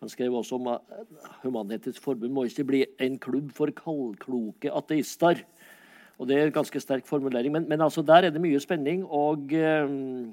Han 0.02 0.10
skrev 0.10 0.34
også 0.34 0.58
om 0.58 0.68
at 0.74 0.94
Human-Etisk 1.44 2.02
Forbund 2.02 2.34
må 2.34 2.44
ikke 2.48 2.66
bli 2.66 2.84
en 3.00 3.20
klubb 3.22 3.52
for 3.54 3.70
kaldkloke 3.70 4.72
ateister. 4.74 5.44
Og 6.18 6.28
Det 6.28 6.36
er 6.36 6.50
en 6.50 6.54
ganske 6.54 6.80
sterk 6.82 7.06
formulering, 7.06 7.54
men, 7.54 7.68
men 7.70 7.80
altså 7.80 8.02
der 8.02 8.26
er 8.26 8.34
det 8.34 8.42
mye 8.42 8.60
spenning. 8.60 9.06
og... 9.06 9.52
eh, 9.54 10.32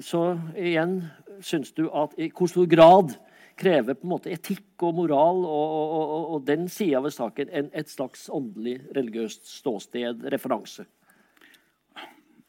så 0.00 0.38
igjen, 0.56 1.02
syns 1.44 1.72
du 1.76 1.84
at 1.90 2.14
i 2.20 2.30
hvor 2.32 2.50
stor 2.50 2.68
grad 2.70 3.14
krever 3.58 3.96
på 3.98 4.06
en 4.06 4.12
måte 4.14 4.32
etikk 4.32 4.84
og 4.86 4.96
moral 4.96 5.42
og, 5.44 5.74
og, 5.76 6.00
og, 6.00 6.24
og 6.36 6.46
den 6.48 6.68
sida 6.72 7.02
ved 7.04 7.14
saken 7.14 7.52
en, 7.52 7.68
et 7.76 7.90
slags 7.90 8.28
åndelig, 8.32 8.78
religiøst 8.96 9.44
ståsted, 9.58 10.24
referanse? 10.32 10.86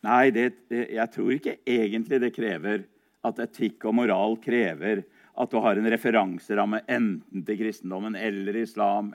Nei, 0.04 0.32
det, 0.36 0.50
det, 0.72 0.88
jeg 0.96 1.12
tror 1.14 1.36
ikke 1.36 1.58
egentlig 1.68 2.20
det 2.24 2.34
krever 2.36 2.86
at 3.24 3.40
etikk 3.44 3.86
og 3.88 3.98
moral 4.02 4.38
krever 4.44 5.04
at 5.34 5.52
du 5.52 5.58
har 5.64 5.80
en 5.80 5.90
referanseramme 5.90 6.84
enten 6.86 7.46
til 7.46 7.60
kristendommen 7.62 8.18
eller 8.20 8.58
islam 8.62 9.14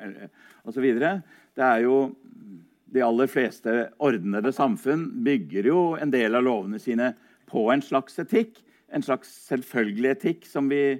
osv. 0.66 0.86
Det 0.98 1.64
er 1.64 1.84
jo 1.86 1.98
De 2.88 3.02
aller 3.04 3.28
fleste 3.28 3.72
ordnede 4.00 4.48
samfunn 4.56 5.02
bygger 5.20 5.66
jo 5.68 5.80
en 6.00 6.08
del 6.08 6.38
av 6.38 6.46
lovene 6.46 6.78
sine 6.80 7.10
på 7.50 7.66
en 7.68 7.82
slags 7.84 8.16
etikk. 8.22 8.62
En 8.88 9.04
slags 9.04 9.28
selvfølgelig 9.44 10.14
etikk 10.14 10.46
som 10.48 10.70
vi 10.72 10.96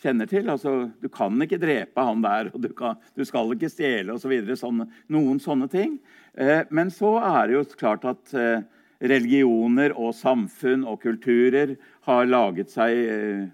kjenner 0.00 0.28
til. 0.30 0.48
Altså, 0.48 0.90
du 1.00 1.08
kan 1.12 1.36
ikke 1.44 1.60
drepe 1.60 2.04
han 2.04 2.24
der, 2.24 2.50
og 2.54 2.64
du, 2.64 2.70
kan, 2.76 2.96
du 3.16 3.24
skal 3.28 3.52
ikke 3.54 3.70
stjele 3.72 4.16
osv. 4.16 4.32
Så 4.48 4.58
sånne, 4.64 4.88
noen 5.12 5.40
sånne 5.42 5.68
ting. 5.72 5.98
Eh, 6.34 6.64
men 6.70 6.92
så 6.94 7.16
er 7.20 7.48
det 7.48 7.58
jo 7.58 7.64
klart 7.80 8.06
at 8.08 8.34
eh, 8.36 8.64
religioner 9.00 9.94
og 9.96 10.14
samfunn 10.16 10.86
og 10.88 11.00
kulturer 11.04 11.76
har 12.08 12.28
laget 12.28 12.72
seg 12.72 13.00
eh, 13.04 13.48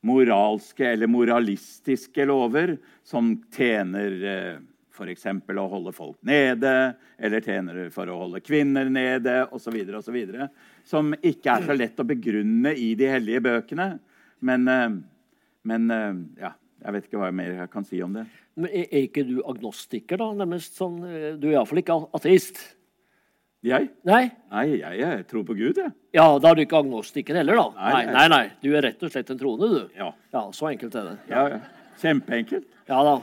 moralske 0.00 0.86
eller 0.86 1.10
moralistiske 1.10 2.26
lover 2.28 2.76
som 3.06 3.32
tjener 3.54 4.18
eh, 4.24 4.60
f.eks. 4.94 5.26
å 5.30 5.66
holde 5.70 5.92
folk 5.94 6.18
nede, 6.26 6.94
eller 7.18 7.42
tjener 7.44 7.90
for 7.94 8.10
å 8.10 8.18
holde 8.24 8.42
kvinner 8.42 8.90
nede 8.90 9.44
osv. 9.54 9.76
Som 10.86 11.12
ikke 11.18 11.54
er 11.54 11.66
så 11.68 11.76
lett 11.76 12.00
å 12.02 12.06
begrunne 12.08 12.74
i 12.74 12.92
de 12.98 13.10
hellige 13.10 13.44
bøkene. 13.46 13.92
Men, 14.42 14.66
eh, 14.70 14.88
men 15.70 15.90
eh, 15.94 16.24
ja, 16.46 16.54
jeg 16.84 16.96
vet 16.96 17.08
ikke 17.10 17.22
hva 17.22 17.30
mer 17.34 17.54
jeg 17.62 17.72
kan 17.74 17.86
si 17.86 18.02
om 18.02 18.18
det. 18.18 18.26
Men 18.58 18.74
Er 18.74 19.04
ikke 19.04 19.26
du 19.26 19.38
agnostiker, 19.46 20.18
da? 20.18 20.32
Nærmest 20.34 20.78
sånn, 20.78 20.98
du 21.38 21.46
er 21.46 21.58
iallfall 21.58 21.82
ikke 21.82 22.00
ateist? 22.18 22.58
Jeg? 23.66 23.88
Nei, 24.06 24.28
nei 24.52 24.64
jeg, 24.70 24.98
jeg, 25.00 25.22
tror 25.26 25.42
på 25.48 25.56
Gud, 25.58 25.80
jeg. 25.80 25.90
Ja, 26.14 26.26
Da 26.38 26.52
er 26.52 26.58
du 26.58 26.62
ikke 26.62 26.78
agnostiker 26.78 27.40
heller, 27.40 27.58
da? 27.58 27.64
Nei, 27.74 28.04
nei, 28.06 28.12
nei, 28.14 28.26
nei. 28.30 28.44
Du 28.62 28.68
er 28.70 28.84
rett 28.86 29.02
og 29.02 29.10
slett 29.10 29.32
en 29.34 29.40
troende, 29.40 29.70
du? 29.72 29.96
Ja. 29.98 30.12
ja 30.34 30.42
så 30.54 30.68
enkelt 30.70 30.94
er 30.94 31.08
det. 31.10 31.16
Ja, 31.32 31.42
ja. 31.56 31.58
Kjempeenkelt. 31.98 32.68
Ja 32.88 33.00
da. 33.02 33.16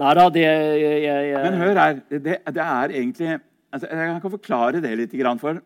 Nei 0.00 0.10
da, 0.16 0.26
det 0.32 0.44
jeg, 0.44 0.98
jeg, 1.06 1.38
Men 1.46 1.56
hør 1.60 1.80
her. 1.80 2.02
Det, 2.10 2.36
det 2.44 2.64
er 2.64 2.92
egentlig 2.94 3.30
altså, 3.32 3.88
Jeg 3.88 4.20
kan 4.22 4.34
forklare 4.36 4.82
det 4.84 4.92
litt. 5.00 5.16
For 5.40 5.62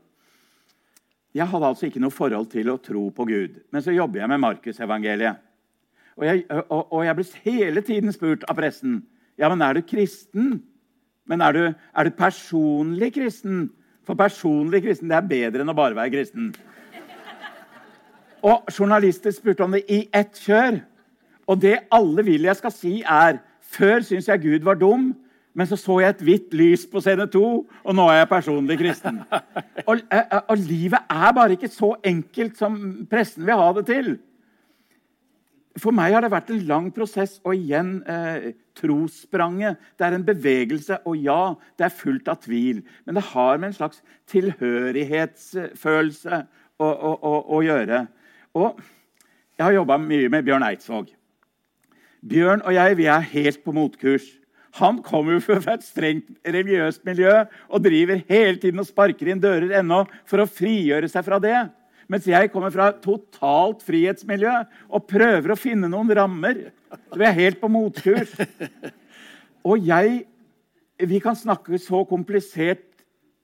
jeg 1.34 1.48
hadde 1.50 1.72
altså 1.72 1.88
ikke 1.88 2.02
noe 2.02 2.14
forhold 2.14 2.46
til 2.54 2.70
å 2.70 2.78
tro 2.78 3.08
på 3.16 3.26
Gud. 3.26 3.58
Men 3.74 3.82
så 3.82 3.94
jobber 3.94 4.22
jeg 4.22 4.30
med 4.30 4.42
Markusevangeliet. 4.46 5.42
Og, 6.14 6.30
og, 6.62 6.82
og 6.94 7.00
jeg 7.02 7.18
ble 7.18 7.26
hele 7.42 7.82
tiden 7.82 8.14
spurt 8.14 8.46
av 8.46 8.54
pressen 8.54 9.00
ja, 9.34 9.48
men 9.50 9.62
er 9.66 9.74
du 9.74 9.82
kristen. 9.86 10.60
Men 11.28 11.40
er 11.40 11.56
du, 11.56 11.62
er 11.72 12.04
du 12.04 12.16
personlig 12.18 13.14
kristen? 13.14 13.68
For 14.04 14.18
personlig 14.18 14.82
kristen 14.84 15.08
det 15.08 15.16
er 15.16 15.28
bedre 15.28 15.64
enn 15.64 15.72
å 15.72 15.76
bare 15.76 15.96
være 15.96 16.12
kristen. 16.12 16.52
Og 18.44 18.68
journalister 18.68 19.32
spurte 19.32 19.64
om 19.64 19.72
det 19.72 19.86
i 19.88 20.02
ett 20.12 20.36
kjør. 20.44 20.82
Og 21.48 21.60
det 21.60 21.78
alle 21.92 22.24
vil 22.26 22.44
jeg 22.44 22.60
skal 22.60 22.72
si, 22.72 22.94
er 23.00 23.40
før 23.74 24.04
syntes 24.04 24.28
jeg 24.28 24.42
Gud 24.42 24.66
var 24.68 24.76
dum, 24.80 25.12
men 25.54 25.68
så 25.70 25.78
så 25.78 26.00
jeg 26.02 26.14
et 26.14 26.22
hvitt 26.26 26.54
lys 26.56 26.84
på 26.90 27.00
scene 27.04 27.26
2, 27.30 27.42
og 27.84 27.96
nå 27.96 28.06
er 28.10 28.22
jeg 28.22 28.30
personlig 28.32 28.78
kristen. 28.80 29.20
Og, 29.86 30.00
eh, 30.10 30.18
eh, 30.18 30.40
og, 30.48 30.56
livet 30.58 31.10
er 31.10 31.32
bare 31.36 31.56
ikke 31.56 31.68
så 31.68 31.94
enkelt 32.04 32.56
som 32.58 32.78
pressen 33.10 33.46
vil 33.46 33.60
ha 33.60 33.72
det 33.76 33.84
til. 33.86 34.14
For 35.80 35.90
meg 35.94 36.12
har 36.14 36.22
det 36.22 36.30
vært 36.30 36.50
en 36.54 36.66
lang 36.68 36.92
prosess, 36.94 37.40
og 37.42 37.54
igjen 37.58 38.02
eh, 38.06 38.52
trosspranget. 38.78 39.76
Det 39.98 40.06
er 40.06 40.14
en 40.14 40.26
bevegelse, 40.26 40.98
og 41.02 41.16
ja, 41.18 41.54
det 41.78 41.84
er 41.88 41.98
fullt 41.98 42.28
av 42.30 42.38
tvil. 42.44 42.78
Men 43.06 43.14
det 43.18 43.28
har 43.32 43.58
med 43.58 43.68
en 43.72 43.78
slags 43.80 43.98
tilhørighetsfølelse 44.30 46.34
å, 46.78 46.86
å, 46.86 47.12
å, 47.18 47.32
å 47.58 47.60
gjøre. 47.66 47.98
Og 48.54 48.78
jeg 49.58 49.66
har 49.66 49.78
jobba 49.80 49.94
mye 50.02 50.28
med 50.30 50.44
Bjørn 50.46 50.66
Eidsvåg. 50.66 51.06
Bjørn 52.24 52.62
og 52.64 52.72
jeg 52.74 52.96
vi 52.98 53.06
er 53.10 53.30
helt 53.34 53.60
på 53.66 53.74
motkurs. 53.74 54.26
Han 54.80 54.98
kommer 55.06 55.36
jo 55.36 55.42
fra 55.44 55.76
et 55.76 55.84
strengt 55.86 56.26
religiøst 56.42 57.04
miljø 57.06 57.44
og 57.68 57.84
driver 57.84 58.22
hele 58.30 58.56
tiden 58.58 58.80
og 58.82 58.88
sparker 58.88 59.30
inn 59.30 59.42
dører 59.42 59.76
ennå 59.78 60.00
for 60.26 60.42
å 60.42 60.50
frigjøre 60.50 61.08
seg 61.10 61.26
fra 61.26 61.38
det. 61.42 61.60
Mens 62.10 62.26
jeg 62.28 62.50
kommer 62.52 62.72
fra 62.74 62.90
totalt 63.02 63.84
frihetsmiljø 63.86 64.52
og 64.90 65.06
prøver 65.08 65.54
å 65.54 65.58
finne 65.58 65.88
noen 65.90 66.10
rammer. 66.16 66.66
Så 67.08 67.20
vi 67.20 67.28
er 67.28 67.38
helt 67.38 67.60
på 67.62 67.70
motkurs. 67.72 68.34
Og 69.64 69.80
jeg 69.80 70.24
Vi 70.94 71.18
kan 71.18 71.34
snakke 71.34 71.74
så 71.82 72.04
komplisert 72.06 72.84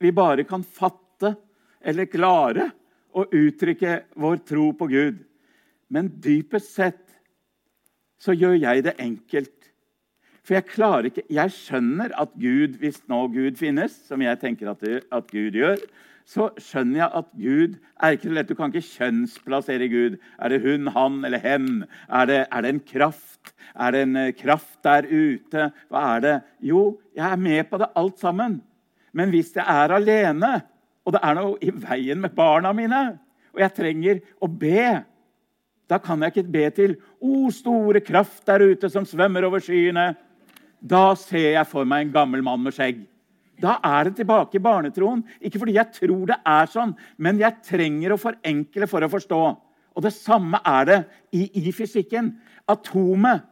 vi 0.01 0.13
bare 0.15 0.45
kan 0.47 0.63
fatte 0.63 1.35
eller 1.83 2.07
klare 2.07 2.69
å 3.11 3.25
uttrykke 3.27 3.97
vår 4.15 4.39
tro 4.47 4.69
på 4.79 4.87
Gud. 4.87 5.19
Men 5.91 6.13
dypest 6.23 6.71
sett 6.77 7.03
så 8.23 8.33
gjør 8.37 8.55
jeg 8.55 8.85
det 8.87 8.95
enkelt. 9.03 9.57
For 10.45 10.57
jeg 10.57 10.71
klarer 10.73 11.11
ikke 11.11 11.27
Jeg 11.29 11.53
skjønner 11.55 12.15
at 12.17 12.33
Gud, 12.39 12.79
hvis 12.81 13.03
nå 13.11 13.27
Gud 13.35 13.59
finnes, 13.61 13.93
som 14.07 14.23
jeg 14.23 14.41
tenker 14.41 14.73
at, 14.73 15.27
Gud 15.31 15.59
gjør, 15.59 15.83
så 16.29 16.49
skjønner 16.61 17.01
jeg 17.03 17.11
at 17.21 17.29
Gud 17.35 17.77
er 18.01 18.17
ikke 18.17 18.29
så 18.29 18.35
lett. 18.37 18.51
Du 18.51 18.59
kan 18.59 18.73
ikke 18.73 18.97
kjønnsplassere 18.99 19.89
Gud. 19.91 20.19
Er 20.39 20.53
det 20.53 20.61
hun, 20.65 20.91
han 20.95 21.21
eller 21.27 21.43
hen? 21.43 21.69
Er 22.09 22.29
det, 22.31 22.41
er 22.51 22.65
det 22.65 22.73
en 22.75 22.83
kraft? 22.87 23.55
Er 23.75 23.95
det 23.95 24.03
en 24.07 24.17
eh, 24.17 24.33
kraft 24.37 24.79
der 24.87 25.09
ute? 25.11 25.71
Hva 25.91 26.05
er 26.17 26.25
det? 26.27 26.37
Jo, 26.71 27.01
jeg 27.17 27.27
er 27.27 27.41
med 27.41 27.71
på 27.71 27.81
det 27.83 27.91
alt 27.99 28.19
sammen. 28.23 28.61
Men 29.13 29.33
hvis 29.35 29.55
jeg 29.57 29.67
er 29.67 29.97
alene, 29.97 30.53
og 31.05 31.17
det 31.17 31.23
er 31.27 31.39
noe 31.39 31.59
i 31.65 31.73
veien 31.75 32.21
med 32.23 32.37
barna 32.37 32.73
mine, 32.77 33.05
og 33.51 33.65
jeg 33.65 33.75
trenger 33.75 34.21
å 34.39 34.47
be 34.47 35.01
da 35.91 35.99
kan 35.99 36.23
jeg 36.23 36.31
ikke 36.31 36.53
be 36.53 36.71
til 36.71 36.97
'O, 37.21 37.51
store 37.51 38.01
kraft 38.01 38.47
der 38.47 38.63
ute 38.63 38.89
som 38.89 39.05
svømmer 39.05 39.45
over 39.45 39.59
skyene'. 39.59 40.15
Da 40.81 41.15
ser 41.15 41.51
jeg 41.51 41.67
for 41.67 41.85
meg 41.85 42.07
en 42.07 42.13
gammel 42.13 42.43
mann 42.43 42.63
med 42.63 42.73
skjegg. 42.73 43.03
Da 43.61 43.77
er 43.85 44.09
det 44.09 44.17
tilbake 44.21 44.57
i 44.57 44.63
barnetroen. 44.65 45.23
Ikke 45.41 45.61
fordi 45.61 45.77
jeg 45.77 45.93
tror 45.99 46.25
det 46.31 46.39
er 46.49 46.71
sånn, 46.73 46.95
men 47.21 47.41
jeg 47.41 47.61
trenger 47.67 48.15
å 48.15 48.21
forenkle 48.21 48.89
for 48.91 49.05
å 49.05 49.11
forstå. 49.13 49.43
Og 49.97 50.05
det 50.07 50.15
samme 50.17 50.61
er 50.67 50.89
det 50.89 50.99
i, 51.37 51.47
i 51.61 51.73
fysikken. 51.75 52.33
Atomet. 52.71 53.47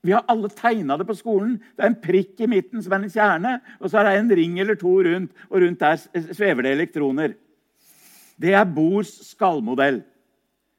Vi 0.00 0.14
har 0.16 0.24
alle 0.32 0.48
tegna 0.48 0.96
det 0.96 1.04
på 1.04 1.18
skolen. 1.18 1.58
Det 1.76 1.84
er 1.84 1.90
en 1.90 2.00
prikk 2.00 2.40
i 2.40 2.48
midten 2.48 2.80
som 2.80 2.94
er 2.96 3.02
en 3.02 3.12
kjerne, 3.12 3.50
og 3.82 3.90
så 3.90 4.00
er 4.00 4.06
det 4.08 4.14
en 4.16 4.30
ring 4.38 4.54
eller 4.62 4.78
to 4.80 4.94
rundt, 5.04 5.34
og 5.50 5.60
rundt 5.60 5.82
der 5.82 5.98
svever 6.32 6.64
det 6.64 6.72
elektroner. 6.78 7.34
Det 8.40 8.54
er 8.56 8.64
Bohrs 8.64 9.12
skallmodell. 9.28 10.00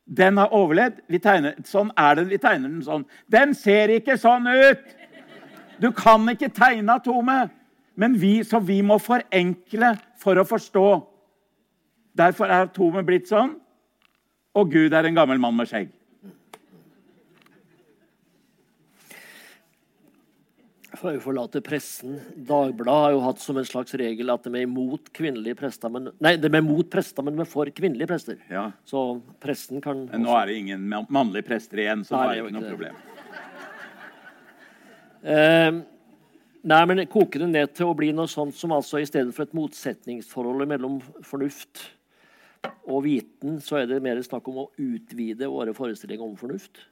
Den 0.10 0.42
har 0.42 0.50
overlevd. 0.58 1.04
Tegner, 1.22 1.60
sånn 1.70 1.92
er 1.94 2.18
den. 2.18 2.32
Vi 2.32 2.42
tegner 2.42 2.72
den 2.72 2.82
sånn. 2.84 3.06
Den 3.32 3.54
ser 3.56 3.94
ikke 3.94 4.18
sånn 4.20 4.50
ut! 4.50 4.98
Du 5.82 5.92
kan 5.98 6.26
ikke 6.30 6.50
tegne 6.54 6.98
atomet. 6.98 7.54
Men 8.02 8.18
vi, 8.18 8.40
så 8.48 8.60
vi 8.66 8.80
må 8.86 8.98
forenkle 9.02 9.94
for 10.22 10.40
å 10.42 10.48
forstå. 10.48 10.86
Derfor 12.18 12.50
er 12.50 12.66
atomet 12.66 13.06
blitt 13.08 13.30
sånn, 13.30 13.54
og 14.58 14.72
Gud 14.74 14.94
er 14.98 15.08
en 15.08 15.18
gammel 15.18 15.40
mann 15.42 15.56
med 15.56 15.70
skjegg. 15.70 15.92
For 21.02 21.16
å 21.16 21.22
forlate 21.24 21.62
pressen. 21.66 22.18
Dagbladet 22.36 23.06
har 23.06 23.14
jo 23.16 23.22
hatt 23.24 23.40
som 23.42 23.58
en 23.58 23.66
slags 23.66 23.96
regel 23.98 24.34
at 24.34 24.44
de 24.46 24.52
er 24.54 24.66
imot 24.68 25.08
kvinnelige 25.16 25.58
prester, 25.62 25.94
men, 25.94 26.12
nei, 26.22 26.36
de 26.42 26.50
er 26.50 26.60
imot 26.60 26.92
prester, 26.92 27.26
men 27.26 27.38
de 27.38 27.46
er 27.46 27.50
for 27.50 27.70
kvinnelige 27.74 28.10
prester. 28.12 28.42
Ja. 28.52 28.68
Så 28.86 29.06
pressen 29.42 29.82
kan 29.82 30.04
Men 30.12 30.28
nå 30.28 30.36
er 30.36 30.52
det 30.52 30.60
ingen 30.60 30.84
mannlige 30.90 31.48
prester 31.48 31.86
igjen, 31.86 32.04
så 32.06 32.18
Nei, 32.18 32.26
det 32.28 32.28
er 32.28 32.36
er 32.36 32.42
jo 32.42 32.52
ikke 32.52 32.60
noe 32.60 32.74
problem. 32.76 33.02
Eh, 35.22 35.82
nei, 36.68 36.82
men 36.90 37.04
koker 37.12 37.44
det 37.44 37.50
ned 37.52 37.74
til 37.78 37.90
å 37.90 37.98
bli 37.98 38.12
noe 38.16 38.30
sånt 38.32 38.56
som 38.58 38.74
altså 38.76 39.02
i 39.02 39.08
stedet 39.10 39.34
for 39.36 39.48
et 39.48 39.58
motsetningsforhold 39.58 40.68
mellom 40.70 41.00
fornuft 41.26 41.86
og 42.86 43.04
viten, 43.06 43.60
så 43.64 43.82
er 43.82 43.90
det 43.90 44.02
mer 44.04 44.22
snakk 44.26 44.48
om 44.52 44.64
å 44.64 44.72
utvide 44.78 45.50
våre 45.50 45.74
forestillinger 45.78 46.26
om 46.26 46.36
fornuft. 46.38 46.84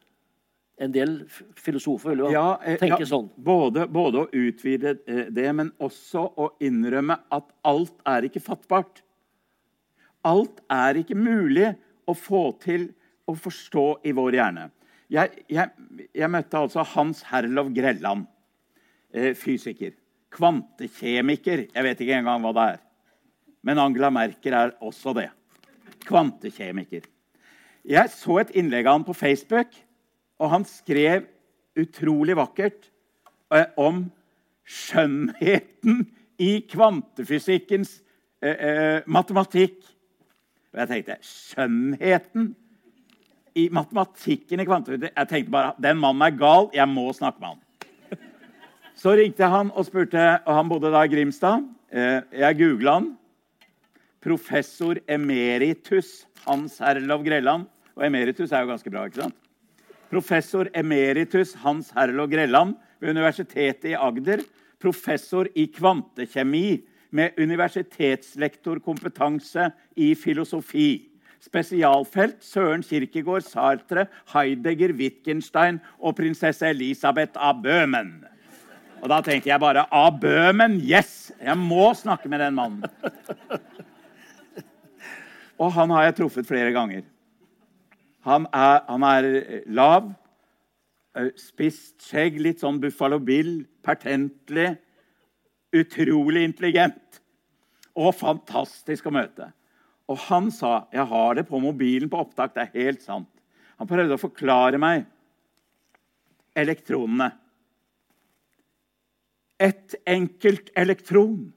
En 0.79 0.93
del 0.95 1.17
filosofer 1.59 2.13
vil 2.13 2.23
jo 2.23 2.31
Ja, 2.31 2.57
eh, 2.63 2.79
tenke 2.79 3.03
ja, 3.03 3.09
sånn. 3.09 3.27
Både, 3.35 3.85
både 3.91 4.23
å 4.23 4.29
utvide 4.31 4.95
eh, 5.05 5.27
det, 5.27 5.47
men 5.53 5.73
også 5.83 6.23
å 6.39 6.53
innrømme 6.63 7.19
at 7.35 7.49
alt 7.67 7.97
er 8.07 8.29
ikke 8.29 8.43
fattbart. 8.43 9.03
Alt 10.27 10.63
er 10.71 11.01
ikke 11.01 11.19
mulig 11.19 11.73
å 12.07 12.15
få 12.15 12.49
til 12.63 12.89
å 13.29 13.35
forstå 13.35 13.85
i 14.07 14.15
vår 14.15 14.39
hjerne. 14.39 14.69
Jeg, 15.11 15.43
jeg, 15.49 15.71
jeg 16.15 16.31
møtte 16.31 16.63
altså 16.63 16.85
Hans 16.95 17.23
Herlov 17.27 17.73
Grelland, 17.75 18.27
fysiker. 19.11 19.95
Kvantekjemiker. 20.29 21.65
Jeg 21.73 21.85
vet 21.85 22.01
ikke 22.03 22.19
engang 22.19 22.43
hva 22.43 22.51
det 22.53 22.65
er. 22.75 22.81
Men 23.65 23.81
Angela 23.81 24.11
Merkel 24.13 24.53
er 24.53 24.75
også 24.85 25.13
det. 25.17 25.29
Kvantekjemiker. 26.05 27.07
Jeg 27.89 28.11
så 28.13 28.39
et 28.41 28.53
innlegg 28.59 28.87
av 28.87 28.99
han 28.99 29.07
på 29.07 29.15
Facebook, 29.17 29.73
og 30.39 30.51
han 30.53 30.65
skrev 30.67 31.25
utrolig 31.79 32.35
vakkert 32.37 32.89
eh, 33.53 33.67
om 33.79 34.05
skjønnheten 34.69 36.03
i 36.39 36.51
kvantefysikkens 36.69 37.99
eh, 38.43 38.53
eh, 38.55 38.99
matematikk. 39.07 39.79
Og 40.69 40.83
jeg 40.83 40.91
tenkte 40.91 41.17
skjønnheten 41.25 42.51
i 43.57 43.65
matematikken 43.73 44.61
i 44.61 44.67
kvantefysikk 44.67 45.15
Jeg 45.15 45.31
tenkte 45.31 45.55
bare 45.55 45.73
den 45.81 45.99
mannen 45.99 46.27
er 46.27 46.37
gal, 46.37 46.69
jeg 46.75 46.87
må 46.91 47.09
snakke 47.15 47.41
med 47.41 47.55
han. 47.55 47.63
Så 48.99 49.13
ringte 49.15 49.45
jeg 49.45 49.53
han 49.53 49.69
og 49.79 49.85
spurte, 49.87 50.19
og 50.43 50.55
han 50.57 50.67
bodde 50.67 50.89
da 50.91 51.05
i 51.07 51.11
Grimstad. 51.11 51.63
Eh, 51.87 52.19
jeg 52.35 52.57
googla 52.59 52.97
han. 52.97 53.05
Professor 54.19 54.99
emeritus 55.07 56.27
Hans 56.43 56.83
Herlov 56.83 57.23
Grelland. 57.23 57.63
Og 57.95 58.03
emeritus 58.03 58.51
er 58.51 58.59
jo 58.65 58.71
ganske 58.73 58.91
bra, 58.91 59.07
ikke 59.07 59.21
sant? 59.21 59.37
Professor 60.11 60.67
emeritus 60.75 61.55
Hans 61.63 61.95
Herlov 61.95 62.27
Grelland 62.33 62.75
ved 62.99 63.15
Universitetet 63.15 63.87
i 63.93 63.95
Agder. 63.95 64.43
Professor 64.83 65.47
i 65.55 65.71
kvantekjemi 65.71 66.83
med 67.15 67.39
universitetslektorkompetanse 67.39 69.71
i 69.95 70.11
filosofi. 70.15 71.07
Spesialfelt 71.39 72.43
Søren 72.43 72.83
Kirkegård, 72.83 73.47
Sartre, 73.47 74.11
Heidegger, 74.33 74.91
Wittgenstein 74.91 75.79
og 76.03 76.19
prinsesse 76.19 76.67
Elisabeth 76.67 77.39
av 77.39 77.63
Bøhmen. 77.63 78.28
Og 78.99 79.07
da 79.11 79.19
tenkte 79.23 79.51
jeg 79.51 79.61
bare 79.61 79.85
Av 79.95 80.17
Bøhmen, 80.19 80.79
yes! 80.83 81.31
Jeg 81.39 81.55
må 81.59 81.91
snakke 81.95 82.29
med 82.31 82.41
den 82.43 82.57
mannen. 82.57 82.83
Og 85.59 85.71
han 85.75 85.91
har 85.95 86.07
jeg 86.07 86.17
truffet 86.19 86.47
flere 86.47 86.71
ganger. 86.75 87.03
Han 88.27 88.47
er, 88.55 88.81
han 88.87 89.05
er 89.07 89.27
eh, 89.29 89.63
lav, 89.75 90.09
eh, 91.15 91.31
spist 91.39 92.03
skjegg, 92.03 92.39
litt 92.43 92.63
sånn 92.63 92.79
Buffalo 92.83 93.19
Bill, 93.23 93.63
pertentlig, 93.83 94.73
utrolig 95.75 96.43
intelligent 96.47 97.19
og 97.99 98.15
fantastisk 98.17 99.07
å 99.07 99.13
møte. 99.13 99.49
Og 100.09 100.17
han 100.29 100.49
sa 100.51 100.87
Jeg 100.91 101.05
har 101.11 101.35
det 101.37 101.45
på 101.47 101.59
mobilen 101.61 102.09
på 102.09 102.23
opptak. 102.23 102.55
Det 102.55 102.63
er 102.63 102.85
helt 102.87 103.03
sant. 103.03 103.29
Han 103.77 103.87
prøvde 103.87 104.15
å 104.15 104.21
forklare 104.21 104.79
meg 104.81 105.05
elektronene. 106.57 107.29
Et 109.59 109.95
enkelt 110.07 110.69
elektron 110.77 111.53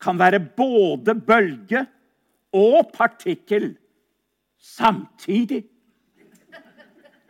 kan 0.00 0.18
være 0.18 0.40
både 0.56 1.14
bølge 1.14 1.86
og 2.52 2.90
partikkel 2.94 3.74
samtidig. 4.60 5.64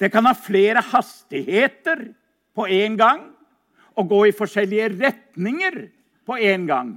Det 0.00 0.10
kan 0.12 0.26
ha 0.26 0.34
flere 0.36 0.82
hastigheter 0.82 2.08
på 2.54 2.66
én 2.66 2.98
gang 2.98 3.30
og 3.94 4.08
gå 4.10 4.24
i 4.28 4.36
forskjellige 4.36 4.90
retninger 4.98 5.88
på 6.26 6.38
én 6.38 6.66
gang. 6.66 6.96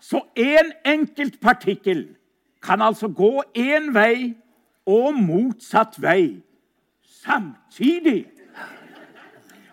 Så 0.00 0.22
én 0.36 0.72
enkelt 0.84 1.40
partikkel 1.40 2.16
kan 2.62 2.82
altså 2.82 3.08
gå 3.08 3.42
én 3.54 3.92
vei 3.94 4.34
og 4.86 5.14
motsatt 5.14 5.98
vei 6.02 6.40
samtidig. 7.02 8.26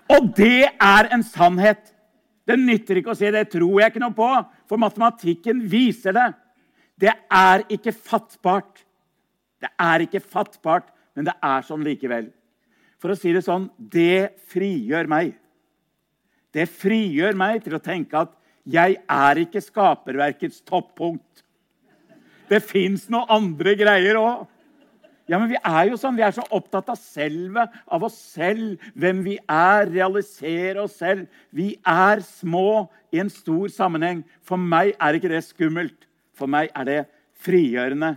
Og 0.10 0.34
det 0.38 0.68
er 0.82 1.10
en 1.14 1.24
sannhet. 1.24 1.95
Det 2.46 2.58
nytter 2.62 3.00
ikke 3.02 3.14
å 3.14 3.18
si 3.18 3.30
det 3.34 3.48
tror 3.52 3.80
jeg 3.82 3.91
ikke 3.91 4.04
noe 4.04 4.16
på, 4.16 4.30
for 4.70 4.82
matematikken 4.82 5.64
viser 5.70 6.16
det. 6.16 6.28
Det 7.02 7.12
er 7.12 7.66
ikke 7.74 7.93
fattbart. 7.96 8.84
Det 9.62 9.72
er 9.82 10.06
ikke 10.06 10.22
fattbart, 10.22 10.91
men 11.18 11.28
det 11.28 11.34
er 11.43 11.66
sånn 11.66 11.84
likevel. 11.86 12.30
For 13.02 13.12
å 13.12 13.18
si 13.18 13.34
det 13.36 13.43
sånn 13.46 13.68
det 13.78 14.36
frigjør 14.52 15.10
meg. 15.12 15.34
Det 16.56 16.68
frigjør 16.72 17.36
meg 17.38 17.64
til 17.66 17.76
å 17.76 17.84
tenke 17.84 18.22
at 18.28 18.36
jeg 18.66 18.98
er 19.12 19.41
ikke 19.41 19.62
skaperverkets 19.62 20.62
toppunkt. 20.66 21.43
Det 22.50 22.62
fins 22.64 23.08
noen 23.14 23.30
andre 23.34 23.76
greier 23.78 24.18
òg. 24.22 24.46
Ja, 25.26 25.39
men 25.39 25.49
Vi 25.49 25.57
er 25.57 25.89
jo 25.89 25.97
sånn, 25.97 26.17
vi 26.17 26.23
er 26.26 26.36
så 26.36 26.43
opptatt 26.53 26.89
av 26.93 26.99
selvet, 27.01 27.73
av 27.89 28.03
oss 28.05 28.17
selv, 28.36 28.82
hvem 28.93 29.23
vi 29.26 29.39
er, 29.49 29.88
realisere 29.89 30.84
oss 30.84 30.99
selv. 31.01 31.26
Vi 31.49 31.71
er 31.82 32.21
små 32.21 32.86
i 33.09 33.23
en 33.23 33.32
stor 33.34 33.71
sammenheng. 33.73 34.21
For 34.45 34.61
meg 34.61 34.93
er 35.01 35.17
ikke 35.17 35.32
det 35.32 35.41
skummelt. 35.47 36.05
For 36.38 36.51
meg 36.51 36.69
er 36.78 36.86
det 36.86 36.99
frigjørende. 37.41 38.15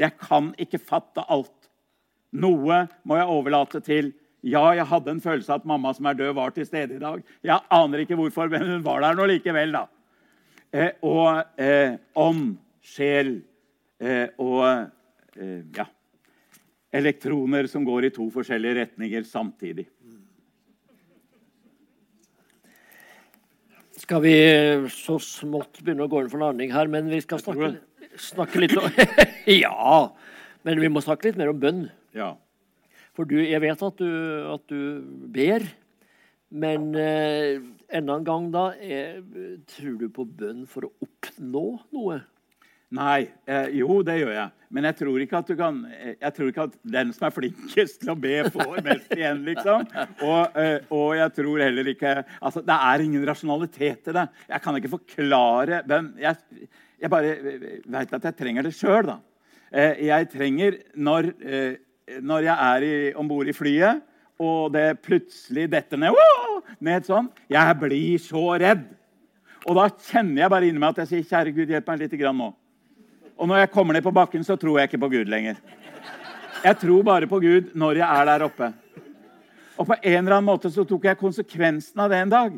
Jeg 0.00 0.18
kan 0.18 0.50
ikke 0.58 0.82
fatte 0.82 1.22
alt. 1.30 1.70
Noe 2.32 2.86
må 3.04 3.20
jeg 3.20 3.30
overlate 3.30 3.84
til 3.84 4.12
Ja, 4.42 4.72
jeg 4.74 4.88
hadde 4.90 5.12
en 5.12 5.20
følelse 5.22 5.52
av 5.52 5.60
at 5.60 5.66
mamma 5.70 5.92
som 5.94 6.08
er 6.10 6.16
død, 6.18 6.32
var 6.34 6.50
til 6.50 6.66
stede 6.66 6.96
i 6.96 6.98
dag. 6.98 7.20
Jeg 7.46 7.62
aner 7.70 8.00
ikke 8.02 8.16
hvorfor, 8.18 8.48
men 8.50 8.64
hun 8.66 8.82
var 8.82 9.04
der 9.04 9.14
nå 9.14 9.28
likevel, 9.30 9.70
da. 9.70 9.84
Eh, 10.74 10.96
og 11.06 11.60
eh, 11.62 11.94
ånd, 12.18 12.56
sjel 12.82 13.36
eh, 14.02 14.32
og 14.42 14.64
eh, 15.38 15.60
ja, 15.76 15.86
elektroner 16.92 17.66
som 17.70 17.84
går 17.86 18.08
i 18.08 18.12
to 18.14 18.28
forskjellige 18.32 18.82
retninger 18.82 19.24
samtidig. 19.26 19.86
Skal 24.02 24.22
vi 24.24 24.34
så 24.92 25.16
smått 25.22 25.80
begynne 25.80 26.04
å 26.04 26.10
gå 26.10 26.22
inn 26.22 26.30
for 26.32 26.42
landing 26.42 26.72
her, 26.74 26.88
men 26.90 27.08
vi 27.12 27.20
skal 27.22 27.40
snakke, 27.40 27.76
snakke 28.20 28.64
litt 28.64 28.74
om 28.76 28.88
Ja, 29.62 30.10
men 30.66 30.80
vi 30.82 30.90
må 30.90 31.02
snakke 31.04 31.28
litt 31.28 31.38
mer 31.40 31.52
om 31.52 31.60
bønn. 31.62 31.84
Ja. 32.16 32.34
For 33.16 33.28
du, 33.28 33.38
jeg 33.44 33.60
vet 33.62 33.84
at 33.84 34.00
du, 34.00 34.10
at 34.52 34.64
du 34.72 35.04
ber, 35.32 35.64
men 36.52 36.90
eh, 36.98 37.62
enda 37.92 38.18
en 38.18 38.26
gang, 38.26 38.48
da 38.52 38.64
Er, 38.76 39.22
Tror 39.72 39.96
du 40.00 40.08
på 40.12 40.26
bønn 40.28 40.66
for 40.68 40.88
å 40.88 40.92
oppnå 41.04 41.66
noe? 41.94 42.18
Nei. 42.92 43.30
Eh, 43.48 43.70
jo, 43.78 44.02
det 44.04 44.18
gjør 44.20 44.34
jeg. 44.36 44.50
Men 44.72 44.86
jeg 44.88 44.96
tror 44.98 45.22
ikke 45.24 45.38
at 45.40 45.48
du 45.48 45.54
kan 45.56 45.78
eh, 45.88 46.14
Jeg 46.20 46.34
tror 46.36 46.50
ikke 46.50 46.66
at 46.68 46.76
den 46.94 47.12
som 47.16 47.26
er 47.28 47.34
flinkest 47.34 48.00
til 48.02 48.12
å 48.12 48.18
be, 48.20 48.34
får 48.52 48.82
mest 48.84 49.14
igjen, 49.16 49.42
liksom. 49.48 49.86
Og, 50.28 50.58
eh, 50.60 50.84
og 50.92 51.16
jeg 51.16 51.34
tror 51.38 51.64
heller 51.64 51.90
ikke 51.92 52.14
Altså, 52.38 52.62
det 52.64 52.76
er 52.76 53.04
ingen 53.04 53.26
rasjonalitet 53.28 54.12
i 54.12 54.16
det. 54.18 54.26
Jeg 54.52 54.64
kan 54.64 54.78
ikke 54.78 54.92
forklare 54.92 55.82
hvem 55.88 56.12
Jeg, 56.20 56.68
jeg 57.00 57.12
bare 57.12 57.34
veit 57.96 58.16
at 58.18 58.28
jeg 58.28 58.38
trenger 58.38 58.68
det 58.68 58.76
sjøl, 58.76 59.12
da. 59.14 59.18
Eh, 59.72 60.06
jeg 60.10 60.28
trenger 60.32 60.80
når, 60.92 61.32
eh, 61.40 61.76
når 62.20 62.48
jeg 62.50 62.72
er 62.76 63.20
om 63.20 63.28
bord 63.28 63.48
i 63.48 63.56
flyet, 63.56 64.02
og 64.42 64.72
det 64.74 64.98
plutselig 65.04 65.68
detter 65.70 66.00
ned, 66.00 66.12
wow, 66.16 66.58
ned 66.82 67.06
sånn 67.06 67.28
Jeg 67.52 67.76
blir 67.80 68.18
så 68.20 68.50
redd. 68.60 68.88
Og 69.68 69.78
da 69.78 69.86
kjenner 70.10 70.42
jeg 70.42 70.52
bare 70.52 70.68
inni 70.68 70.82
meg 70.82 70.92
at 70.92 71.04
jeg 71.04 71.08
sier, 71.12 71.28
'Kjære 71.28 71.54
Gud, 71.54 71.70
hjelp 71.70 71.88
meg 71.88 72.02
litt 72.02 72.18
grann 72.18 72.36
nå'. 72.40 72.52
Og 73.42 73.48
når 73.50 73.64
jeg 73.64 73.72
kommer 73.74 73.96
ned 73.96 74.04
på 74.06 74.14
bakken, 74.14 74.44
så 74.46 74.54
tror 74.54 74.78
jeg 74.78 74.86
ikke 74.86 75.00
på 75.02 75.10
Gud 75.16 75.30
lenger. 75.30 75.56
Jeg 76.62 76.78
tror 76.78 77.02
bare 77.02 77.26
på 77.26 77.40
Gud 77.42 77.72
når 77.74 77.98
jeg 77.98 78.06
er 78.06 78.28
der 78.28 78.44
oppe. 78.46 78.68
Og 79.74 79.88
på 79.88 79.96
en 79.98 80.20
eller 80.20 80.36
annen 80.36 80.46
måte 80.46 80.70
så 80.70 80.84
tok 80.86 81.08
jeg 81.08 81.18
konsekvensen 81.18 82.04
av 82.04 82.12
det 82.12 82.20
en 82.22 82.30
dag. 82.30 82.54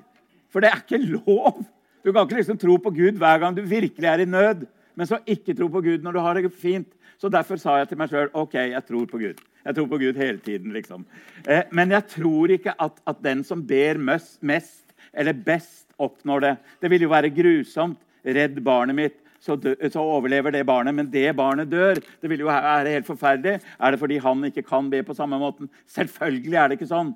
For 0.53 0.61
det 0.61 0.69
er 0.69 0.83
ikke 0.83 1.01
lov. 1.01 1.63
Du 2.05 2.13
kan 2.13 2.27
ikke 2.27 2.37
liksom 2.37 2.61
tro 2.61 2.77
på 2.77 2.93
Gud 2.93 3.17
hver 3.17 3.41
gang 3.41 3.57
du 3.57 3.63
virkelig 3.65 4.11
er 4.11 4.27
i 4.27 4.29
nød, 4.29 4.67
men 4.93 5.09
så 5.09 5.23
ikke 5.25 5.57
tro 5.57 5.71
på 5.73 5.81
Gud 5.89 6.05
når 6.05 6.19
du 6.19 6.21
har 6.21 6.37
det 6.37 6.53
fint. 6.53 6.91
Så 7.17 7.33
derfor 7.33 7.57
sa 7.57 7.79
jeg 7.81 7.89
til 7.89 8.03
meg 8.03 8.13
sjøl 8.13 8.29
OK, 8.37 8.59
jeg 8.61 8.85
tror 8.85 9.09
på 9.09 9.23
Gud. 9.25 9.41
Jeg 9.65 9.79
tror 9.79 9.89
på 9.89 10.03
Gud 10.03 10.21
hele 10.21 10.39
tiden, 10.45 10.75
liksom. 10.77 11.09
Eh, 11.49 11.65
men 11.73 11.97
jeg 11.97 12.11
tror 12.13 12.53
ikke 12.53 12.77
at, 12.77 13.01
at 13.09 13.25
den 13.25 13.41
som 13.47 13.65
ber 13.65 13.97
mest, 13.97 14.37
mest 14.45 14.93
eller 15.17 15.33
best, 15.33 15.87
oppnår 15.97 16.45
det. 16.45 16.57
Det 16.83 16.93
ville 16.93 17.09
jo 17.09 17.15
være 17.15 17.33
grusomt. 17.33 17.97
Redd 18.25 18.57
barnet 18.65 18.97
mitt 18.97 19.24
så, 19.45 19.57
dø, 19.61 19.75
så, 19.93 20.01
overlever 20.01 20.55
det 20.55 20.65
barnet, 20.67 20.95
men 20.97 21.11
det 21.13 21.37
barnet 21.37 21.69
dør. 21.69 21.99
Det 22.23 22.31
vil 22.31 22.41
jo 22.41 22.49
være 22.49 22.95
helt 22.95 23.07
forferdelig. 23.07 23.59
Er 23.79 23.91
det 23.91 24.01
fordi 24.01 24.17
han 24.25 24.45
ikke 24.49 24.65
kan 24.65 24.89
be 24.91 25.03
på 25.05 25.17
samme 25.17 25.39
måten? 25.39 25.69
Selvfølgelig 25.87 26.57
er 26.57 26.71
det 26.71 26.79
ikke 26.79 26.89
sånn. 26.89 27.13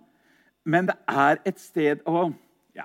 Men 0.68 0.90
det 0.90 0.98
er 1.08 1.40
et 1.48 1.60
sted 1.62 2.04
å 2.04 2.28
ja, 2.76 2.84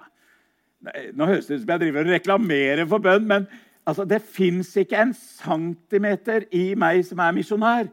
Nå 1.11 1.27
høres 1.27 1.49
det 1.49 1.57
ut 1.57 1.65
som 1.65 1.75
jeg 1.75 1.83
driver 1.83 2.07
og 2.07 2.15
reklamerer 2.15 2.87
for 2.87 3.03
bønn, 3.03 3.27
men 3.27 3.49
altså, 3.83 4.07
det 4.07 4.21
fins 4.23 4.71
ikke 4.79 5.01
en 5.01 5.13
centimeter 5.17 6.47
i 6.55 6.69
meg 6.79 7.03
som 7.07 7.19
er 7.19 7.35
misjonær. 7.35 7.91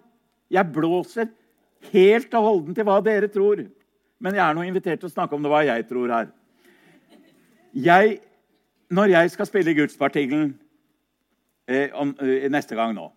Jeg 0.50 0.72
blåser 0.74 1.32
helt 1.90 2.34
og 2.38 2.46
holden 2.46 2.78
til 2.78 2.86
hva 2.86 3.00
dere 3.02 3.30
tror. 3.32 3.66
Men 4.22 4.36
jeg 4.36 4.44
er 4.44 4.54
nå 4.54 4.68
invitert 4.68 5.02
til 5.02 5.10
å 5.10 5.16
snakke 5.16 5.34
om 5.34 5.42
det 5.42 5.50
hva 5.50 5.64
jeg 5.66 5.90
tror 5.90 6.14
her. 6.14 6.32
Jeg, 7.74 8.18
når 8.90 9.16
jeg 9.16 9.30
skal 9.34 9.48
spille 9.48 9.72
i 9.72 9.78
Gudspartikkelen 9.78 10.52
neste 12.50 12.78
gang 12.78 12.94
nå. 12.96 13.08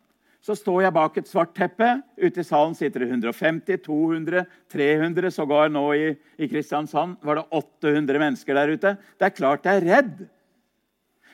Så 0.43 0.57
står 0.59 0.81
jeg 0.83 0.95
bak 0.95 1.17
et 1.17 1.29
svart 1.29 1.53
teppe. 1.55 1.87
Ute 2.19 2.41
i 2.41 2.45
salen 2.45 2.73
sitter 2.75 3.05
det 3.05 3.13
150, 3.13 3.79
200, 3.85 4.43
300. 4.73 5.31
Sågar 5.31 5.71
nå 5.71 5.85
i, 5.95 6.09
i 6.35 6.49
Kristiansand 6.51 7.15
var 7.23 7.39
det 7.39 7.45
800 7.55 8.19
mennesker 8.19 8.59
der 8.59 8.73
ute. 8.75 8.95
Det 9.15 9.29
er 9.29 9.37
klart 9.37 9.69
jeg 9.69 9.79
er 9.79 9.87
redd. 9.87 10.25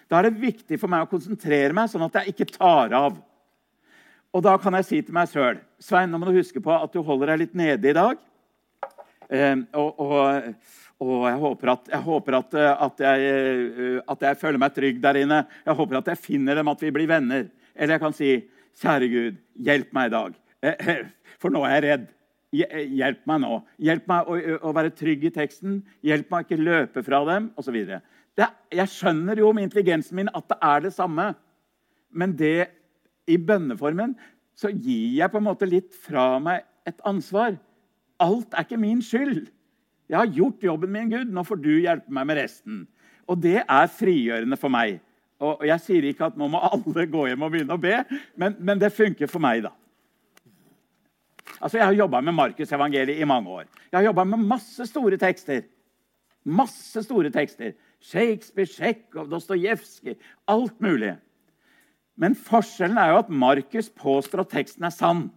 Da 0.10 0.20
er 0.20 0.30
det 0.30 0.42
viktig 0.42 0.78
for 0.82 0.90
meg 0.94 1.06
å 1.06 1.10
konsentrere 1.10 1.74
meg, 1.74 1.90
sånn 1.90 2.06
at 2.06 2.20
jeg 2.20 2.36
ikke 2.36 2.52
tar 2.54 2.94
av. 2.98 3.18
Og 4.30 4.46
da 4.46 4.56
kan 4.62 4.78
jeg 4.78 4.86
si 4.86 5.02
til 5.02 5.16
meg 5.18 5.30
sjøl 5.32 5.58
Svein, 5.82 6.12
nå 6.12 6.20
må 6.22 6.30
du 6.30 6.38
huske 6.38 6.62
på 6.62 6.74
at 6.74 6.94
du 6.94 7.02
holder 7.06 7.32
deg 7.32 7.44
litt 7.44 7.58
nede 7.58 7.90
i 7.90 7.98
dag. 7.98 8.20
Eh, 9.30 9.56
og, 9.78 10.02
og 10.06 10.54
og 11.00 11.26
jeg 11.30 11.40
håper, 11.40 11.72
at, 11.72 11.90
jeg, 11.94 12.04
håper 12.04 12.36
at, 12.42 12.56
eh, 12.60 12.84
at, 12.86 13.02
jeg, 13.06 13.28
eh, 13.72 13.98
at, 14.04 14.24
jeg, 14.28 14.38
føler 14.42 14.60
meg 14.60 14.76
trygg 14.76 15.02
der 15.04 15.22
inne. 15.22 15.42
Jeg 15.64 15.76
håper 15.80 16.00
at 16.02 16.10
jeg 16.12 16.20
finner 16.20 16.60
dem, 16.60 16.72
at 16.72 16.82
vi 16.84 16.92
blir 16.92 17.08
venner. 17.08 17.46
Eller 17.76 17.96
jeg 17.96 18.04
kan 18.04 18.16
si, 18.16 18.32
'Kjære 18.80 19.08
Gud, 19.12 19.38
hjelp 19.56 19.94
meg 19.96 20.10
i 20.10 20.14
dag.' 20.16 20.40
Eh, 20.62 21.06
for 21.42 21.56
nå 21.56 21.64
er 21.64 21.78
jeg 21.78 21.86
redd. 21.86 22.08
Hjelp 22.52 23.22
meg 23.30 23.42
nå. 23.46 23.60
Hjelp 23.80 24.08
meg 24.10 24.28
å, 24.28 24.40
å 24.68 24.74
være 24.76 24.92
trygg 24.98 25.24
i 25.30 25.32
teksten. 25.32 25.78
Hjelp 26.04 26.32
meg 26.32 26.42
å 26.42 26.48
ikke 26.48 26.64
løpe 26.68 27.04
fra 27.06 27.22
dem, 27.30 27.52
osv. 27.60 27.78
Jeg 28.74 28.92
skjønner 28.92 29.40
jo 29.40 29.54
med 29.56 29.70
intelligensen 29.70 30.20
min 30.20 30.32
at 30.34 30.48
det 30.52 30.58
er 30.66 30.84
det 30.84 30.92
samme. 30.96 31.30
Men 32.12 32.34
det 32.36 32.72
i 33.30 33.38
bønneformen 33.38 34.18
så 34.58 34.72
gir 34.74 35.16
jeg 35.22 35.32
på 35.32 35.40
en 35.40 35.48
måte 35.48 35.70
litt 35.70 35.94
fra 35.96 36.34
meg 36.44 36.66
et 36.90 37.00
ansvar. 37.08 37.56
Alt 38.20 38.52
er 38.52 38.66
ikke 38.66 38.82
min 38.82 39.04
skyld. 39.06 39.46
Jeg 40.10 40.18
har 40.18 40.32
gjort 40.34 40.64
jobben 40.66 40.92
min, 40.92 41.10
Gud. 41.12 41.30
Nå 41.30 41.44
får 41.46 41.62
du 41.62 41.70
hjelpe 41.78 42.14
meg 42.14 42.26
med 42.30 42.40
resten. 42.42 42.82
Og 43.30 43.38
det 43.42 43.60
er 43.62 43.92
frigjørende 43.94 44.58
for 44.58 44.74
meg. 44.74 44.98
Og 45.40 45.62
Jeg 45.68 45.80
sier 45.86 46.08
ikke 46.10 46.32
at 46.32 46.38
nå 46.38 46.50
må 46.52 46.60
alle 46.60 47.06
gå 47.08 47.28
hjem 47.30 47.46
og 47.46 47.54
begynne 47.54 47.78
å 47.78 47.82
be, 47.82 48.02
men, 48.36 48.58
men 48.60 48.82
det 48.82 48.92
funker 48.92 49.30
for 49.32 49.40
meg, 49.44 49.64
da. 49.64 49.72
Altså, 51.60 51.78
Jeg 51.78 51.86
har 51.86 51.94
jobba 51.94 52.22
med 52.22 52.36
Markusevangeliet 52.36 53.22
i 53.22 53.28
mange 53.28 53.50
år. 53.62 53.70
Jeg 53.92 53.98
har 54.00 54.10
jobba 54.10 54.26
med 54.34 54.50
masse 54.50 54.86
store 54.90 55.18
tekster. 55.18 55.64
Masse 56.44 57.04
store 57.04 57.32
tekster. 57.32 57.74
Shakespeare, 58.02 58.68
Tsjekhov, 58.68 59.30
Dostojevskij 59.30 60.16
Alt 60.48 60.80
mulig. 60.82 61.16
Men 62.20 62.36
forskjellen 62.36 62.98
er 63.00 63.14
jo 63.14 63.22
at 63.22 63.30
Markus 63.30 63.90
påstår 63.90 64.44
at 64.44 64.52
teksten 64.52 64.84
er 64.84 64.96
sann. 64.96 65.30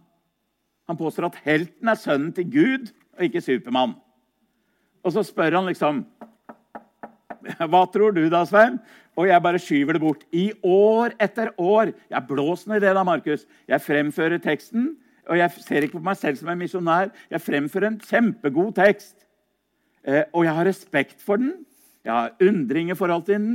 Han 0.87 0.99
påstår 0.99 1.29
at 1.29 1.39
helten 1.45 1.87
er 1.87 1.99
sønnen 1.99 2.33
til 2.35 2.49
Gud 2.51 2.91
og 3.15 3.23
ikke 3.23 3.41
Supermann. 3.41 3.95
Og 5.03 5.13
så 5.15 5.23
spør 5.27 5.59
han 5.59 5.69
liksom 5.69 6.03
Hva 7.71 7.83
tror 7.91 8.15
du 8.15 8.23
da, 8.31 8.43
Svein? 8.47 8.79
Og 9.19 9.27
jeg 9.29 9.43
bare 9.45 9.61
skyver 9.61 9.97
det 9.97 10.01
bort. 10.01 10.23
I 10.33 10.47
år 10.65 11.13
etter 11.21 11.51
år. 11.61 11.91
Jeg 12.09 12.27
blåser 12.29 12.77
i 12.77 12.79
det, 12.81 12.93
da, 12.95 13.03
Markus. 13.05 13.43
Jeg 13.69 13.83
fremfører 13.83 14.41
teksten, 14.41 14.95
og 15.29 15.37
jeg 15.37 15.51
ser 15.61 15.85
ikke 15.85 15.99
på 15.99 16.07
meg 16.07 16.17
selv 16.17 16.39
som 16.39 16.49
en 16.49 16.57
misjonær. 16.57 17.11
Jeg 17.29 17.43
fremfører 17.43 17.91
en 17.91 17.99
kjempegod 18.01 18.73
tekst. 18.79 19.13
Eh, 20.03 20.23
og 20.33 20.47
jeg 20.47 20.57
har 20.57 20.65
respekt 20.65 21.21
for 21.21 21.37
den. 21.37 21.53
Jeg 22.03 22.13
har 22.13 22.33
undring 22.41 22.89
i 22.89 22.97
forhold 22.97 23.27
til 23.27 23.37
den. 23.37 23.53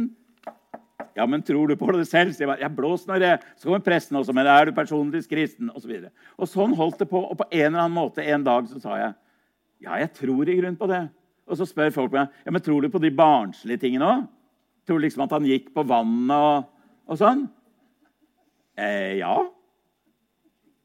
Ja, 1.19 1.27
men 1.27 1.43
tror 1.43 1.67
du 1.67 1.77
på 1.77 1.91
det 1.97 2.07
selv? 2.09 2.33
Så 2.33 2.45
jeg, 2.45 2.57
jeg 2.61 2.77
blåser 2.77 3.11
når 3.11 3.25
jeg 3.25 3.39
Så 3.57 3.67
kommer 3.67 3.83
presten 3.83 4.17
også, 4.17 4.33
men 4.33 4.47
er 4.47 4.65
du 4.65 4.73
personlig 4.73 5.25
kristen? 5.29 5.71
Og, 5.75 5.83
så 5.83 6.11
og 6.37 6.49
sånn 6.49 6.77
holdt 6.79 7.03
det 7.03 7.09
på. 7.11 7.19
Og 7.19 7.37
på 7.41 7.49
en 7.51 7.67
eller 7.67 7.83
annen 7.83 7.99
måte 7.99 8.23
en 8.23 8.45
dag 8.47 8.69
så 8.71 8.79
sa 8.81 9.01
jeg 9.01 9.17
ja, 9.83 9.95
jeg 9.99 10.11
tror 10.15 10.49
i 10.49 10.57
grunnen 10.59 10.79
på 10.79 10.89
det. 10.91 11.05
Og 11.49 11.57
så 11.57 11.67
spør 11.69 11.93
folk 11.95 12.13
meg 12.15 12.29
ja, 12.45 12.53
men 12.53 12.65
tror 12.65 12.85
du 12.85 12.91
på 12.93 13.01
de 13.03 13.13
barnslige 13.15 13.81
tingene 13.85 14.09
òg. 14.09 14.27
Tror 14.89 15.01
du 15.01 15.05
liksom 15.05 15.25
at 15.27 15.35
han 15.37 15.49
gikk 15.49 15.71
på 15.75 15.85
vannet 15.85 16.37
og, 16.37 16.69
og 17.09 17.21
sånn? 17.21 17.45
Eh, 18.79 19.19
ja. 19.21 19.35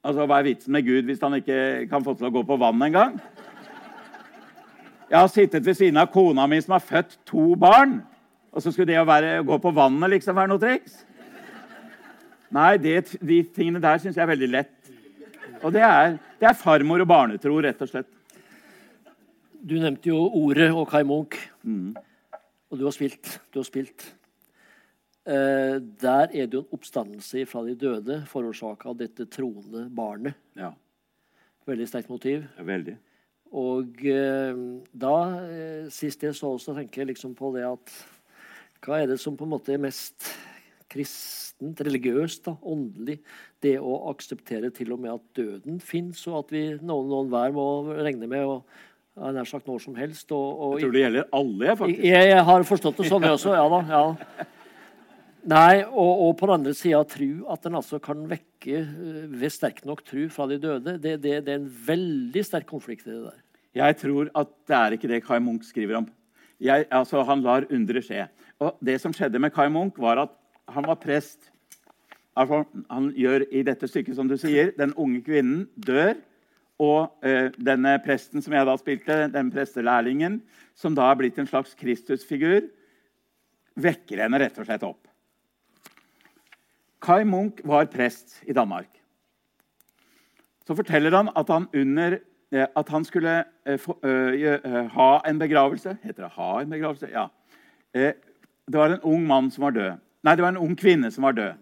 Altså, 0.04 0.26
Hva 0.28 0.40
er 0.40 0.50
vitsen 0.50 0.76
med 0.76 0.88
Gud 0.88 1.08
hvis 1.08 1.22
han 1.24 1.38
ikke 1.38 1.88
kan 1.92 2.04
få 2.04 2.16
til 2.18 2.28
å 2.28 2.34
gå 2.34 2.44
på 2.48 2.60
vann 2.60 2.84
engang? 2.84 3.16
Jeg 5.08 5.20
har 5.20 5.30
sittet 5.32 5.66
ved 5.66 5.78
siden 5.78 6.00
av 6.02 6.10
kona 6.12 6.48
mi 6.50 6.58
som 6.64 6.74
har 6.76 6.84
født 6.84 7.20
to 7.30 7.54
barn. 7.60 8.00
Og 8.54 8.64
så 8.64 8.72
skulle 8.72 8.92
det 8.92 9.02
å, 9.02 9.08
være, 9.08 9.42
gå 9.46 9.58
på 9.62 9.72
vannet 9.76 10.12
liksom 10.16 10.36
være 10.38 10.52
noe 10.52 10.62
triks? 10.62 11.04
Nei, 12.54 12.76
det, 12.82 12.98
de 13.22 13.40
tingene 13.56 13.82
der 13.82 14.02
syns 14.02 14.18
jeg 14.18 14.26
er 14.26 14.34
veldig 14.34 14.50
lett. 14.52 14.74
Og 15.64 15.72
det 15.74 15.82
er, 15.86 16.18
det 16.42 16.50
er 16.50 16.58
farmor 16.58 17.02
og 17.02 17.10
barnetro, 17.10 17.56
rett 17.64 17.82
og 17.82 17.90
slett. 17.90 18.10
Du 19.64 19.78
nevnte 19.80 20.12
jo 20.12 20.18
Ordet 20.36 20.68
og 20.76 20.90
Kai 20.92 21.06
Munch. 21.08 21.38
Mm. 21.64 21.94
Og 22.68 22.80
du 22.80 22.84
har 22.84 22.92
spilt. 22.92 23.38
Du 23.54 23.62
har 23.62 23.68
spilt. 23.68 24.04
Eh, 25.24 25.78
der 25.80 26.26
er 26.36 26.50
det 26.52 26.58
jo 26.58 26.66
en 26.66 26.76
oppstandelse 26.76 27.46
fra 27.48 27.62
de 27.64 27.78
døde 27.80 28.20
forårsaka 28.28 28.92
av 28.92 28.98
dette 29.00 29.30
troende 29.32 29.86
barnet. 29.88 30.36
Ja. 30.60 30.74
Veldig 31.70 31.88
sterkt 31.88 32.12
motiv. 32.12 32.44
Ja, 32.58 32.68
veldig. 32.68 32.98
Og 33.56 34.04
eh, 34.04 34.62
da, 34.92 35.16
eh, 35.48 35.88
sist 35.96 36.28
jeg 36.28 36.36
så, 36.36 36.52
også, 36.58 36.76
tenker 36.76 37.06
jeg 37.06 37.14
liksom 37.14 37.38
på 37.38 37.54
det 37.56 37.64
at 37.70 38.00
Hva 38.84 39.00
er 39.00 39.14
det 39.14 39.22
som 39.22 39.38
på 39.40 39.46
en 39.48 39.54
måte 39.54 39.72
er 39.72 39.80
mest 39.80 40.34
kristent, 40.92 41.80
religiøst, 41.88 42.50
da, 42.50 42.58
åndelig? 42.68 43.22
Det 43.64 43.78
å 43.80 44.10
akseptere 44.12 44.74
til 44.76 44.92
og 44.92 45.06
med 45.06 45.14
at 45.14 45.30
døden 45.40 45.80
fins, 45.80 46.28
og 46.28 46.42
at 46.42 46.52
vi 46.52 46.66
noen, 46.82 47.08
noen 47.08 47.32
hver 47.32 47.56
må 47.56 47.68
regne 47.96 48.28
med 48.28 48.44
å 48.44 48.58
nær 49.14 49.46
sagt 49.50 49.68
når 49.70 49.84
som 49.84 49.96
helst. 49.98 50.32
Og, 50.32 50.48
og, 50.58 50.74
jeg 50.78 50.88
tror 50.88 50.96
det 50.96 51.04
gjelder 51.04 51.30
alle, 51.40 51.78
faktisk. 51.84 52.04
Jeg, 52.10 52.30
jeg 52.32 52.50
har 52.50 52.68
forstått 52.70 53.00
det 53.00 53.08
sånn, 53.12 53.28
jeg 53.28 53.38
også. 53.38 53.56
Ja 53.58 53.66
da. 53.74 53.82
ja. 53.94 54.50
Nei, 55.54 55.84
og, 55.84 56.12
og, 56.24 56.30
på 56.40 56.48
den 56.48 56.56
andre 56.56 56.72
sida 56.78 57.02
tru 57.12 57.44
at 57.52 57.66
en 57.68 57.76
altså 57.76 58.00
kan 58.04 58.22
vekke 58.30 58.78
eh, 58.80 59.24
ved 59.28 59.52
sterk 59.52 59.82
nok 59.84 60.06
tru 60.08 60.22
fra 60.32 60.48
de 60.48 60.56
døde. 60.62 60.96
Det, 61.04 61.18
det, 61.20 61.42
det, 61.44 61.52
er 61.52 61.60
en 61.60 61.72
veldig 61.88 62.44
sterk 62.48 62.70
konflikt 62.70 63.10
i 63.10 63.12
det 63.12 63.26
der. 63.26 63.42
Jeg 63.76 63.98
tror 64.00 64.30
at 64.40 64.54
det 64.70 64.78
er 64.78 64.96
ikke 64.96 65.10
det 65.12 65.24
Kai 65.26 65.42
Munch 65.44 65.68
skriver 65.68 66.00
om. 66.00 66.08
Jeg, 66.64 66.86
altså, 66.94 67.26
han 67.28 67.44
lar 67.44 67.68
undre 67.74 68.04
skje. 68.06 68.30
Og 68.64 68.78
Det 68.80 68.96
som 69.04 69.12
skjedde 69.16 69.42
med 69.42 69.52
Kai 69.52 69.68
Munch, 69.74 70.00
var 70.00 70.22
at 70.24 70.32
han 70.72 70.88
var 70.88 71.02
prest 71.02 71.52
altså, 72.40 72.64
han 72.90 73.12
gjør 73.18 73.44
i 73.52 73.64
dette 73.68 73.90
stykket, 73.90 74.16
som 74.18 74.30
du 74.30 74.38
sier, 74.40 74.72
den 74.78 74.94
unge 74.96 75.22
kvinnen 75.26 75.66
dør. 75.76 76.16
Og 76.84 77.26
eh, 77.26 77.52
denne 77.56 77.96
presten 78.04 78.44
som 78.44 78.56
jeg 78.56 78.68
da 78.68 78.76
spilte, 78.80 79.20
den 79.32 79.52
prestelærlingen, 79.54 80.42
som 80.76 80.96
da 80.98 81.08
er 81.10 81.20
blitt 81.20 81.40
en 81.40 81.50
slags 81.50 81.76
Kristusfigur, 81.80 82.68
vekker 83.80 84.24
henne 84.26 84.42
rett 84.42 84.60
og 84.60 84.68
slett 84.68 84.86
opp. 84.86 85.08
Kai 87.04 87.24
Munch 87.28 87.62
var 87.68 87.90
prest 87.92 88.40
i 88.48 88.56
Danmark. 88.56 88.90
Så 90.64 90.76
forteller 90.78 91.16
han 91.16 91.32
at 91.36 91.50
han, 91.52 91.68
under, 91.76 92.18
eh, 92.54 92.68
at 92.68 92.90
han 92.90 93.06
skulle 93.06 93.44
eh, 93.68 93.80
få, 93.80 93.98
uh, 94.04 94.88
ha 94.96 95.10
en 95.28 95.40
begravelse. 95.40 95.98
Heter 96.04 96.24
det 96.24 96.32
'ha 96.32 96.62
en 96.62 96.72
begravelse'? 96.72 97.12
Ja. 97.12 97.28
Eh, 97.94 98.14
det 98.72 98.78
var 98.78 98.90
en 98.90 99.04
ung 99.04 99.28
mann 99.28 99.52
som 99.52 99.64
var 99.64 99.72
død. 99.72 100.00
Nei, 100.24 100.36
det 100.36 100.42
var 100.42 100.50
en 100.50 100.64
ung 100.64 100.76
kvinne 100.76 101.12
som 101.12 101.24
var 101.24 101.32
død. 101.32 101.54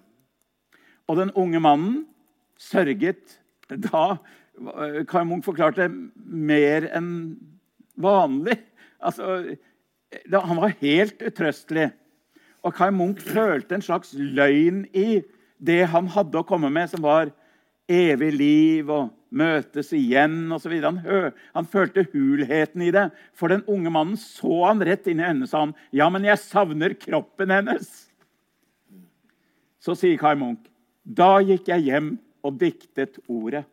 Og 1.07 1.17
den 1.17 1.32
unge 1.32 1.59
mannen 1.59 2.05
sørget 2.57 3.40
da 3.78 4.19
Kai 5.07 5.24
Munch 5.26 5.45
forklarte 5.47 5.88
mer 5.89 6.88
enn 6.91 7.11
vanlig. 8.01 8.57
Altså, 9.01 9.55
han 10.32 10.59
var 10.59 10.76
helt 10.82 11.22
utrøstelig. 11.24 11.89
Og 12.61 12.76
Kai 12.78 12.91
Munch 12.93 13.24
følte 13.24 13.78
en 13.78 13.86
slags 13.86 14.13
løgn 14.13 14.84
i 14.93 15.22
det 15.61 15.86
han 15.93 16.09
hadde 16.11 16.41
å 16.41 16.45
komme 16.47 16.69
med, 16.74 16.89
som 16.91 17.03
var 17.05 17.32
evig 17.91 18.32
liv 18.36 18.91
og 18.91 19.09
møtes 19.32 19.91
igjen 19.95 20.51
osv. 20.53 20.74
Han, 20.84 20.99
han 21.55 21.69
følte 21.69 22.05
hulheten 22.11 22.84
i 22.86 22.91
det. 22.93 23.07
For 23.38 23.51
den 23.51 23.63
unge 23.72 23.93
mannen 23.93 24.19
så 24.19 24.65
han 24.67 24.84
rett 24.86 25.07
inn 25.09 25.22
i 25.22 25.28
øynene 25.28 25.47
og 25.47 25.51
sa 25.51 25.65
han, 25.65 25.76
ja, 25.95 26.09
men 26.11 26.28
jeg 26.28 26.41
savner 26.43 26.97
kroppen 26.99 27.53
hennes. 27.55 27.89
Så 29.82 29.95
sier 29.97 30.19
Kai 30.22 30.36
Munch, 30.38 30.67
da 31.01 31.39
gikk 31.41 31.72
jeg 31.72 31.88
hjem 31.88 32.13
og 32.43 32.57
diktet 32.59 33.19
ordet. 33.29 33.63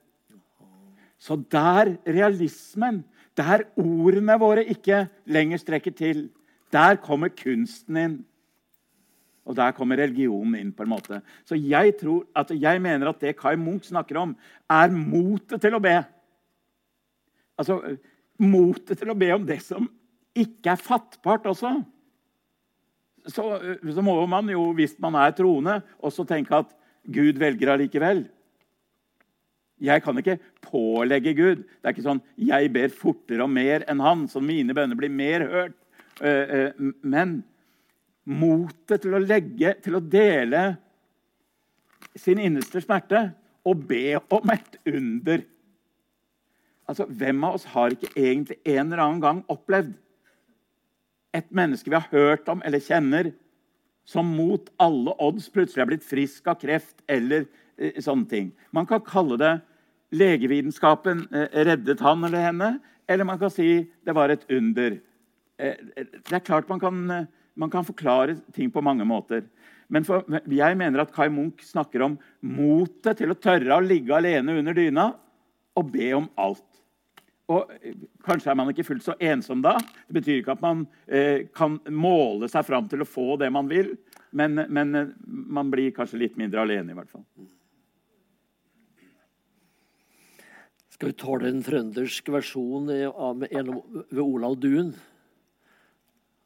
Så 1.18 1.36
der 1.50 1.96
realismen, 2.06 3.02
der 3.36 3.66
ordene 3.78 4.38
våre 4.38 4.64
ikke 4.64 5.06
lenger 5.26 5.62
strekker 5.62 5.94
til, 5.96 6.28
der 6.72 6.98
kommer 7.02 7.32
kunsten 7.34 7.96
inn. 7.98 8.16
Og 9.48 9.56
der 9.56 9.72
kommer 9.72 9.96
religionen 9.96 10.58
inn. 10.60 10.72
på 10.72 10.84
en 10.84 10.92
måte. 10.92 11.22
Så 11.44 11.56
jeg, 11.56 11.96
tror, 12.00 12.26
at 12.36 12.50
jeg 12.52 12.82
mener 12.82 13.08
at 13.08 13.20
det 13.20 13.36
Kai 13.36 13.56
Munch 13.56 13.88
snakker 13.88 14.16
om, 14.20 14.36
er 14.68 14.90
motet 14.92 15.60
til 15.60 15.74
å 15.74 15.80
be. 15.80 15.96
Altså 17.58 17.80
motet 18.38 18.98
til 18.98 19.10
å 19.10 19.18
be 19.18 19.32
om 19.34 19.46
det 19.46 19.62
som 19.64 19.88
ikke 20.36 20.74
er 20.74 20.82
fattbart 20.82 21.48
også. 21.50 21.72
Så, 23.28 23.44
så 23.82 24.04
må 24.04 24.14
man 24.30 24.48
jo, 24.52 24.70
hvis 24.76 24.94
man 25.02 25.16
er 25.18 25.34
troende, 25.36 25.80
også 25.98 26.24
tenke 26.28 26.54
at 26.54 26.70
Gud 27.08 27.40
velger 27.40 27.72
allikevel. 27.72 28.26
Jeg 29.80 30.02
kan 30.02 30.18
ikke 30.18 30.38
pålegge 30.64 31.34
Gud. 31.38 31.62
Det 31.62 31.86
er 31.86 31.94
ikke 31.94 32.06
sånn 32.06 32.22
'jeg 32.36 32.72
ber 32.72 32.88
fortere 32.88 33.42
og 33.42 33.50
mer 33.50 33.84
enn 33.88 34.00
han', 34.00 34.28
så 34.28 34.42
mine 34.42 34.74
bønner 34.74 34.96
blir 34.96 35.10
mer 35.10 35.40
hørt. 35.46 35.74
Eh, 36.20 36.26
eh, 36.50 36.72
men 37.02 37.44
motet 38.26 39.02
til 39.02 39.14
å 39.14 39.22
legge, 39.22 39.80
til 39.82 39.94
å 39.94 40.00
dele 40.00 40.78
sin 42.16 42.38
innerste 42.38 42.82
smerte 42.82 43.34
og 43.64 43.86
be 43.88 44.18
om 44.30 44.50
et 44.50 44.76
under 44.86 45.44
Altså, 46.88 47.04
Hvem 47.04 47.44
av 47.44 47.54
oss 47.58 47.66
har 47.68 47.92
ikke 47.92 48.14
egentlig 48.16 48.56
en 48.64 48.86
eller 48.86 49.02
annen 49.02 49.20
gang 49.20 49.40
opplevd 49.52 49.92
et 51.36 51.50
menneske 51.52 51.90
vi 51.90 51.98
har 51.98 52.08
hørt 52.08 52.48
om 52.48 52.62
eller 52.64 52.80
kjenner, 52.80 53.34
som 54.08 54.24
mot 54.24 54.70
alle 54.80 55.12
odds 55.20 55.50
plutselig 55.52 55.82
er 55.84 55.90
blitt 55.90 56.06
frisk 56.08 56.48
av 56.48 56.56
kreft 56.62 57.02
eller 57.04 57.44
sånne 58.02 58.28
ting? 58.30 58.52
Man 58.74 58.86
kan 58.90 59.02
kalle 59.06 59.38
det 59.40 59.54
legevitenskapen 60.14 61.26
eh, 61.34 61.64
reddet 61.64 62.00
han 62.00 62.24
eller 62.24 62.46
henne, 62.48 62.70
eller 63.08 63.24
man 63.24 63.38
kan 63.38 63.52
si 63.52 63.88
det 64.04 64.14
var 64.16 64.32
et 64.32 64.46
under. 64.50 64.98
Eh, 65.58 65.76
det 65.96 66.32
er 66.32 66.44
klart 66.44 66.68
man 66.68 66.80
kan, 66.80 67.10
eh, 67.10 67.28
man 67.56 67.70
kan 67.70 67.84
forklare 67.84 68.38
ting 68.54 68.70
på 68.70 68.82
mange 68.84 69.04
måter. 69.04 69.44
Men 69.88 70.04
for, 70.04 70.24
jeg 70.44 70.76
mener 70.76 71.00
at 71.00 71.12
Kai 71.14 71.28
Munch 71.32 71.64
snakker 71.64 72.04
om 72.04 72.18
motet 72.44 73.20
til 73.20 73.32
å 73.32 73.38
tørre 73.40 73.78
å 73.78 73.84
ligge 73.84 74.16
alene 74.16 74.58
under 74.60 74.76
dyna 74.76 75.12
og 75.78 75.92
be 75.92 76.10
om 76.16 76.28
alt. 76.36 76.64
Og 77.48 77.70
Kanskje 78.26 78.50
er 78.52 78.58
man 78.60 78.68
ikke 78.68 78.84
fullt 78.84 79.06
så 79.06 79.14
ensom 79.24 79.62
da. 79.64 79.78
Det 79.80 80.18
betyr 80.18 80.42
ikke 80.42 80.58
at 80.58 80.64
man 80.64 80.84
eh, 81.06 81.48
kan 81.56 81.78
måle 81.88 82.50
seg 82.52 82.66
fram 82.68 82.90
til 82.90 83.00
å 83.00 83.08
få 83.08 83.38
det 83.40 83.48
man 83.52 83.70
vil, 83.70 83.94
men, 84.36 84.66
men 84.68 85.14
man 85.24 85.70
blir 85.72 85.94
kanskje 85.96 86.20
litt 86.20 86.36
mindre 86.36 86.60
alene. 86.60 86.92
i 86.92 86.98
hvert 86.98 87.08
fall. 87.08 87.24
Skal 90.98 91.12
vi 91.12 91.14
tåle 91.14 91.46
en 91.52 91.60
trøndersk 91.62 92.26
versjon 92.34 92.88
av 92.90 93.38
ved 93.38 94.18
Olav 94.18 94.56
Duun? 94.58 94.88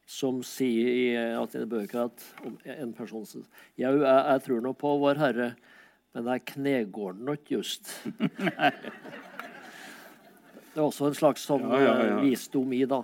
Som 0.05 0.43
sier 0.45 0.91
i 0.93 1.07
en 1.17 1.71
bøker 1.71 2.03
at 2.03 2.27
en 2.75 2.93
person 2.93 3.25
sier 3.25 3.47
jeg, 3.81 4.03
jeg, 4.05 4.43
tror 4.45 4.61
nå 4.61 4.75
på 4.77 4.93
Vår 5.01 5.17
Herre, 5.25 5.49
men 6.13 6.29
jeg 6.35 6.45
knegår 6.53 7.17
den 7.17 7.33
ikke 7.33 7.57
just. 7.63 7.97
Det 10.69 10.77
er 10.77 10.85
også 10.85 11.09
en 11.09 11.17
slags 11.17 11.49
sånn 11.49 11.65
ja, 11.73 11.81
ja, 11.87 11.97
ja. 12.11 12.21
visdom 12.21 12.77
i, 12.77 12.85
da. 12.85 13.01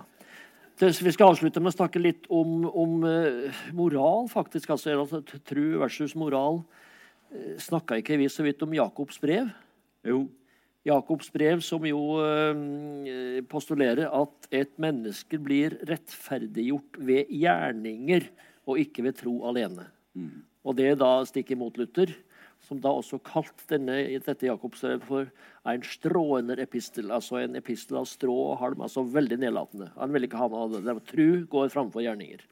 Vi 0.77 1.11
skal 1.17 1.31
avslutte 1.31 1.65
med 1.65 1.73
å 1.73 1.77
snakke 1.79 2.05
litt 2.05 2.29
om, 2.29 2.69
om 2.69 2.99
uh, 3.09 3.63
moral, 3.73 4.29
faktisk. 4.29 4.69
Altså, 4.77 4.93
altså, 5.01 5.25
Tru 5.49 5.79
versus 5.81 6.13
moral. 6.13 6.61
Uh, 7.33 7.57
Snakka 7.57 7.97
ikke 7.97 8.21
vi 8.21 8.29
så 8.29 8.45
vidt 8.45 8.61
om 8.61 8.77
Jakobs 8.77 9.17
brev? 9.17 9.49
Jo. 10.05 10.27
Jakobs 10.87 11.27
brev, 11.33 11.59
som 11.65 11.83
jo 11.87 11.99
eh, 12.23 13.41
postulerer 13.51 14.07
at 14.15 14.47
et 14.55 14.71
menneske 14.79 15.39
blir 15.43 15.75
rettferdiggjort 15.89 16.99
ved 17.03 17.31
gjerninger 17.35 18.29
og 18.69 18.79
ikke 18.79 19.03
ved 19.09 19.17
tro 19.19 19.35
alene. 19.49 19.89
Mm. 20.15 20.45
Og 20.63 20.77
det 20.77 20.93
da 21.01 21.11
stikker 21.27 21.57
imot 21.57 21.79
Luther, 21.79 22.13
som 22.63 22.79
da 22.83 22.91
også 22.91 23.19
kalte 23.23 23.65
denne, 23.71 23.95
dette 24.19 24.47
Jakobsbrevet 24.47 25.05
for 25.07 25.29
en 25.69 25.83
strående 25.85 26.57
epistel. 26.61 27.11
Altså 27.15 27.39
en 27.41 27.55
epistel 27.59 27.99
av 28.01 28.07
strå 28.09 28.35
og 28.51 28.59
halm. 28.61 28.83
altså 28.85 29.05
Veldig 29.07 29.39
nedlatende. 29.41 29.89
Han 29.95 30.13
ville 30.13 30.27
ikke 30.27 30.41
ha 30.41 30.49
noe 30.51 30.65
av 30.67 30.75
det. 30.75 30.83
det 30.87 31.07
tru 31.09 31.45
går 31.51 31.71
framfor 31.73 32.03
gjerninger. 32.03 32.43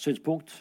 Synspunkt? 0.00 0.54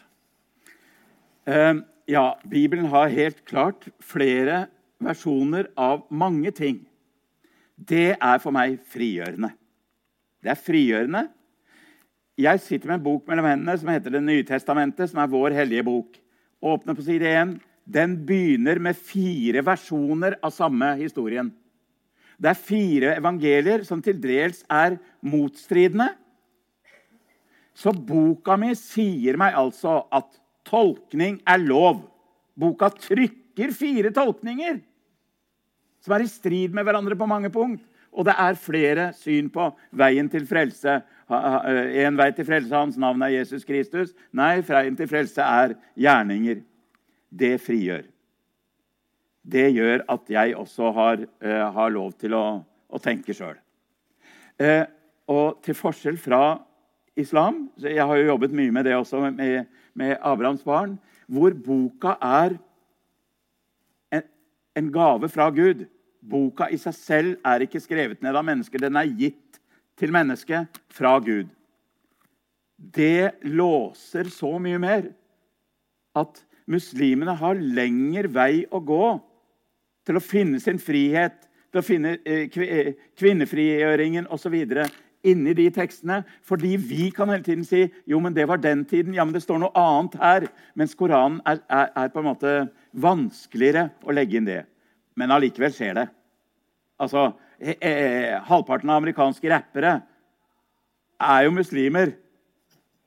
Uh, 1.48 1.82
ja, 2.12 2.36
Bibelen 2.52 2.92
har 2.92 3.12
helt 3.12 3.40
klart 3.48 3.88
flere 4.04 4.66
versjoner 5.06 5.70
av 5.80 6.06
mange 6.10 6.52
ting. 6.56 6.82
Det 7.76 8.14
er 8.14 8.42
for 8.42 8.54
meg 8.54 8.80
frigjørende. 8.92 9.52
Det 10.42 10.54
er 10.54 10.60
frigjørende. 10.60 11.26
Jeg 12.42 12.62
sitter 12.64 12.90
med 12.90 13.00
en 13.00 13.06
bok 13.06 13.28
mellom 13.30 13.48
hendene 13.50 13.76
som 13.78 13.90
heter 13.92 14.14
Det 14.14 14.22
nye 14.24 14.46
testamentet, 14.48 15.12
som 15.12 15.22
er 15.22 15.32
vår 15.32 15.56
hellige 15.58 15.86
bok. 15.86 16.18
Åpner 16.62 16.98
på 16.98 17.06
side 17.06 17.28
1. 17.28 17.58
Den 17.86 18.16
begynner 18.26 18.80
med 18.80 18.98
fire 18.98 19.64
versjoner 19.66 20.38
av 20.42 20.54
samme 20.54 20.94
historien. 21.02 21.52
Det 22.42 22.50
er 22.50 22.58
fire 22.58 23.16
evangelier 23.20 23.84
som 23.86 24.02
til 24.02 24.18
dels 24.22 24.64
er 24.70 24.98
motstridende. 25.22 26.10
Så 27.78 27.94
boka 27.94 28.58
mi 28.60 28.74
sier 28.78 29.38
meg 29.40 29.58
altså 29.58 30.02
at 30.14 30.30
tolkning 30.68 31.40
er 31.50 31.62
lov. 31.62 32.02
Boka 32.58 32.90
trykker 32.94 33.74
fire 33.76 34.12
tolkninger 34.14 34.82
som 36.02 36.16
er 36.16 36.26
i 36.26 36.30
strid 36.30 36.76
med 36.76 36.86
hverandre 36.88 37.18
på 37.18 37.30
mange 37.30 37.52
punkt. 37.54 37.84
Og 38.12 38.28
det 38.28 38.36
er 38.36 38.60
flere 38.60 39.12
syn 39.16 39.48
på 39.52 39.70
veien 39.96 40.28
til 40.32 40.44
frelse. 40.48 40.98
En 41.32 42.18
vei 42.20 42.32
til 42.36 42.48
frelse, 42.48 42.74
hans 42.76 42.98
navn 43.00 43.24
er 43.24 43.38
Jesus 43.38 43.64
Kristus. 43.68 44.12
Nei, 44.36 44.60
veien 44.68 44.98
til 45.00 45.08
frelse 45.08 45.46
er 45.46 45.78
gjerninger. 45.96 46.60
Det 47.32 47.54
frigjør. 47.64 48.04
Det 49.42 49.70
gjør 49.74 50.04
at 50.12 50.28
jeg 50.30 50.58
også 50.60 50.92
har, 50.94 51.24
uh, 51.24 51.68
har 51.74 51.94
lov 51.94 52.12
til 52.20 52.36
å, 52.38 52.46
å 52.62 53.00
tenke 53.02 53.34
sjøl. 53.34 53.56
Eh, 54.62 54.84
og 55.32 55.62
til 55.66 55.74
forskjell 55.74 56.20
fra 56.22 56.60
islam 57.18 57.64
Jeg 57.82 58.04
har 58.06 58.20
jo 58.20 58.28
jobbet 58.28 58.54
mye 58.54 58.72
med 58.76 58.86
det 58.86 58.94
også, 58.94 59.24
med, 59.32 59.66
med 59.98 60.18
Abrahams 60.22 60.64
barn. 60.64 61.00
Hvor 61.32 61.56
boka 61.56 62.18
er 62.22 62.60
en 64.76 64.92
gave 64.92 65.30
fra 65.30 65.50
Gud. 65.54 65.86
Boka 66.22 66.68
i 66.70 66.78
seg 66.78 66.96
selv 66.96 67.48
er 67.48 67.66
ikke 67.66 67.82
skrevet 67.82 68.22
ned 68.22 68.38
av 68.38 68.46
mennesker. 68.46 68.82
Den 68.82 69.00
er 69.00 69.10
gitt 69.10 69.60
til 70.00 70.14
mennesket 70.14 70.82
fra 70.94 71.18
Gud. 71.24 71.50
Det 72.78 73.32
låser 73.46 74.30
så 74.34 74.56
mye 74.62 74.80
mer 74.82 75.12
at 76.18 76.42
muslimene 76.72 77.36
har 77.38 77.60
lengre 77.60 78.32
vei 78.32 78.66
å 78.72 78.82
gå 78.84 79.06
til 80.08 80.18
å 80.18 80.24
finne 80.24 80.60
sin 80.62 80.80
frihet, 80.82 81.38
til 81.72 81.82
å 81.82 81.86
finne 81.86 82.18
eh, 82.26 82.50
eh, 82.50 82.94
kvinnefrigjøringen 83.20 84.28
osv. 84.34 84.56
inni 85.24 85.54
de 85.54 85.70
tekstene. 85.70 86.24
Fordi 86.44 86.76
vi 86.78 87.10
kan 87.16 87.30
hele 87.30 87.44
tiden 87.44 87.64
si 87.66 87.86
jo, 88.06 88.20
men 88.20 88.34
det 88.34 88.48
var 88.48 88.58
den 88.58 88.86
tiden. 88.86 89.14
ja, 89.14 89.26
men 89.26 89.34
Det 89.34 89.44
står 89.44 89.60
noe 89.60 89.72
annet 89.76 90.16
her. 90.16 90.48
Mens 90.76 90.96
Koranen 90.96 91.42
er, 91.46 91.62
er, 91.70 91.90
er 91.96 92.08
på 92.08 92.20
en 92.20 92.26
måte 92.26 92.70
vanskeligere 92.92 93.90
å 94.04 94.16
legge 94.16 94.38
inn 94.40 94.48
det. 94.48 94.64
Men 95.20 95.34
allikevel 95.34 95.74
skjer 95.76 95.98
det. 95.98 96.08
Altså, 97.02 97.32
eh, 97.60 98.38
Halvparten 98.48 98.90
av 98.90 99.02
amerikanske 99.02 99.50
rappere 99.50 100.02
er 101.20 101.44
jo 101.46 101.56
muslimer. 101.56 102.16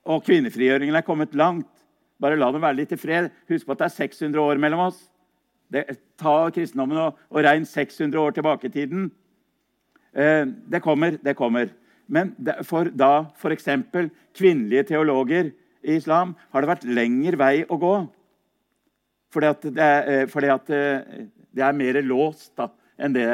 Og 0.04 0.24
kvinnefrigjøringen 0.24 0.96
er 0.96 1.06
kommet 1.06 1.34
langt. 1.34 1.68
Bare 2.20 2.36
la 2.36 2.50
dem 2.52 2.62
være 2.62 2.82
litt 2.82 2.92
i 2.92 3.00
fred. 3.00 3.30
Husk 3.48 3.66
på 3.66 3.72
at 3.72 3.78
det 3.82 3.86
er 3.86 3.96
600 3.96 4.40
år 4.40 4.60
mellom 4.60 4.86
oss. 4.88 4.98
Det, 5.72 5.86
ta 6.20 6.50
kristendommen 6.54 7.00
og, 7.00 7.20
og 7.30 7.44
regn 7.44 7.64
600 7.66 8.20
år 8.20 8.36
tilbake 8.36 8.68
i 8.68 8.74
tiden. 8.74 9.08
Eh, 10.14 10.44
det 10.46 10.82
kommer, 10.84 11.18
det 11.22 11.36
kommer. 11.36 11.72
Men 12.06 12.34
det, 12.38 12.60
for 12.68 12.90
da 12.92 13.30
f.eks. 13.34 13.68
kvinnelige 14.36 14.90
teologer 14.92 15.50
i 15.84 15.96
islam 15.98 16.34
har 16.52 16.62
det 16.62 16.70
vært 16.70 16.86
lengre 16.88 17.40
vei 17.40 17.54
å 17.64 17.78
gå. 17.80 17.94
Fordi 19.34 19.50
at 19.50 19.66
det 19.66 19.82
er, 19.82 20.10
eh, 20.12 20.28
fordi 20.30 20.50
at 20.52 20.70
eh, 20.70 21.24
det 21.54 21.64
er 21.66 21.76
mer 21.76 21.98
låst 22.06 22.52
da, 22.58 22.68
enn 22.98 23.16
det 23.16 23.26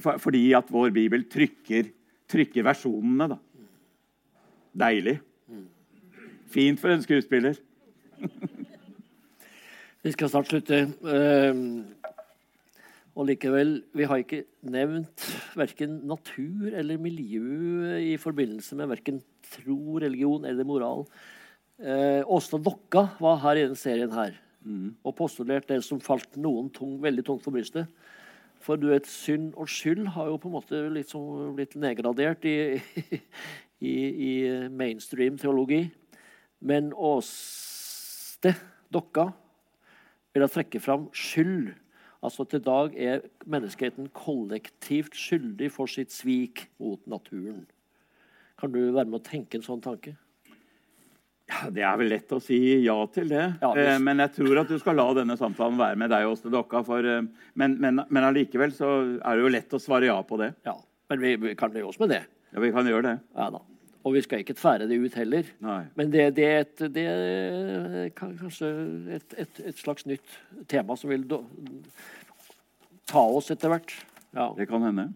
for, 0.00 0.16
Fordi 0.22 0.44
at 0.56 0.70
vår 0.72 0.92
bibel 0.94 1.26
trykker, 1.28 1.90
trykker 2.30 2.64
versjonene, 2.64 3.34
da. 3.34 3.38
Deilig. 4.86 5.18
Fint 6.52 6.80
for 6.80 6.92
en 6.92 7.02
skuespiller. 7.04 7.58
Vi 10.04 10.12
skal 10.14 10.30
snart 10.32 10.48
slutte. 10.50 10.78
Ehm, 11.04 11.84
og 13.12 13.28
likevel, 13.28 13.82
vi 13.92 14.06
har 14.08 14.22
ikke 14.22 14.40
nevnt 14.72 15.26
verken 15.54 16.00
natur 16.08 16.72
eller 16.72 16.98
miljø 16.98 17.92
i 18.00 18.16
forbindelse 18.18 18.78
med 18.80 18.88
verken 18.90 19.20
tro, 19.52 20.00
religion 20.00 20.48
eller 20.48 20.66
moral. 20.66 21.04
Eh, 21.78 22.24
Åsne 22.24 22.58
Dokka 22.64 23.04
var 23.20 23.38
her 23.44 23.60
i 23.60 23.66
denne 23.66 23.78
serien 23.78 24.16
her 24.16 24.32
og 25.02 25.14
postulert 25.18 25.68
det 25.68 25.80
som 25.84 26.00
falt 26.00 26.36
noen 26.36 26.70
tung, 26.74 26.98
veldig 27.02 27.24
tungt 27.26 27.44
for 27.44 27.54
brystet. 27.54 27.90
For 28.62 28.78
du 28.78 28.88
vet, 28.92 29.08
synd 29.10 29.52
og 29.58 29.68
skyld 29.70 30.06
har 30.14 30.30
jo 30.30 30.38
på 30.38 30.48
en 30.48 30.54
måte 30.54 30.82
liksom 30.94 31.56
blitt 31.56 31.74
nedgradert 31.74 32.44
i, 32.46 32.78
i, 33.90 33.94
i 34.28 34.32
mainstream 34.70 35.38
teologi. 35.38 35.88
Men 36.62 36.92
Åste 36.94 38.54
Dokka 38.92 39.32
vil 40.32 40.46
jeg 40.46 40.54
trekke 40.54 40.82
fram 40.82 41.08
skyld. 41.16 41.72
Altså 42.22 42.46
Til 42.46 42.62
dag 42.62 42.94
er 42.94 43.24
menneskeheten 43.50 44.12
kollektivt 44.14 45.16
skyldig 45.18 45.72
for 45.74 45.90
sitt 45.90 46.14
svik 46.14 46.68
mot 46.78 47.02
naturen. 47.10 47.66
Kan 48.60 48.70
du 48.70 48.92
være 48.92 49.10
med 49.10 49.18
å 49.18 49.26
tenke 49.26 49.58
en 49.58 49.66
sånn 49.66 49.82
tanke? 49.82 50.14
Det 51.72 51.82
er 51.84 51.96
vel 52.00 52.08
lett 52.12 52.32
å 52.34 52.40
si 52.42 52.58
ja 52.84 52.94
til 53.14 53.28
det. 53.28 53.44
Ja, 53.62 53.72
hvis- 53.74 53.88
eh, 53.94 53.98
men 53.98 54.18
jeg 54.24 54.32
tror 54.36 54.60
at 54.62 54.68
du 54.68 54.78
skal 54.78 54.96
la 54.96 55.06
denne 55.14 55.36
samtalen 55.38 55.76
være 55.78 55.96
med 55.96 56.10
deg, 56.10 56.26
Åste 56.28 56.50
Dokka. 56.52 56.84
For, 56.84 56.98
eh, 57.04 57.22
men, 57.54 57.76
men, 57.80 58.00
men 58.08 58.24
allikevel 58.28 58.72
så 58.76 58.92
er 59.20 59.36
det 59.36 59.42
jo 59.44 59.52
lett 59.56 59.76
å 59.76 59.80
svare 59.82 60.06
ja 60.10 60.16
på 60.22 60.38
det. 60.38 60.54
Ja, 60.66 60.76
Men 61.10 61.20
vi, 61.20 61.36
vi 61.36 61.54
kan 61.54 61.72
nøye 61.72 61.84
oss 61.88 61.98
med 62.00 62.08
det. 62.14 62.22
Ja, 62.54 62.60
Vi 62.60 62.70
kan 62.72 62.86
gjøre 62.86 63.02
det. 63.02 63.20
Ja 63.36 63.50
da. 63.50 63.60
Og 64.04 64.14
vi 64.16 64.20
skal 64.24 64.40
ikke 64.42 64.56
tvære 64.58 64.88
det 64.90 64.96
ut 64.98 65.14
heller. 65.14 65.44
Nei. 65.62 65.84
Men 65.94 66.10
det, 66.10 66.34
det, 66.34 66.44
er 66.44 66.64
et, 66.64 66.76
det 66.92 67.04
er 67.06 68.08
kanskje 68.18 68.70
et, 69.14 69.34
et, 69.38 69.60
et 69.70 69.76
slags 69.78 70.06
nytt 70.10 70.26
tema 70.66 70.96
som 70.98 71.10
vil 71.12 71.22
do, 71.30 71.44
ta 73.06 73.22
oss 73.22 73.50
etter 73.54 73.70
hvert. 73.70 73.92
Ja. 74.34 74.48
Det 74.56 74.66
kan 74.70 74.82
hende. 74.82 75.12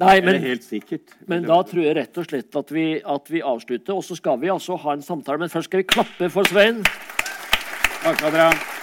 Nei, 0.00 0.16
Eller 0.16 0.32
men, 0.32 0.42
helt 0.42 0.64
sikkert. 0.64 1.12
men 1.28 1.44
da 1.44 1.60
tror 1.68 1.84
jeg 1.84 1.96
rett 1.98 2.18
og 2.22 2.24
slett 2.24 2.56
at 2.56 2.72
vi, 2.72 2.84
at 3.04 3.28
vi 3.28 3.42
avslutter. 3.44 3.98
Og 4.00 4.04
så 4.06 4.16
skal 4.16 4.40
vi 4.40 4.48
altså 4.48 4.78
ha 4.80 4.96
en 4.96 5.04
samtale. 5.04 5.42
Men 5.44 5.52
først 5.52 5.68
skal 5.68 5.82
vi 5.82 5.88
klappe 5.92 6.30
for 6.32 6.48
Svein. 6.48 6.80
Takk 8.00 8.16
skal 8.16 8.32
dere 8.32 8.48
ha. 8.48 8.79